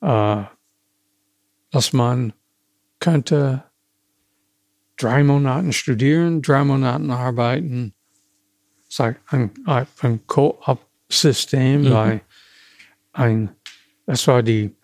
äh, 0.00 0.42
dass 1.70 1.92
man 1.92 2.32
könnte 3.00 3.64
drei 4.96 5.24
Monaten 5.24 5.72
studieren, 5.72 6.42
drei 6.42 6.64
Monaten 6.64 7.10
arbeiten. 7.10 7.94
Sagt 8.88 9.20
ein 9.32 9.50
von 9.94 10.26
Co-op-System, 10.26 11.82
mhm. 11.82 11.90
weil 11.90 12.20
ein, 13.12 13.50
das 14.06 14.26
war 14.26 14.42
die 14.42 14.74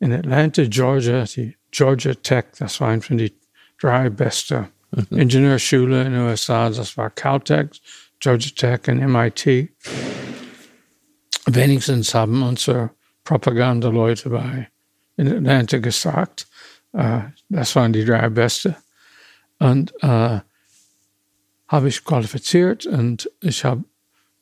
in 0.00 0.12
Atlanta, 0.12 0.64
Georgia, 0.64 1.24
die 1.24 1.56
Georgia 1.70 2.14
Tech, 2.14 2.46
das 2.58 2.80
war 2.80 2.88
ein 2.88 3.02
von 3.02 3.18
die 3.18 3.34
drei 3.78 4.10
beste 4.10 4.68
uh, 4.96 5.02
mhm. 5.10 5.18
Ingenieursschule 5.18 6.04
in 6.04 6.12
den 6.12 6.22
USA. 6.22 6.70
Das 6.70 6.96
war 6.96 7.10
Caltech, 7.10 7.80
Georgia 8.18 8.50
Tech 8.54 8.88
und 8.88 9.00
MIT. 9.00 9.70
Wenigstens 11.46 12.14
haben 12.14 12.42
unsere 12.42 12.90
Propagandaleute 13.24 14.30
bei 14.30 14.68
in 15.16 15.28
Atlanta 15.28 15.78
gesagt, 15.78 16.46
äh, 16.94 17.20
das 17.50 17.76
waren 17.76 17.92
die 17.92 18.04
drei 18.04 18.28
beste. 18.30 18.76
Und 19.58 19.92
äh, 20.02 20.40
habe 21.68 21.88
ich 21.88 22.04
qualifiziert 22.04 22.86
und 22.86 23.30
ich 23.40 23.64
habe 23.64 23.82
ein 23.82 23.84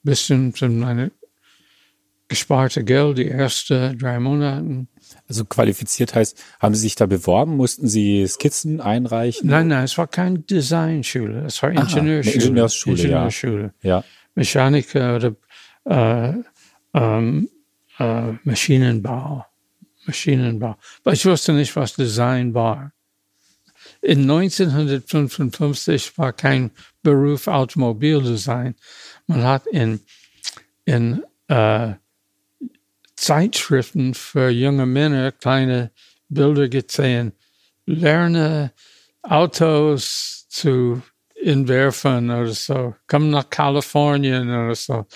bisschen 0.02 0.52
von 0.52 0.78
meinem 0.78 1.10
gesparte 2.28 2.84
Geld 2.84 3.18
die 3.18 3.28
ersten 3.28 3.98
drei 3.98 4.20
Monate 4.20 4.86
Also 5.26 5.44
qualifiziert 5.46 6.14
heißt, 6.14 6.42
haben 6.60 6.74
Sie 6.74 6.82
sich 6.82 6.94
da 6.94 7.06
beworben? 7.06 7.56
Mussten 7.56 7.88
Sie 7.88 8.26
Skizzen 8.26 8.80
einreichen? 8.80 9.48
Nein, 9.48 9.68
nein, 9.68 9.84
es 9.84 9.96
war 9.98 10.06
keine 10.06 10.38
Designschule, 10.38 11.46
es 11.46 11.62
war 11.62 11.70
Aha, 11.70 11.80
Ingenieurschule. 11.80 12.34
eine 12.34 12.44
Ingenieursschule, 12.44 12.96
ja. 12.96 13.04
Ingenieurschule. 13.04 13.74
Ja. 13.82 14.04
Mechaniker 14.34 15.16
oder 15.16 15.34
äh, 15.84 16.34
ähm, 16.94 17.48
äh, 17.98 18.32
Maschinenbau. 18.44 19.44
Maschinenbau. 20.06 20.76
Aber 21.04 21.12
ich 21.12 21.26
wusste 21.26 21.52
nicht, 21.52 21.74
was 21.76 21.94
Design 21.94 22.54
war. 22.54 22.92
In 24.00 24.30
1955 24.30 26.16
war 26.18 26.32
kein 26.32 26.70
Beruf 27.02 27.48
Automobildesign. 27.48 28.74
Man 29.26 29.42
hat 29.42 29.66
in, 29.66 30.00
in 30.84 31.22
äh, 31.48 31.94
Zeitschriften 33.16 34.14
für 34.14 34.48
junge 34.50 34.86
Männer 34.86 35.32
kleine 35.32 35.90
Bilder 36.28 36.68
gesehen. 36.68 37.32
Lerne 37.86 38.72
Autos 39.22 40.46
zu 40.48 41.02
entwerfen 41.34 42.30
oder 42.30 42.52
so. 42.52 42.94
Komm 43.06 43.30
nach 43.30 43.50
Kalifornien 43.50 44.48
oder 44.48 44.74
so. 44.74 45.06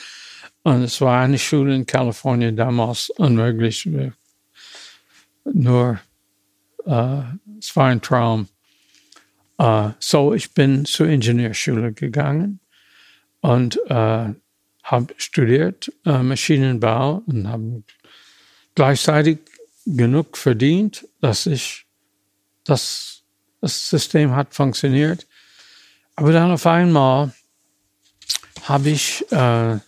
Und 0.64 0.82
es 0.82 1.00
war 1.00 1.22
eine 1.22 1.38
Schule 1.38 1.74
in 1.74 1.86
Kalifornien 1.86 2.56
damals 2.56 3.10
unmöglich. 3.10 3.88
Nur, 5.44 6.00
äh, 6.86 7.22
es 7.58 7.74
war 7.74 7.86
ein 7.86 8.00
Traum. 8.00 8.48
Äh, 9.62 9.92
so, 10.00 10.34
ich 10.34 10.54
bin 10.54 10.84
zur 10.84 11.06
Ingenieurschule 11.06 11.92
gegangen 11.92 12.58
und 13.42 13.78
äh, 13.86 14.34
habe 14.82 15.14
studiert 15.16 15.92
äh, 16.04 16.20
Maschinenbau 16.20 17.22
und 17.26 17.46
habe 17.46 17.84
gleichzeitig 18.74 19.38
genug 19.86 20.36
verdient, 20.36 21.06
dass 21.20 21.46
ich 21.46 21.86
das, 22.64 23.22
das 23.60 23.88
System 23.88 24.34
hat 24.34 24.52
funktioniert. 24.52 25.28
Aber 26.16 26.32
dann 26.32 26.50
auf 26.50 26.66
einmal 26.66 27.32
habe 28.64 28.90
ich, 28.90 29.24
äh, 29.30 29.78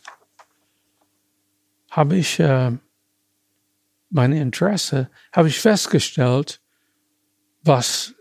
habe 1.90 2.16
ich 2.16 2.38
äh, 2.38 2.70
meine 4.10 4.40
Interesse, 4.40 5.10
habe 5.32 5.48
ich 5.48 5.58
festgestellt, 5.58 6.60
was 7.64 8.14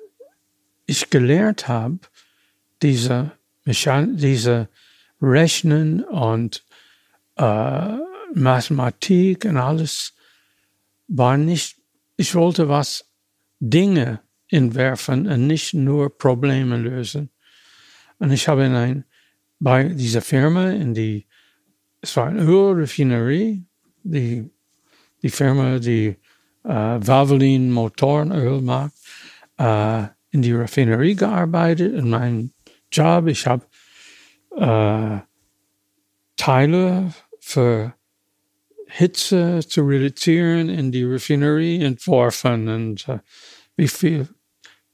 ich 0.85 1.09
gelernt 1.09 1.67
habe, 1.67 1.99
diese, 2.81 3.31
Mechan 3.65 4.17
diese 4.17 4.67
Rechnen 5.21 6.03
und 6.03 6.63
äh, 7.37 7.97
Mathematik 8.33 9.45
und 9.45 9.57
alles 9.57 10.13
war 11.07 11.37
nicht, 11.37 11.77
ich 12.17 12.35
wollte 12.35 12.67
was 12.67 13.05
Dinge 13.59 14.19
entwerfen 14.49 15.27
und 15.27 15.47
nicht 15.47 15.73
nur 15.73 16.17
Probleme 16.17 16.77
lösen. 16.77 17.29
Und 18.19 18.31
ich 18.31 18.47
habe 18.47 18.65
in 18.65 18.75
ein, 18.75 19.05
bei 19.59 19.85
dieser 19.85 20.21
Firma 20.21 20.69
in 20.71 20.93
die, 20.93 21.25
es 22.01 22.15
war 22.17 22.27
eine 22.27 22.43
Ölraffinerie, 22.43 23.65
die, 24.03 24.49
die 25.21 25.29
Firma, 25.29 25.79
die 25.79 26.17
äh, 26.63 26.67
Valvoline 26.67 27.71
Motorenöl 27.71 28.61
macht, 28.61 28.93
äh, 29.57 30.07
in 30.33 30.41
die 30.41 30.51
Raffinerie 30.51 31.15
gearbeitet. 31.15 31.93
In 31.93 32.09
meinem 32.09 32.51
Job, 32.91 33.27
ich 33.27 33.45
habe 33.45 33.65
äh, 34.57 35.19
Teile 36.35 37.13
für 37.39 37.93
Hitze 38.87 39.61
zu 39.67 39.81
reduzieren 39.83 40.69
in 40.69 40.91
die 40.91 41.03
Raffinerie 41.03 41.83
entworfen 41.83 42.67
und 42.67 43.07
äh, 43.07 43.19
wie 43.77 43.87
viel 43.87 44.27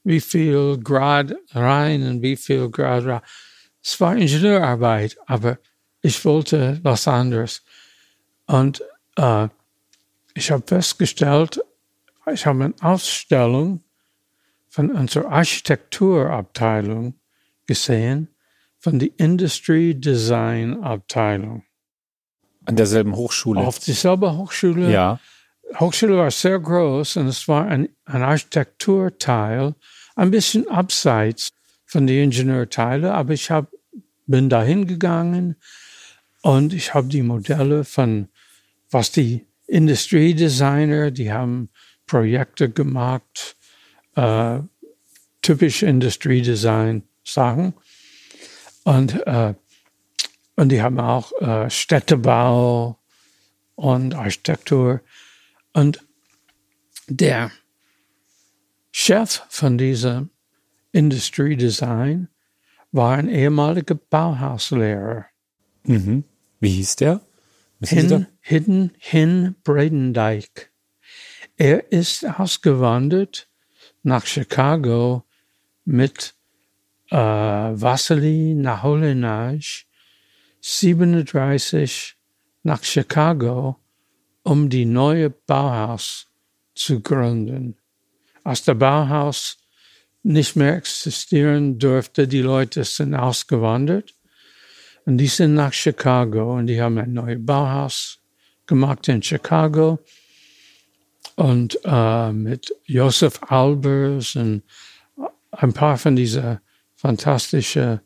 wie 0.04 0.22
viel 0.22 0.78
Grad 0.82 1.36
rein 1.52 2.04
und 2.04 2.22
wie 2.22 2.36
viel 2.36 2.70
Grad 2.70 3.06
raus. 3.06 3.22
Es 3.84 4.00
war 4.00 4.16
Ingenieurarbeit, 4.16 5.18
aber 5.26 5.60
ich 6.02 6.24
wollte 6.26 6.80
was 6.84 7.08
anderes. 7.08 7.64
Und 8.46 8.82
äh, 9.18 9.48
ich 10.34 10.52
habe 10.52 10.64
festgestellt, 10.66 11.62
ich 12.32 12.46
habe 12.46 12.66
eine 12.66 12.74
Ausstellung 12.82 13.84
von 14.70 14.92
unserer 14.92 15.32
Architekturabteilung 15.32 17.16
gesehen, 17.68 18.30
von 18.80 19.00
der 19.00 19.10
Industry 19.18 19.94
Design 19.96 20.82
Abteilung. 20.82 21.64
An 22.66 22.76
derselben 22.76 23.16
Hochschule. 23.16 23.62
Auf 23.62 23.80
dieselbe 23.80 24.38
Hochschule. 24.38 24.92
ja. 24.92 25.20
Hochschule 25.78 26.18
war 26.18 26.32
sehr 26.32 26.60
groß 26.60 27.18
und 27.18 27.28
es 27.28 27.48
war 27.48 27.68
ein, 27.68 27.90
ein 28.06 28.24
Architekturteil, 28.24 29.76
ein 30.16 30.32
bisschen 30.32 30.68
abseits 30.68 31.52
von 31.86 32.08
den 32.08 32.26
Ingenieurteilen, 32.26 33.06
aber 33.06 33.34
ich 33.34 33.52
hab, 33.52 33.72
bin 34.26 34.50
da 34.50 34.64
hingegangen 34.64 35.56
und 36.42 36.74
ich 36.74 36.94
habe 36.94 37.08
die 37.08 37.22
Modelle 37.22 37.84
von, 37.84 38.30
was 38.90 39.12
die 39.12 39.46
Industriedesigner, 39.68 41.12
die 41.12 41.32
haben 41.32 41.70
Projekte 42.08 42.70
gemacht, 42.70 43.56
äh, 44.20 44.62
typisch 45.42 45.84
Industriedesign 45.84 47.04
Sachen 47.24 47.74
und, 48.84 49.26
äh, 49.26 49.54
und 50.56 50.70
die 50.70 50.82
haben 50.82 51.00
auch 51.00 51.32
äh, 51.42 51.70
Städtebau 51.70 53.00
und 53.76 54.16
Architektur 54.16 55.02
und 55.74 56.06
der 57.08 57.52
Chef 58.92 59.44
von 59.50 59.78
dieser 59.78 60.28
Industry 60.92 61.56
Design 61.56 62.28
war 62.92 63.18
ein 63.18 63.30
ehemaliger 63.30 63.96
Bauhauslehrer. 63.96 65.26
Mhm. 65.84 66.24
Wie 66.60 66.72
hieß 66.72 66.98
der? 66.98 67.22
Hin, 67.82 68.28
Hidden 68.42 68.92
Hin 68.98 69.56
Bredendijk. 69.64 70.72
Er 71.56 71.92
ist 71.92 72.26
ausgewandert 72.26 73.49
nach 74.04 74.26
Chicago 74.26 75.24
mit 75.86 76.34
äh, 77.10 77.16
Wassily 77.16 78.54
Naholinage 78.56 79.86
37 80.62 82.16
nach 82.64 82.84
Chicago, 82.84 83.78
um 84.43 84.70
die 84.70 84.86
neue 84.86 85.30
Bauhaus 85.30 86.28
zu 86.76 87.02
gründen. 87.02 87.78
Als 88.43 88.64
der 88.64 88.76
Bauhaus 88.76 89.58
nicht 90.24 90.56
mehr 90.56 90.76
existieren 90.76 91.80
durfte, 91.80 92.28
die 92.28 92.41
Leute 92.41 92.84
sind 92.84 93.16
ausgewandert 93.16 94.14
und 95.06 95.18
die 95.18 95.28
sind 95.28 95.54
nach 95.54 95.74
Chicago 95.74 96.56
und 96.58 96.68
die 96.68 96.82
haben 96.82 96.97
ein 96.97 97.14
neues 97.14 97.43
Bauhaus 97.43 98.20
gemacht 98.66 99.08
in 99.08 99.24
Chicago 99.24 100.00
und 101.40 101.80
äh, 101.86 102.34
mit 102.34 102.76
Joseph 102.84 103.40
Albers 103.44 104.36
und 104.36 104.62
ein 105.52 105.72
paar 105.72 105.98
von 105.98 106.18
dieser 106.18 106.62
fantastischen 106.96 108.02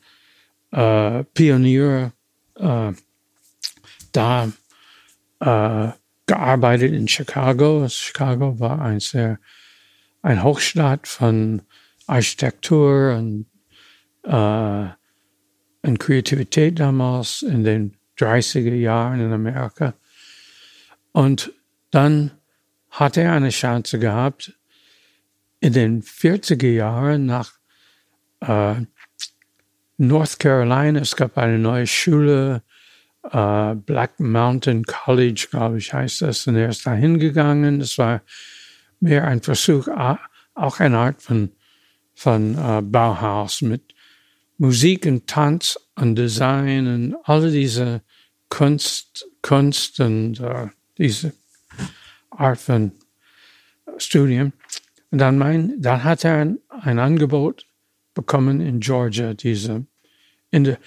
äh, 0.71 1.23
Pioniere 1.33 2.11
äh, 2.55 2.91
da 4.11 4.51
äh, 5.39 5.91
gearbeitet 6.27 6.93
in 6.93 7.07
Chicago. 7.07 7.87
Chicago 7.89 8.59
war 8.59 8.79
ein 8.79 8.99
sehr 8.99 9.39
ein 10.21 10.43
Hochstadt 10.43 11.07
von 11.07 11.63
Architektur 12.05 13.15
und, 13.17 13.47
äh, 14.25 14.89
und 15.81 15.99
Kreativität 15.99 16.79
damals 16.79 17.41
in 17.41 17.63
den 17.63 17.97
30er 18.19 18.75
Jahren 18.75 19.21
in 19.21 19.33
Amerika. 19.33 19.95
Und 21.13 21.51
dann 21.89 22.29
hat 22.93 23.17
er 23.17 23.33
eine 23.33 23.49
Chance 23.49 23.97
gehabt, 23.97 24.53
in 25.59 25.73
den 25.73 26.03
40er 26.03 26.71
Jahren 26.71 27.25
nach 27.25 27.53
äh, 28.41 28.75
North 29.97 30.39
Carolina, 30.39 30.99
es 30.99 31.15
gab 31.15 31.37
eine 31.37 31.57
neue 31.57 31.87
Schule, 31.87 32.61
äh, 33.31 33.75
Black 33.75 34.19
Mountain 34.19 34.83
College, 34.83 35.47
glaube 35.49 35.79
ich, 35.79 35.91
heißt 35.91 36.21
das, 36.21 36.45
und 36.45 36.55
er 36.55 36.69
ist 36.69 36.85
da 36.85 36.93
hingegangen. 36.93 37.81
Es 37.81 37.97
war 37.97 38.21
mehr 38.99 39.25
ein 39.25 39.41
Versuch, 39.41 39.87
auch 40.53 40.79
eine 40.79 40.97
Art 40.97 41.21
von, 41.21 41.49
von 42.13 42.55
äh, 42.57 42.81
Bauhaus 42.83 43.61
mit 43.61 43.95
Musik 44.57 45.07
und 45.07 45.25
Tanz 45.25 45.79
und 45.95 46.15
Design 46.15 46.87
und 46.87 47.15
alle 47.23 47.49
diese 47.49 48.03
Kunst, 48.49 49.25
Kunst 49.41 49.99
und 49.99 50.39
äh, 50.41 50.67
diese 50.97 51.33
Art 52.37 52.59
von 52.59 52.91
Studium. 53.97 54.53
Und 55.11 55.19
dann, 55.19 55.37
mein, 55.37 55.81
dann 55.81 56.03
hat 56.03 56.23
er 56.25 56.37
ein, 56.37 56.59
ein 56.69 56.99
Angebot 56.99 57.65
bekommen 58.13 58.61
in 58.61 58.79
Georgia, 58.79 59.33
diese, 59.33 59.85
in 60.51 60.63
der, 60.63 60.77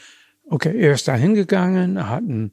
okay, 0.48 0.76
er 0.78 0.92
ist 0.94 1.08
da 1.08 1.14
hingegangen, 1.14 2.08
hat 2.08 2.22
einen 2.22 2.52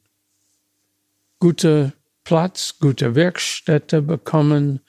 guten 1.40 1.94
Platz, 2.24 2.78
gute 2.80 3.16
Werkstätte 3.16 4.02
bekommen, 4.02 4.80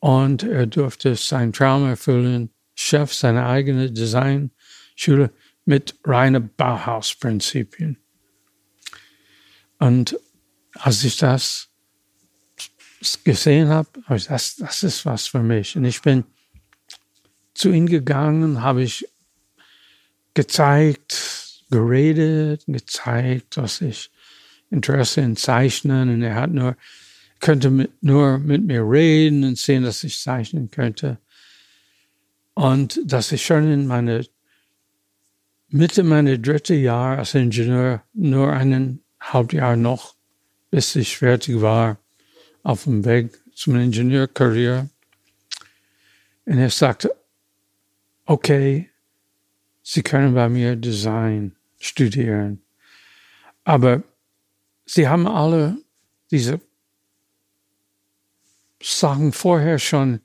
Und 0.00 0.42
er 0.42 0.66
durfte 0.66 1.14
seinen 1.14 1.52
Traum 1.52 1.86
erfüllen, 1.86 2.50
Chef 2.74 3.12
seiner 3.12 3.46
eigenen 3.46 3.94
Designschule 3.94 5.30
mit 5.66 5.94
reinen 6.04 6.50
Bauhausprinzipien. 6.56 7.98
Und 9.78 10.18
als 10.74 11.04
ich 11.04 11.18
das 11.18 11.69
gesehen 13.24 13.68
habe, 13.68 13.88
das, 14.08 14.56
das 14.56 14.82
ist 14.82 15.06
was 15.06 15.26
für 15.26 15.42
mich. 15.42 15.76
Und 15.76 15.84
ich 15.84 16.02
bin 16.02 16.24
zu 17.54 17.70
ihm 17.70 17.86
gegangen, 17.86 18.62
habe 18.62 18.82
ich 18.82 19.08
gezeigt, 20.34 21.64
geredet, 21.70 22.64
gezeigt, 22.66 23.56
dass 23.56 23.80
ich 23.80 24.10
Interesse 24.70 25.20
in 25.20 25.36
Zeichnen 25.36 26.08
und 26.08 26.22
er 26.22 26.36
hat 26.36 26.50
nur, 26.50 26.76
könnte 27.40 27.70
mit, 27.70 27.90
nur 28.02 28.38
mit 28.38 28.64
mir 28.64 28.82
reden 28.88 29.44
und 29.44 29.58
sehen, 29.58 29.82
dass 29.82 30.04
ich 30.04 30.20
zeichnen 30.20 30.70
könnte. 30.70 31.18
Und 32.54 33.00
dass 33.04 33.32
ich 33.32 33.44
schon 33.44 33.70
in 33.70 33.86
meine 33.86 34.26
Mitte 35.68 36.02
meiner 36.02 36.36
dritte 36.36 36.74
Jahr 36.74 37.18
als 37.18 37.34
Ingenieur 37.34 38.02
nur 38.12 38.52
eineinhalb 38.52 39.52
Jahr 39.52 39.76
noch, 39.76 40.14
bis 40.70 40.96
ich 40.96 41.18
fertig 41.18 41.60
war, 41.60 41.98
auf 42.62 42.84
dem 42.84 43.04
Weg 43.04 43.38
zum 43.54 43.76
Ingenieurkarriere. 43.76 44.88
Und 46.46 46.58
er 46.58 46.70
sagte, 46.70 47.14
okay, 48.26 48.90
Sie 49.82 50.02
können 50.02 50.34
bei 50.34 50.48
mir 50.48 50.76
Design 50.76 51.56
studieren, 51.78 52.62
aber 53.64 54.02
Sie 54.84 55.08
haben 55.08 55.26
alle 55.26 55.78
diese 56.30 56.60
Sachen 58.82 59.32
vorher 59.32 59.78
schon 59.78 60.20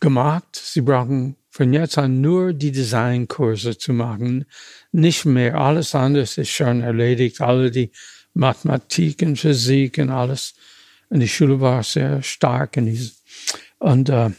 gemacht. 0.00 0.56
Sie 0.56 0.80
brauchen 0.80 1.36
von 1.50 1.72
jetzt 1.72 1.98
an 1.98 2.20
nur 2.20 2.52
die 2.52 2.72
Designkurse 2.72 3.78
zu 3.78 3.92
machen, 3.92 4.44
nicht 4.92 5.24
mehr. 5.24 5.56
Alles 5.56 5.94
andere 5.94 6.24
ist 6.24 6.50
schon 6.50 6.82
erledigt. 6.82 7.40
Alle 7.40 7.70
die 7.70 7.90
Mathematik 8.34 9.22
und 9.22 9.38
Physik 9.38 9.98
und 9.98 10.10
alles. 10.10 10.54
Und 11.08 11.20
die 11.20 11.28
Schule 11.28 11.60
war 11.60 11.82
sehr 11.82 12.22
stark 12.22 12.76
in 12.76 12.86
diesem. 12.86 13.14
Und, 13.78 14.08
äh, 14.08 14.30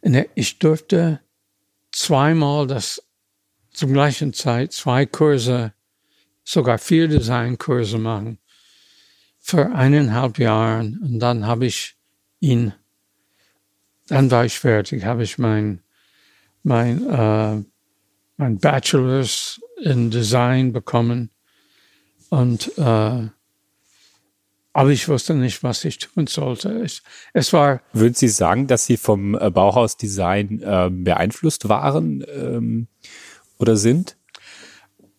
und 0.00 0.26
ich 0.34 0.58
durfte 0.58 1.20
zweimal 1.92 2.66
das 2.66 3.02
zum 3.72 3.92
gleichen 3.92 4.32
Zeit 4.32 4.72
zwei 4.72 5.06
Kurse 5.06 5.72
sogar 6.44 6.78
vier 6.78 7.08
Designkurse 7.08 7.98
machen 7.98 8.38
für 9.40 9.74
eineinhalb 9.74 10.38
Jahren 10.38 10.98
und 11.02 11.18
dann 11.18 11.46
habe 11.46 11.66
ich 11.66 11.96
ihn, 12.40 12.72
dann 14.08 14.30
war 14.30 14.44
ich 14.44 14.58
fertig, 14.58 15.04
habe 15.04 15.22
ich 15.22 15.38
mein, 15.38 15.80
mein, 16.62 17.06
äh, 17.06 17.62
mein 18.36 18.58
Bachelor's 18.58 19.60
in 19.82 20.10
Design 20.10 20.72
bekommen 20.72 21.30
und 22.30 22.76
äh, 22.78 23.28
aber 24.74 24.90
ich 24.90 25.08
wusste 25.08 25.34
nicht, 25.34 25.62
was 25.62 25.84
ich 25.84 25.98
tun 25.98 26.26
sollte. 26.26 26.82
Ich, 26.84 27.00
es 27.32 27.52
war. 27.52 27.80
Würden 27.92 28.14
Sie 28.14 28.28
sagen, 28.28 28.66
dass 28.66 28.86
Sie 28.86 28.96
vom 28.96 29.36
äh, 29.36 29.48
Bauhausdesign 29.48 30.60
äh, 30.62 30.90
beeinflusst 30.90 31.68
waren 31.68 32.24
ähm, 32.28 32.88
oder 33.58 33.76
sind? 33.76 34.16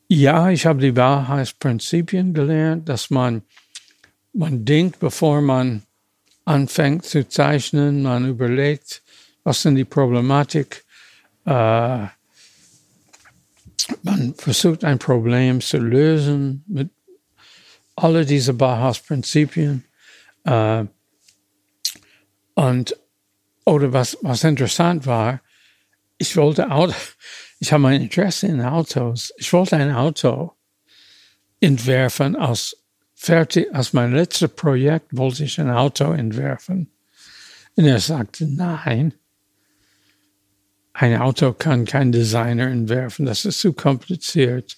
Ja, 0.09 0.49
ich 0.49 0.65
habe 0.65 0.81
die 0.81 0.91
Bauhausprinzipien 0.91 2.33
gelernt, 2.33 2.89
dass 2.89 3.09
man, 3.09 3.43
man 4.33 4.65
denkt, 4.65 4.99
bevor 4.99 5.41
man 5.41 5.83
anfängt 6.43 7.05
zu 7.05 7.27
zeichnen, 7.27 8.03
man 8.03 8.27
überlegt, 8.27 9.03
was 9.45 9.61
sind 9.61 9.75
die 9.75 9.85
Problematik. 9.85 10.83
Äh, 11.45 12.07
man 14.03 14.33
versucht 14.37 14.83
ein 14.83 14.99
Problem 14.99 15.61
zu 15.61 15.77
lösen 15.77 16.65
mit 16.67 16.89
alle 17.95 18.25
diese 18.25 18.53
Bauhausprinzipien. 18.53 19.83
Äh, 20.43 20.85
und 22.55 22.97
oder 23.65 23.93
was, 23.93 24.17
was 24.21 24.43
interessant 24.43 25.05
war, 25.05 25.41
ich 26.17 26.37
wollte 26.37 26.71
auch 26.71 26.93
ich 27.59 27.71
habe 27.71 27.81
mein 27.81 28.01
Interesse 28.01 28.47
in 28.47 28.61
Autos. 28.61 29.33
Ich 29.37 29.51
wollte 29.53 29.77
ein 29.77 29.91
Auto 29.91 30.53
entwerfen 31.59 32.35
aus 32.35 32.75
fertig, 33.15 33.73
als 33.73 33.93
mein 33.93 34.13
letztes 34.13 34.49
Projekt 34.49 35.15
wollte 35.17 35.45
ich 35.45 35.59
ein 35.59 35.71
Auto 35.71 36.11
entwerfen. 36.11 36.91
Und 37.75 37.85
er 37.85 37.99
sagte, 37.99 38.45
nein, 38.45 39.13
ein 40.93 41.17
Auto 41.17 41.53
kann 41.53 41.85
kein 41.85 42.11
Designer 42.11 42.67
entwerfen, 42.67 43.25
das 43.25 43.45
ist 43.45 43.59
zu 43.59 43.73
kompliziert. 43.73 44.77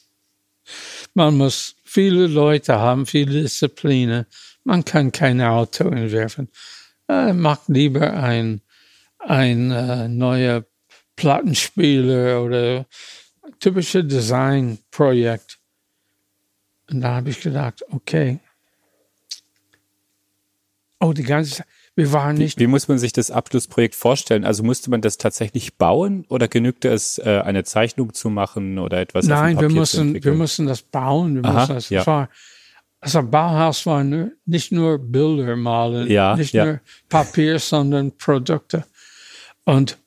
Man 1.14 1.38
muss 1.38 1.76
viele 1.88 2.28
Leute 2.28 2.78
haben, 2.80 3.06
viele 3.06 3.42
Disziplinen. 3.42 4.26
Man 4.64 4.84
kann 4.84 5.12
kein 5.12 5.42
Auto 5.42 5.90
entwerfen. 5.90 6.50
Äh, 7.08 7.34
macht 7.34 7.70
lieber 7.70 8.14
ein, 8.14 8.62
ein 9.20 9.72
äh, 9.72 10.08
neuer 10.08 10.66
Plattenspieler 11.16 12.44
oder 12.44 12.86
typische 13.60 14.04
Designprojekt. 14.04 15.60
Und 16.90 17.02
da 17.02 17.16
habe 17.16 17.30
ich 17.30 17.42
gedacht, 17.42 17.84
okay. 17.90 18.40
Oh, 21.00 21.14
die 21.14 21.24
ganze 21.24 21.58
Zeit. 21.58 21.68
Wir 21.98 22.14
waren 22.14 22.36
nicht. 22.36 22.60
Wie, 22.60 22.66
wie, 22.66 22.68
muss 22.68 22.88
man 22.88 23.00
sich 23.00 23.12
das 23.12 23.32
Abschlussprojekt 23.32 23.96
vorstellen? 23.96 24.46
Also 24.46 24.62
musste 24.62 24.92
man 24.92 25.02
das 25.02 25.18
tatsächlich 25.18 25.78
bauen 25.78 26.26
oder 26.30 26.48
genügte 26.48 26.90
es, 26.90 27.18
äh, 27.18 27.42
eine 27.44 27.64
Zeichnung 27.64 28.14
zu 28.14 28.30
machen 28.30 28.78
oder 28.78 29.02
etwas? 29.02 29.26
Nein, 29.26 29.60
wir 29.60 29.70
mussten, 29.70 30.24
wir 30.24 30.34
mussten 30.36 30.68
das 30.68 30.84
bauen. 30.84 31.38
Wir 31.38 31.46
Aha, 31.46 31.54
mussten 31.54 31.74
das, 31.74 31.90
ja. 31.90 32.06
war, 32.06 32.30
also 33.00 33.24
Bauhaus 33.24 33.84
war 33.88 34.04
nur, 34.04 34.32
nicht 34.46 34.72
nur 34.72 35.00
Bilder 35.00 35.56
malen, 35.56 36.08
Ja, 36.08 36.36
nicht 36.36 36.54
ja. 36.54 36.66
nur 36.66 36.82
Papier, 37.10 37.58
sondern 37.58 38.16
Produkte. 38.16 38.86
Und 39.66 39.98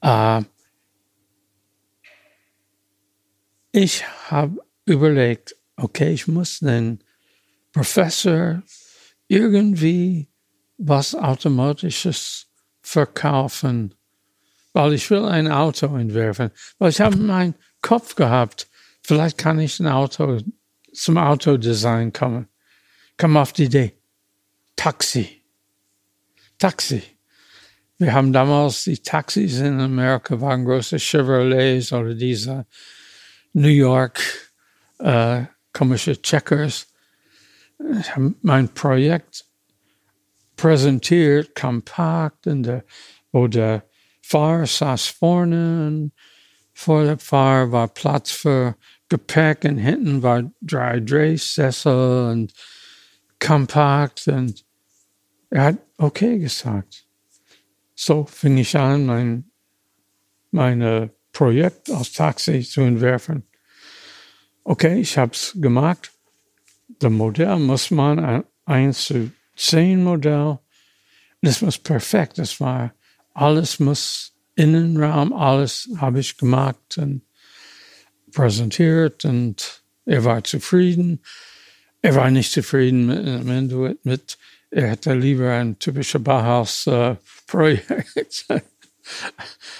äh, 0.00 0.42
ich 3.70 4.04
habe 4.28 4.56
überlegt, 4.86 5.54
okay, 5.76 6.10
ich 6.10 6.26
muss 6.26 6.58
den 6.58 7.04
Professor 7.72 8.60
irgendwie 9.28 10.26
was 10.78 11.14
Automatisches 11.14 12.46
verkaufen, 12.80 13.94
weil 14.72 14.94
ich 14.94 15.10
will 15.10 15.24
ein 15.24 15.50
Auto 15.50 15.94
entwerfen. 15.96 16.50
Weil 16.78 16.90
ich 16.90 17.00
habe 17.00 17.16
in 17.16 17.26
meinem 17.26 17.54
Kopf 17.82 18.14
gehabt, 18.14 18.68
vielleicht 19.02 19.36
kann 19.36 19.58
ich 19.58 19.78
ein 19.80 19.88
Auto 19.88 20.40
zum 20.94 21.18
Autodesign 21.18 22.12
kommen. 22.12 22.48
Kam 23.16 23.36
auf 23.36 23.52
die 23.52 23.64
Idee. 23.64 23.94
Taxi. 24.76 25.42
Taxi. 26.58 27.02
Wir 27.98 28.12
haben 28.12 28.32
damals 28.32 28.84
die 28.84 28.98
Taxis 28.98 29.58
in 29.58 29.80
Amerika 29.80 30.40
waren 30.40 30.64
große 30.64 30.98
Chevrolets 30.98 31.92
oder 31.92 32.14
diese 32.14 32.64
New 33.52 33.68
York 33.68 34.20
äh, 35.00 35.46
komische 35.72 36.20
Checkers. 36.22 36.86
Ich 38.00 38.14
habe 38.14 38.34
mein 38.42 38.68
Projekt 38.68 39.47
präsentiert, 40.58 41.54
kompakt, 41.54 42.46
und 42.46 42.64
der, 42.64 42.84
wo 43.32 43.46
der 43.46 43.84
Fahrer 44.20 44.66
saß 44.66 45.06
vorne 45.06 46.10
vor 46.74 47.04
der 47.04 47.18
Fahrer 47.18 47.72
war 47.72 47.88
Platz 47.88 48.30
für 48.30 48.76
Gepäck 49.08 49.64
und 49.64 49.78
hinten 49.78 50.22
war 50.22 50.48
drei 50.60 51.00
Drehsessel 51.00 52.30
und 52.30 52.52
kompakt 53.40 54.28
und 54.28 54.64
er 55.50 55.64
hat 55.64 55.78
okay 55.96 56.38
gesagt. 56.38 57.06
So 57.96 58.26
fing 58.26 58.58
ich 58.58 58.76
an, 58.76 59.06
mein 59.06 59.50
mein 60.50 61.10
Projekt 61.32 61.90
als 61.90 62.12
Taxi 62.12 62.62
zu 62.62 62.82
entwerfen. 62.82 63.42
Okay, 64.62 65.00
ich 65.00 65.18
habe 65.18 65.32
es 65.32 65.56
gemacht. 65.56 66.12
Das 67.00 67.10
Modell 67.10 67.58
muss 67.58 67.90
man 67.90 68.18
ein 68.18 68.44
1 68.66 69.04
zu 69.04 69.32
10 69.58 70.02
Modell. 70.02 70.58
Das 71.42 71.62
muss 71.62 71.78
perfekt. 71.78 72.38
Das 72.38 72.60
war 72.60 72.92
alles 73.34 73.78
muss 73.78 74.32
Innenraum, 74.56 75.32
alles 75.32 75.88
habe 75.98 76.18
ich 76.18 76.36
gemacht 76.36 76.98
und 76.98 77.22
präsentiert 78.32 79.24
und 79.24 79.84
er 80.04 80.24
war 80.24 80.42
zufrieden. 80.42 81.20
Er 82.02 82.16
war 82.16 82.28
nicht 82.30 82.50
zufrieden 82.50 83.06
mit, 83.06 83.70
mit, 83.70 84.04
mit 84.04 84.38
er 84.70 84.90
hätte 84.90 85.14
lieber 85.14 85.52
ein 85.52 85.78
typisches 85.78 86.22
Bauhaus-Projekt. 86.22 88.46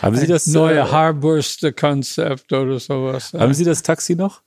Haben 0.01 0.17
Sie 0.17 0.27
das 0.27 0.47
neue 0.47 0.79
äh, 0.79 0.85
Haarbürste-Konzept 0.85 2.51
oder 2.53 2.81
sowas. 2.81 3.35
Haben 3.35 3.53
Sie 3.53 3.65
das 3.65 3.83
Taxi 3.83 4.15
noch? 4.15 4.41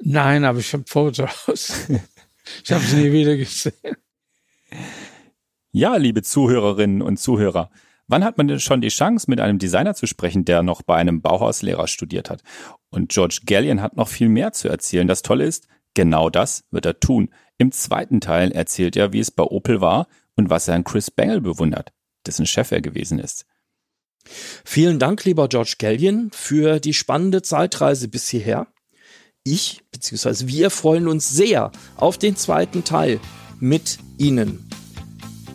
Nein, 0.00 0.44
aber 0.44 0.60
ich 0.60 0.72
habe 0.72 0.84
Fotos. 0.86 1.88
ich 2.64 2.72
habe 2.72 2.82
es 2.84 2.94
nie 2.94 3.12
wieder 3.12 3.36
gesehen. 3.36 3.74
Ja, 5.70 5.96
liebe 5.96 6.22
Zuhörerinnen 6.22 7.02
und 7.02 7.18
Zuhörer, 7.18 7.70
wann 8.06 8.24
hat 8.24 8.38
man 8.38 8.48
denn 8.48 8.60
schon 8.60 8.80
die 8.80 8.88
Chance, 8.88 9.26
mit 9.28 9.40
einem 9.40 9.58
Designer 9.58 9.94
zu 9.94 10.06
sprechen, 10.06 10.44
der 10.44 10.62
noch 10.62 10.82
bei 10.82 10.96
einem 10.96 11.20
Bauhauslehrer 11.20 11.86
studiert 11.86 12.30
hat? 12.30 12.42
Und 12.90 13.10
George 13.10 13.40
Gallion 13.44 13.82
hat 13.82 13.96
noch 13.96 14.08
viel 14.08 14.28
mehr 14.28 14.52
zu 14.52 14.68
erzählen. 14.68 15.06
Das 15.06 15.22
Tolle 15.22 15.44
ist, 15.44 15.68
genau 15.94 16.30
das 16.30 16.64
wird 16.70 16.86
er 16.86 17.00
tun. 17.00 17.30
Im 17.58 17.72
zweiten 17.72 18.20
Teil 18.20 18.52
erzählt 18.52 18.96
er, 18.96 19.12
wie 19.12 19.20
es 19.20 19.30
bei 19.30 19.44
Opel 19.44 19.80
war 19.80 20.08
und 20.36 20.48
was 20.48 20.68
er 20.68 20.74
an 20.74 20.84
Chris 20.84 21.10
Bangle 21.10 21.40
bewundert, 21.40 21.92
dessen 22.26 22.46
Chef 22.46 22.70
er 22.72 22.80
gewesen 22.80 23.18
ist. 23.18 23.46
Vielen 24.64 24.98
Dank, 24.98 25.24
lieber 25.24 25.48
George 25.48 25.74
Gallion, 25.78 26.30
für 26.32 26.80
die 26.80 26.94
spannende 26.94 27.42
Zeitreise 27.42 28.08
bis 28.08 28.28
hierher. 28.28 28.68
Ich 29.44 29.82
bzw. 29.90 30.46
wir 30.46 30.70
freuen 30.70 31.08
uns 31.08 31.28
sehr 31.28 31.72
auf 31.96 32.18
den 32.18 32.36
zweiten 32.36 32.84
Teil 32.84 33.20
mit 33.60 33.98
Ihnen. 34.18 34.68